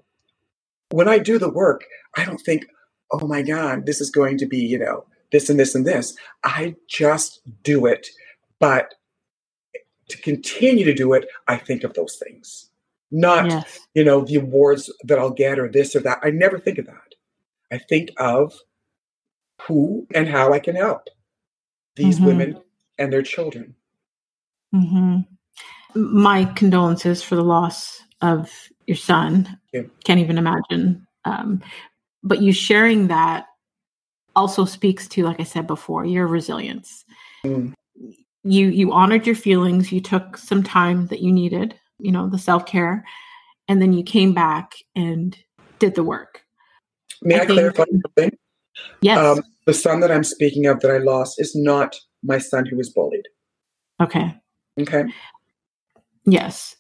when 0.91 1.09
I 1.09 1.18
do 1.18 1.39
the 1.39 1.51
work, 1.51 1.85
I 2.16 2.24
don't 2.24 2.41
think, 2.41 2.66
oh 3.11 3.27
my 3.27 3.43
God, 3.43 3.87
this 3.87 4.01
is 4.01 4.11
going 4.11 4.39
to 4.39 4.47
be, 4.47 4.59
you 4.59 4.79
know, 4.79 5.05
this 5.33 5.49
and 5.51 5.59
this 5.59 5.74
and 5.74 5.87
this. 5.87 6.16
I 6.45 6.77
just 6.89 7.41
do 7.62 7.87
it. 7.87 8.09
But 8.59 8.95
to 10.09 10.18
continue 10.18 10.85
to 10.85 10.95
do 10.95 11.12
it, 11.12 11.27
I 11.49 11.57
think 11.57 11.85
of 11.85 11.95
those 11.95 12.16
things. 12.16 12.70
Not, 13.11 13.51
yes. 13.51 13.79
you 13.95 14.05
know, 14.05 14.24
the 14.24 14.37
awards 14.37 14.93
that 15.05 15.18
I'll 15.18 15.31
get 15.31 15.59
or 15.59 15.68
this 15.68 15.95
or 15.95 16.01
that. 16.01 16.20
I 16.22 16.31
never 16.31 16.59
think 16.59 16.79
of 16.79 16.87
that. 16.87 17.14
I 17.70 17.79
think 17.79 18.11
of 18.16 18.55
who 19.62 20.07
and 20.14 20.29
how 20.29 20.53
I 20.53 20.59
can 20.59 20.77
help 20.77 21.09
these 21.97 22.16
mm-hmm. 22.16 22.27
women 22.27 22.62
and 22.99 23.12
their 23.12 23.22
children. 23.22 23.74
Mm-hmm. 24.74 25.20
My 26.01 26.44
condolences 26.44 27.22
for 27.22 27.36
the 27.36 27.44
loss 27.44 28.03
of 28.20 28.51
your 28.86 28.97
son. 28.97 29.59
Can't 30.05 30.20
even 30.20 30.38
imagine. 30.38 31.07
Um, 31.24 31.62
but 32.22 32.42
you 32.42 32.53
sharing 32.53 33.09
that 33.09 33.47
also 34.34 34.64
speaks 34.64 35.09
to, 35.09 35.24
like 35.24 35.40
I 35.40 35.44
said 35.44 35.66
before, 35.66 36.05
your 36.05 36.26
resilience. 36.26 37.05
Mm. 37.44 37.72
You 38.44 38.68
you 38.68 38.92
honored 38.92 39.26
your 39.26 39.34
feelings. 39.34 39.90
You 39.90 40.01
took 40.01 40.36
some 40.36 40.62
time 40.62 41.09
that 41.09 41.20
you 41.20 41.32
needed. 41.32 41.74
You 41.99 42.12
know 42.12 42.28
the 42.28 42.38
self 42.38 42.66
care, 42.66 43.05
and 43.66 43.82
then 43.82 43.92
you 43.92 44.05
came 44.05 44.34
back 44.34 44.72
and 44.94 45.36
did 45.78 45.94
the 45.94 46.05
work. 46.05 46.42
May 47.22 47.40
I, 47.40 47.42
I 47.42 47.47
clarify 47.47 47.84
something? 47.84 48.38
Yes. 49.01 49.18
Um, 49.18 49.42
the 49.64 49.74
son 49.74 50.01
that 50.01 50.12
I'm 50.12 50.22
speaking 50.22 50.66
of 50.66 50.80
that 50.80 50.90
I 50.90 50.99
lost 50.99 51.40
is 51.40 51.57
not 51.57 51.97
my 52.23 52.39
son 52.39 52.67
who 52.67 52.77
was 52.77 52.91
bullied. 52.91 53.27
Okay. 54.01 54.35
Okay. 54.79 55.05
Yes. 56.27 56.77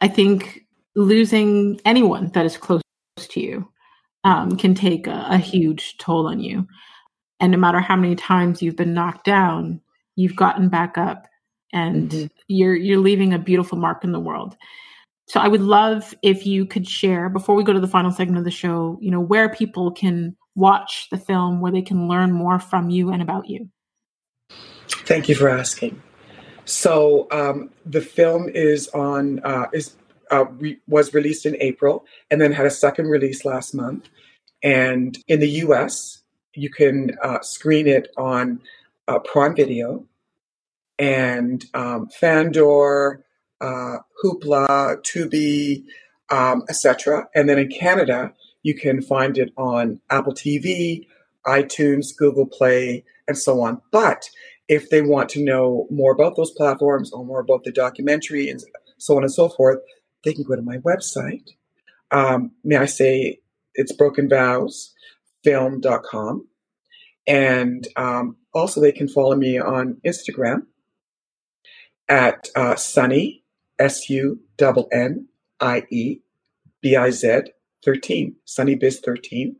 I 0.00 0.08
think 0.08 0.66
losing 0.94 1.80
anyone 1.84 2.30
that 2.34 2.44
is 2.44 2.56
close 2.56 2.82
to 3.16 3.40
you 3.40 3.68
um, 4.24 4.56
can 4.56 4.74
take 4.74 5.06
a, 5.06 5.26
a 5.30 5.38
huge 5.38 5.96
toll 5.98 6.26
on 6.26 6.40
you. 6.40 6.66
And 7.40 7.52
no 7.52 7.58
matter 7.58 7.80
how 7.80 7.96
many 7.96 8.16
times 8.16 8.62
you've 8.62 8.76
been 8.76 8.94
knocked 8.94 9.24
down, 9.24 9.80
you've 10.16 10.36
gotten 10.36 10.68
back 10.68 10.98
up 10.98 11.28
and 11.72 12.10
mm-hmm. 12.10 12.26
you're 12.48 12.74
you're 12.74 12.98
leaving 12.98 13.32
a 13.32 13.38
beautiful 13.38 13.78
mark 13.78 14.04
in 14.04 14.12
the 14.12 14.20
world. 14.20 14.56
So 15.26 15.40
I 15.40 15.48
would 15.48 15.60
love 15.60 16.14
if 16.22 16.46
you 16.46 16.64
could 16.64 16.88
share 16.88 17.28
before 17.28 17.54
we 17.54 17.62
go 17.62 17.72
to 17.74 17.80
the 17.80 17.86
final 17.86 18.10
segment 18.10 18.38
of 18.38 18.44
the 18.44 18.50
show, 18.50 18.98
you 19.00 19.10
know, 19.10 19.20
where 19.20 19.50
people 19.50 19.90
can 19.92 20.34
watch 20.54 21.06
the 21.10 21.18
film, 21.18 21.60
where 21.60 21.70
they 21.70 21.82
can 21.82 22.08
learn 22.08 22.32
more 22.32 22.58
from 22.58 22.90
you 22.90 23.10
and 23.10 23.20
about 23.20 23.48
you. 23.48 23.68
Thank 25.08 25.28
you 25.28 25.34
for 25.34 25.48
asking. 25.48 26.02
So 26.66 27.28
um, 27.30 27.70
the 27.86 28.02
film 28.02 28.50
is 28.50 28.88
on 28.88 29.40
uh, 29.42 29.68
is 29.72 29.96
uh, 30.30 30.44
re- 30.50 30.78
was 30.86 31.14
released 31.14 31.46
in 31.46 31.56
April 31.60 32.04
and 32.30 32.42
then 32.42 32.52
had 32.52 32.66
a 32.66 32.70
second 32.70 33.06
release 33.06 33.46
last 33.46 33.74
month. 33.74 34.10
And 34.62 35.16
in 35.26 35.40
the 35.40 35.48
U.S., 35.64 36.22
you 36.52 36.68
can 36.68 37.16
uh, 37.22 37.40
screen 37.40 37.86
it 37.86 38.08
on 38.18 38.60
uh, 39.06 39.18
Prime 39.20 39.56
Video 39.56 40.04
and 40.98 41.64
um, 41.72 42.08
Fandor, 42.20 43.24
uh, 43.62 43.96
Hoopla, 44.22 44.98
Tubi, 45.06 45.84
um, 46.28 46.64
etc. 46.68 47.28
And 47.34 47.48
then 47.48 47.58
in 47.58 47.70
Canada, 47.70 48.34
you 48.62 48.74
can 48.74 49.00
find 49.00 49.38
it 49.38 49.54
on 49.56 50.02
Apple 50.10 50.34
TV, 50.34 51.06
iTunes, 51.46 52.16
Google 52.16 52.46
Play, 52.46 53.04
and 53.26 53.36
so 53.36 53.60
on. 53.60 53.80
But 53.90 54.28
if 54.68 54.90
they 54.90 55.02
want 55.02 55.28
to 55.30 55.44
know 55.44 55.86
more 55.90 56.12
about 56.12 56.36
those 56.36 56.50
platforms 56.50 57.12
or 57.12 57.24
more 57.24 57.40
about 57.40 57.64
the 57.64 57.72
documentary 57.72 58.48
and 58.48 58.62
so 58.98 59.16
on 59.16 59.22
and 59.22 59.32
so 59.32 59.48
forth, 59.48 59.78
they 60.24 60.32
can 60.32 60.44
go 60.44 60.56
to 60.56 60.62
my 60.62 60.78
website. 60.78 61.48
Um, 62.10 62.52
may 62.64 62.76
I 62.76 62.86
say 62.86 63.38
it's 63.74 63.92
Broken 63.92 64.28
Vows 64.28 64.94
brokenvowsfilm.com. 65.46 66.48
And 67.26 67.86
um, 67.96 68.36
also, 68.54 68.80
they 68.80 68.92
can 68.92 69.08
follow 69.08 69.36
me 69.36 69.58
on 69.58 70.00
Instagram 70.06 70.62
at 72.08 72.48
uh, 72.56 72.74
Sunnie, 72.74 73.42
S 73.78 74.08
U 74.08 74.40
N 74.60 74.84
N 74.90 75.28
I 75.60 75.86
E 75.90 76.20
B 76.80 76.96
I 76.96 77.10
Z 77.10 77.40
13, 77.84 78.36
Sunnie 78.46 78.76
Biz 78.76 79.00
13. 79.00 79.56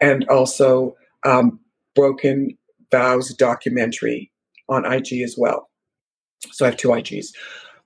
And 0.00 0.26
also, 0.28 0.96
um, 1.26 1.60
Broken 1.94 2.56
Vows 2.90 3.34
documentary 3.34 4.30
on 4.68 4.90
IG 4.90 5.22
as 5.22 5.36
well. 5.36 5.68
So 6.52 6.64
I 6.64 6.70
have 6.70 6.76
two 6.76 6.88
IGs. 6.88 7.26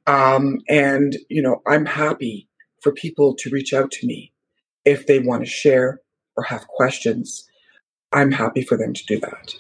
Um, 0.06 0.58
and, 0.68 1.16
you 1.28 1.42
know, 1.42 1.62
I'm 1.66 1.86
happy 1.86 2.48
for 2.82 2.92
people 2.92 3.34
to 3.36 3.50
reach 3.50 3.72
out 3.72 3.90
to 3.92 4.06
me 4.06 4.32
if 4.84 5.06
they 5.06 5.18
want 5.18 5.42
to 5.44 5.50
share 5.50 6.00
or 6.36 6.44
have 6.44 6.66
questions. 6.68 7.46
I'm 8.12 8.32
happy 8.32 8.62
for 8.62 8.76
them 8.76 8.92
to 8.92 9.06
do 9.06 9.20
that. 9.20 9.54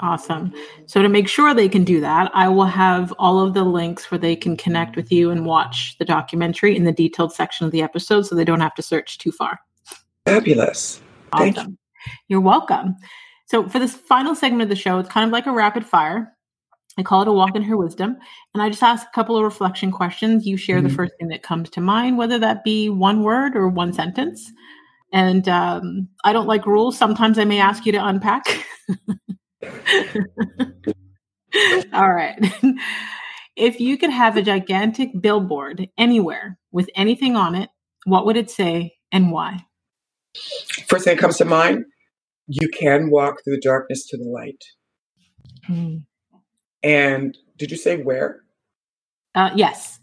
Awesome. 0.00 0.52
So, 0.86 1.00
to 1.00 1.08
make 1.08 1.26
sure 1.28 1.54
they 1.54 1.70
can 1.70 1.84
do 1.84 2.00
that, 2.00 2.30
I 2.34 2.48
will 2.48 2.66
have 2.66 3.14
all 3.18 3.40
of 3.40 3.54
the 3.54 3.64
links 3.64 4.10
where 4.10 4.18
they 4.18 4.36
can 4.36 4.56
connect 4.56 4.94
with 4.94 5.10
you 5.10 5.30
and 5.30 5.46
watch 5.46 5.96
the 5.98 6.04
documentary 6.04 6.76
in 6.76 6.84
the 6.84 6.92
detailed 6.92 7.32
section 7.32 7.64
of 7.64 7.72
the 7.72 7.80
episode 7.80 8.26
so 8.26 8.34
they 8.34 8.44
don't 8.44 8.60
have 8.60 8.74
to 8.74 8.82
search 8.82 9.16
too 9.16 9.32
far. 9.32 9.58
Fabulous. 10.26 11.00
Awesome. 11.32 11.52
Thank 11.54 11.68
you. 11.68 11.78
You're 12.28 12.40
welcome. 12.40 12.96
So, 13.46 13.68
for 13.68 13.78
this 13.78 13.94
final 13.94 14.34
segment 14.34 14.62
of 14.62 14.68
the 14.68 14.76
show, 14.76 14.98
it's 14.98 15.08
kind 15.08 15.26
of 15.26 15.32
like 15.32 15.46
a 15.46 15.52
rapid 15.52 15.86
fire. 15.86 16.32
I 16.98 17.02
call 17.02 17.22
it 17.22 17.28
a 17.28 17.32
walk 17.32 17.54
in 17.54 17.62
her 17.62 17.76
wisdom. 17.76 18.16
And 18.54 18.62
I 18.62 18.70
just 18.70 18.82
ask 18.82 19.06
a 19.06 19.14
couple 19.14 19.36
of 19.36 19.44
reflection 19.44 19.92
questions. 19.92 20.46
You 20.46 20.56
share 20.56 20.78
mm-hmm. 20.78 20.88
the 20.88 20.94
first 20.94 21.12
thing 21.18 21.28
that 21.28 21.42
comes 21.42 21.68
to 21.70 21.80
mind, 21.80 22.16
whether 22.16 22.38
that 22.38 22.64
be 22.64 22.88
one 22.88 23.22
word 23.22 23.54
or 23.54 23.68
one 23.68 23.92
sentence. 23.92 24.50
And 25.12 25.48
um, 25.48 26.08
I 26.24 26.32
don't 26.32 26.48
like 26.48 26.66
rules. 26.66 26.98
Sometimes 26.98 27.38
I 27.38 27.44
may 27.44 27.60
ask 27.60 27.86
you 27.86 27.92
to 27.92 28.04
unpack. 28.04 28.44
All 31.92 32.12
right. 32.12 32.38
if 33.56 33.78
you 33.78 33.98
could 33.98 34.10
have 34.10 34.36
a 34.36 34.42
gigantic 34.42 35.10
billboard 35.20 35.88
anywhere 35.96 36.58
with 36.72 36.90
anything 36.94 37.36
on 37.36 37.54
it, 37.54 37.70
what 38.04 38.26
would 38.26 38.36
it 38.36 38.50
say 38.50 38.94
and 39.12 39.30
why? 39.30 39.64
First 40.88 41.04
thing 41.04 41.16
that 41.16 41.20
comes 41.20 41.38
to 41.38 41.44
mind 41.44 41.84
you 42.48 42.68
can 42.68 43.10
walk 43.10 43.42
through 43.42 43.56
the 43.56 43.60
darkness 43.60 44.06
to 44.08 44.16
the 44.16 44.24
light. 44.24 44.64
Mm. 45.68 46.04
And 46.82 47.36
did 47.56 47.70
you 47.70 47.76
say 47.76 47.96
where? 47.96 48.42
Uh, 49.34 49.50
yes. 49.54 50.00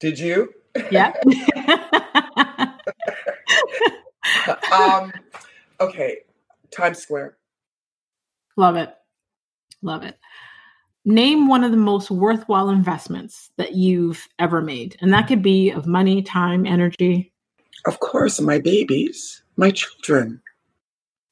Did 0.00 0.18
you? 0.18 0.52
Yeah. 0.90 1.12
um, 4.72 5.12
okay. 5.80 6.18
Times 6.70 6.98
Square. 6.98 7.36
Love 8.56 8.76
it. 8.76 8.94
Love 9.82 10.02
it. 10.02 10.18
Name 11.04 11.48
one 11.48 11.64
of 11.64 11.72
the 11.72 11.76
most 11.76 12.10
worthwhile 12.10 12.70
investments 12.70 13.50
that 13.56 13.74
you've 13.74 14.28
ever 14.38 14.62
made. 14.62 14.96
And 15.00 15.12
that 15.12 15.26
could 15.26 15.42
be 15.42 15.70
of 15.70 15.86
money, 15.86 16.22
time, 16.22 16.64
energy. 16.64 17.32
Of 17.86 17.98
course, 17.98 18.40
my 18.40 18.58
babies, 18.58 19.42
my 19.56 19.72
children. 19.72 20.40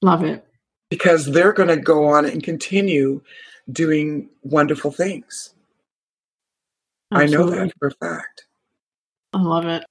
Love 0.03 0.25
it. 0.25 0.45
Because 0.91 1.27
they're 1.27 1.53
going 1.53 1.69
to 1.69 1.77
go 1.77 2.07
on 2.09 2.27
and 2.27 2.43
continue 2.43 3.23
doing 3.71 4.29
wonderful 4.43 4.91
things. 4.91 5.55
Absolutely. 7.13 7.37
I 7.37 7.61
know 7.61 7.65
that 7.65 7.75
for 7.79 7.89
a 7.89 7.93
fact. 7.93 8.47
I 9.33 9.41
love 9.41 9.67
it. 9.67 9.85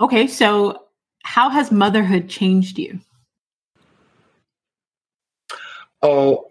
Okay, 0.00 0.26
so 0.26 0.86
how 1.22 1.48
has 1.48 1.70
motherhood 1.70 2.28
changed 2.28 2.78
you? 2.78 3.00
Oh, 6.02 6.46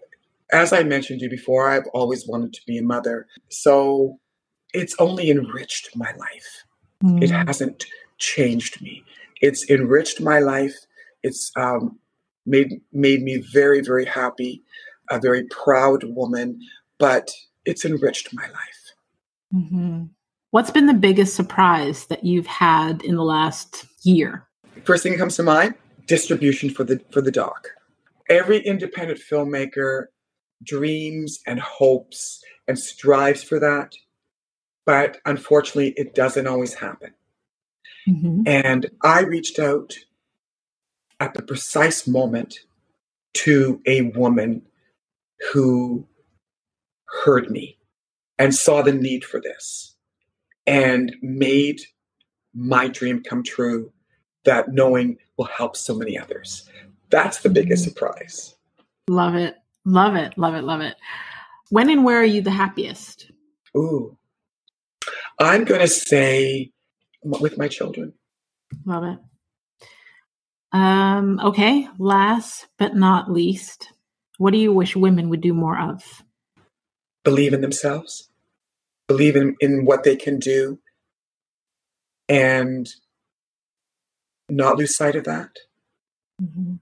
as 0.52 0.72
I 0.72 0.82
mentioned 0.82 1.20
to 1.20 1.24
you 1.24 1.30
before, 1.30 1.68
I've 1.68 1.86
always 1.88 2.26
wanted 2.26 2.52
to 2.54 2.60
be 2.66 2.78
a 2.78 2.82
mother. 2.82 3.26
So 3.50 4.18
it's 4.72 4.94
only 4.98 5.30
enriched 5.30 5.94
my 5.96 6.12
life. 6.18 6.64
Mm. 7.04 7.22
It 7.22 7.30
hasn't 7.30 7.86
changed 8.18 8.80
me. 8.80 9.04
It's 9.40 9.68
enriched 9.68 10.20
my 10.20 10.38
life. 10.38 10.74
It's 11.22 11.50
um, 11.56 11.98
made 12.46 12.80
made 12.92 13.22
me 13.22 13.38
very, 13.52 13.80
very 13.80 14.04
happy 14.04 14.62
a 15.10 15.20
very 15.20 15.44
proud 15.44 16.04
woman, 16.04 16.60
but 16.98 17.30
it's 17.64 17.84
enriched 17.84 18.32
my 18.32 18.44
life. 18.44 18.92
Mm-hmm. 19.54 20.04
What's 20.50 20.70
been 20.70 20.86
the 20.86 20.94
biggest 20.94 21.34
surprise 21.34 22.06
that 22.06 22.24
you've 22.24 22.46
had 22.46 23.02
in 23.02 23.16
the 23.16 23.24
last 23.24 23.86
year? 24.02 24.46
First 24.84 25.02
thing 25.02 25.12
that 25.12 25.18
comes 25.18 25.36
to 25.36 25.42
mind: 25.42 25.74
distribution 26.06 26.70
for 26.70 26.84
the 26.84 27.00
for 27.10 27.20
the 27.20 27.32
doc. 27.32 27.68
Every 28.28 28.60
independent 28.60 29.20
filmmaker 29.20 30.06
dreams 30.62 31.40
and 31.46 31.60
hopes 31.60 32.42
and 32.68 32.78
strives 32.78 33.42
for 33.42 33.58
that, 33.58 33.94
but 34.86 35.18
unfortunately, 35.26 35.92
it 35.96 36.14
doesn't 36.14 36.46
always 36.46 36.74
happen. 36.74 37.12
Mm-hmm. 38.08 38.42
And 38.46 38.90
I 39.02 39.22
reached 39.22 39.58
out 39.58 39.94
at 41.22 41.34
the 41.34 41.42
precise 41.42 42.08
moment 42.08 42.58
to 43.32 43.80
a 43.86 44.02
woman 44.02 44.60
who 45.52 46.04
heard 47.24 47.48
me 47.48 47.78
and 48.38 48.52
saw 48.52 48.82
the 48.82 48.92
need 48.92 49.24
for 49.24 49.40
this 49.40 49.94
and 50.66 51.14
made 51.22 51.80
my 52.54 52.88
dream 52.88 53.22
come 53.22 53.44
true 53.44 53.92
that 54.44 54.72
knowing 54.72 55.16
will 55.36 55.44
help 55.44 55.76
so 55.76 55.94
many 55.94 56.18
others. 56.18 56.68
That's 57.10 57.38
the 57.40 57.50
biggest 57.50 57.84
surprise. 57.84 58.56
Love 59.08 59.36
it. 59.36 59.54
Love 59.84 60.16
it. 60.16 60.36
Love 60.36 60.54
it. 60.54 60.64
Love 60.64 60.80
it. 60.80 60.96
When 61.70 61.88
and 61.88 62.04
where 62.04 62.20
are 62.20 62.24
you 62.24 62.42
the 62.42 62.50
happiest? 62.50 63.30
Ooh. 63.76 64.16
I'm 65.38 65.64
going 65.64 65.80
to 65.80 65.88
say 65.88 66.72
with 67.22 67.56
my 67.58 67.68
children. 67.68 68.12
Love 68.84 69.04
it. 69.04 69.18
Um, 70.72 71.38
okay. 71.40 71.88
Last 71.98 72.66
but 72.78 72.94
not 72.94 73.30
least, 73.30 73.92
what 74.38 74.52
do 74.52 74.58
you 74.58 74.72
wish 74.72 74.96
women 74.96 75.28
would 75.28 75.40
do 75.40 75.52
more 75.52 75.78
of? 75.78 76.22
Believe 77.24 77.52
in 77.52 77.60
themselves, 77.60 78.28
believe 79.06 79.36
in, 79.36 79.54
in 79.60 79.84
what 79.84 80.02
they 80.02 80.16
can 80.16 80.38
do, 80.38 80.78
and 82.28 82.88
not 84.48 84.76
lose 84.76 84.96
sight 84.96 85.14
of 85.14 85.24
that. 85.24 85.50
Mm-hmm. 86.42 86.74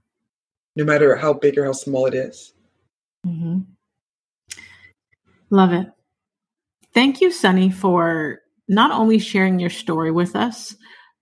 No 0.75 0.83
matter 0.85 1.15
how 1.17 1.33
big 1.33 1.57
or 1.57 1.65
how 1.65 1.73
small 1.73 2.05
it 2.05 2.15
is. 2.15 2.53
Mm-hmm. 3.27 3.59
Love 5.49 5.73
it. 5.73 5.87
Thank 6.93 7.21
you, 7.21 7.29
Sunnie, 7.29 7.73
for 7.73 8.39
not 8.67 8.91
only 8.91 9.19
sharing 9.19 9.59
your 9.59 9.69
story 9.69 10.11
with 10.11 10.35
us, 10.35 10.75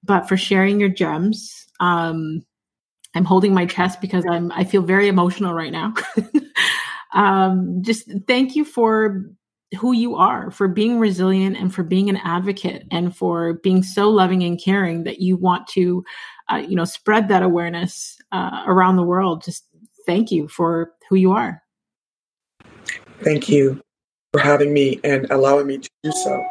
but 0.03 0.29
for 0.29 0.37
sharing 0.37 0.79
your 0.79 0.89
gems. 0.89 1.67
Um, 1.79 2.43
I'm 3.15 3.25
holding 3.25 3.53
my 3.53 3.65
chest 3.65 4.01
because 4.01 4.23
I'm 4.29 4.51
I 4.51 4.63
feel 4.63 4.81
very 4.81 5.07
emotional 5.07 5.53
right 5.53 5.71
now. 5.71 5.93
um, 7.13 7.81
just 7.81 8.09
thank 8.27 8.55
you 8.55 8.63
for 8.63 9.25
who 9.77 9.93
you 9.93 10.15
are, 10.15 10.49
for 10.51 10.67
being 10.67 10.99
resilient 10.99 11.55
and 11.57 11.73
for 11.73 11.83
being 11.83 12.09
an 12.09 12.17
advocate 12.17 12.85
and 12.91 13.15
for 13.15 13.53
being 13.55 13.83
so 13.83 14.09
loving 14.09 14.43
and 14.43 14.61
caring 14.61 15.03
that 15.03 15.19
you 15.19 15.37
want 15.37 15.67
to, 15.67 16.03
uh, 16.51 16.57
you 16.57 16.75
know, 16.75 16.85
spread 16.85 17.27
that 17.27 17.43
awareness 17.43 18.17
uh, 18.31 18.63
around 18.65 18.95
the 18.95 19.03
world. 19.03 19.43
Just 19.43 19.65
thank 20.05 20.31
you 20.31 20.47
for 20.47 20.93
who 21.07 21.15
you 21.15 21.31
are. 21.31 21.61
Thank 23.21 23.49
you 23.49 23.81
for 24.33 24.39
having 24.39 24.73
me 24.73 24.99
and 25.03 25.29
allowing 25.29 25.67
me 25.67 25.77
to 25.77 25.89
do 26.03 26.11
so, 26.11 26.43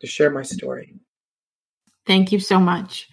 to 0.00 0.06
share 0.06 0.30
my 0.30 0.42
story. 0.42 0.94
Thank 2.06 2.32
you 2.32 2.38
so 2.38 2.60
much. 2.60 3.08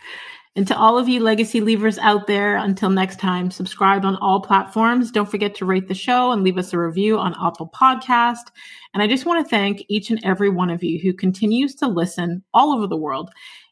And 0.56 0.68
to 0.68 0.78
all 0.78 1.00
of 1.00 1.10
you 1.10 1.20
legacy 1.20 1.62
leavers 1.62 1.98
out 1.98 2.28
there, 2.28 2.58
until 2.58 2.92
next 2.92 3.20
time, 3.20 3.50
subscribe 3.50 4.06
on 4.06 4.16
all 4.18 4.42
platforms. 4.42 5.12
Don't 5.12 5.30
forget 5.30 5.56
to 5.56 5.66
rate 5.66 5.88
the 5.88 5.96
show 5.96 6.32
and 6.32 6.44
leave 6.44 6.60
us 6.60 6.74
a 6.74 6.78
review 6.78 7.18
on 7.18 7.34
Apple 7.34 7.72
Podcast. 7.74 8.52
And 8.94 9.02
I 9.02 9.08
just 9.08 9.26
want 9.26 9.44
to 9.44 9.50
thank 9.50 9.84
each 9.90 10.12
and 10.12 10.24
every 10.24 10.50
one 10.50 10.70
of 10.70 10.84
you 10.84 11.00
who 11.02 11.14
continues 11.14 11.74
to 11.76 11.88
listen 11.88 12.44
all 12.54 12.72
over 12.72 12.86
the 12.86 12.98
world 12.98 13.32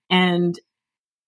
and 0.10 0.60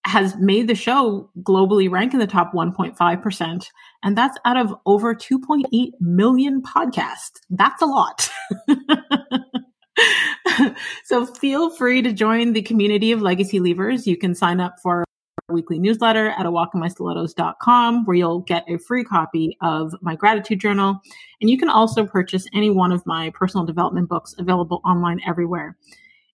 has 0.05 0.35
made 0.37 0.67
the 0.67 0.75
show 0.75 1.29
globally 1.43 1.89
rank 1.89 2.13
in 2.13 2.19
the 2.19 2.27
top 2.27 2.51
1.5%. 2.53 3.65
And 4.03 4.17
that's 4.17 4.37
out 4.45 4.57
of 4.57 4.75
over 4.87 5.13
2.8 5.13 5.91
million 6.01 6.63
podcasts. 6.63 7.39
That's 7.51 7.81
a 7.81 7.85
lot. 7.85 8.27
so 11.05 11.27
feel 11.27 11.69
free 11.69 12.01
to 12.01 12.11
join 12.11 12.53
the 12.53 12.63
community 12.63 13.11
of 13.11 13.21
legacy 13.21 13.59
leavers. 13.59 14.07
You 14.07 14.17
can 14.17 14.33
sign 14.33 14.59
up 14.59 14.75
for 14.81 15.05
weekly 15.49 15.77
newsletter 15.77 16.29
at 16.29 16.45
awalkinmystilettos.com 16.45 18.05
where 18.05 18.15
you'll 18.15 18.39
get 18.41 18.63
a 18.67 18.77
free 18.77 19.03
copy 19.03 19.57
of 19.61 19.93
my 20.01 20.15
gratitude 20.15 20.59
journal. 20.59 20.99
And 21.41 21.49
you 21.49 21.57
can 21.57 21.69
also 21.69 22.05
purchase 22.05 22.47
any 22.53 22.69
one 22.69 22.91
of 22.91 23.05
my 23.05 23.31
personal 23.31 23.65
development 23.65 24.09
books 24.09 24.33
available 24.37 24.81
online 24.85 25.19
everywhere. 25.27 25.77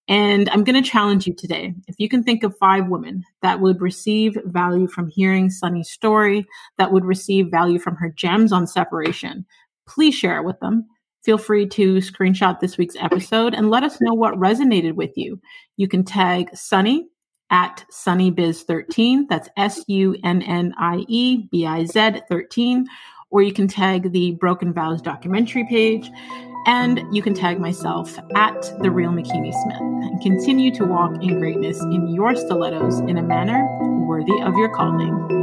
And 0.07 0.49
I'm 0.49 0.63
going 0.63 0.81
to 0.81 0.89
challenge 0.89 1.27
you 1.27 1.35
today. 1.35 1.73
If 1.87 1.95
you 1.99 2.09
can 2.09 2.23
think 2.23 2.43
of 2.43 2.57
five 2.57 2.87
women 2.87 3.23
that 3.41 3.59
would 3.59 3.79
receive 3.79 4.37
value 4.45 4.87
from 4.87 5.07
hearing 5.07 5.49
Sunnie's 5.49 5.91
story, 5.91 6.47
that 6.77 6.91
would 6.91 7.05
receive 7.05 7.51
value 7.51 7.77
from 7.77 7.95
her 7.95 8.09
gems 8.09 8.51
on 8.51 8.65
separation, 8.65 9.45
please 9.87 10.15
share 10.15 10.37
it 10.37 10.45
with 10.45 10.59
them. 10.61 10.87
Feel 11.23 11.37
free 11.37 11.67
to 11.67 11.97
screenshot 11.97 12.59
this 12.59 12.77
week's 12.77 12.95
episode 12.95 13.53
and 13.53 13.69
let 13.69 13.83
us 13.83 14.01
know 14.01 14.13
what 14.13 14.33
resonated 14.35 14.93
with 14.93 15.11
you. 15.15 15.39
You 15.77 15.87
can 15.87 16.03
tag 16.03 16.49
Sunnie 16.55 17.03
at 17.49 17.85
sunniebiz13. 17.91 19.27
That's 19.29 19.49
S 19.57 19.83
U 19.87 20.15
N 20.23 20.41
N 20.41 20.73
I 20.77 21.05
E 21.07 21.47
B 21.51 21.65
I 21.65 21.85
Z 21.85 22.21
13. 22.29 22.87
Or 23.31 23.41
you 23.41 23.53
can 23.53 23.67
tag 23.67 24.11
the 24.11 24.31
Broken 24.31 24.73
Vows 24.73 25.01
documentary 25.01 25.65
page. 25.69 26.09
And 26.65 27.03
you 27.13 27.21
can 27.21 27.33
tag 27.33 27.59
myself 27.59 28.19
at 28.35 28.61
The 28.81 28.91
Real 28.91 29.11
McKinney 29.11 29.53
Smith 29.63 29.79
and 29.79 30.21
continue 30.21 30.73
to 30.75 30.85
walk 30.85 31.23
in 31.23 31.39
greatness 31.39 31.81
in 31.81 32.13
your 32.13 32.35
stilettos 32.35 32.99
in 32.99 33.17
a 33.17 33.23
manner 33.23 33.65
worthy 34.05 34.41
of 34.41 34.55
your 34.55 34.69
calling. 34.69 35.38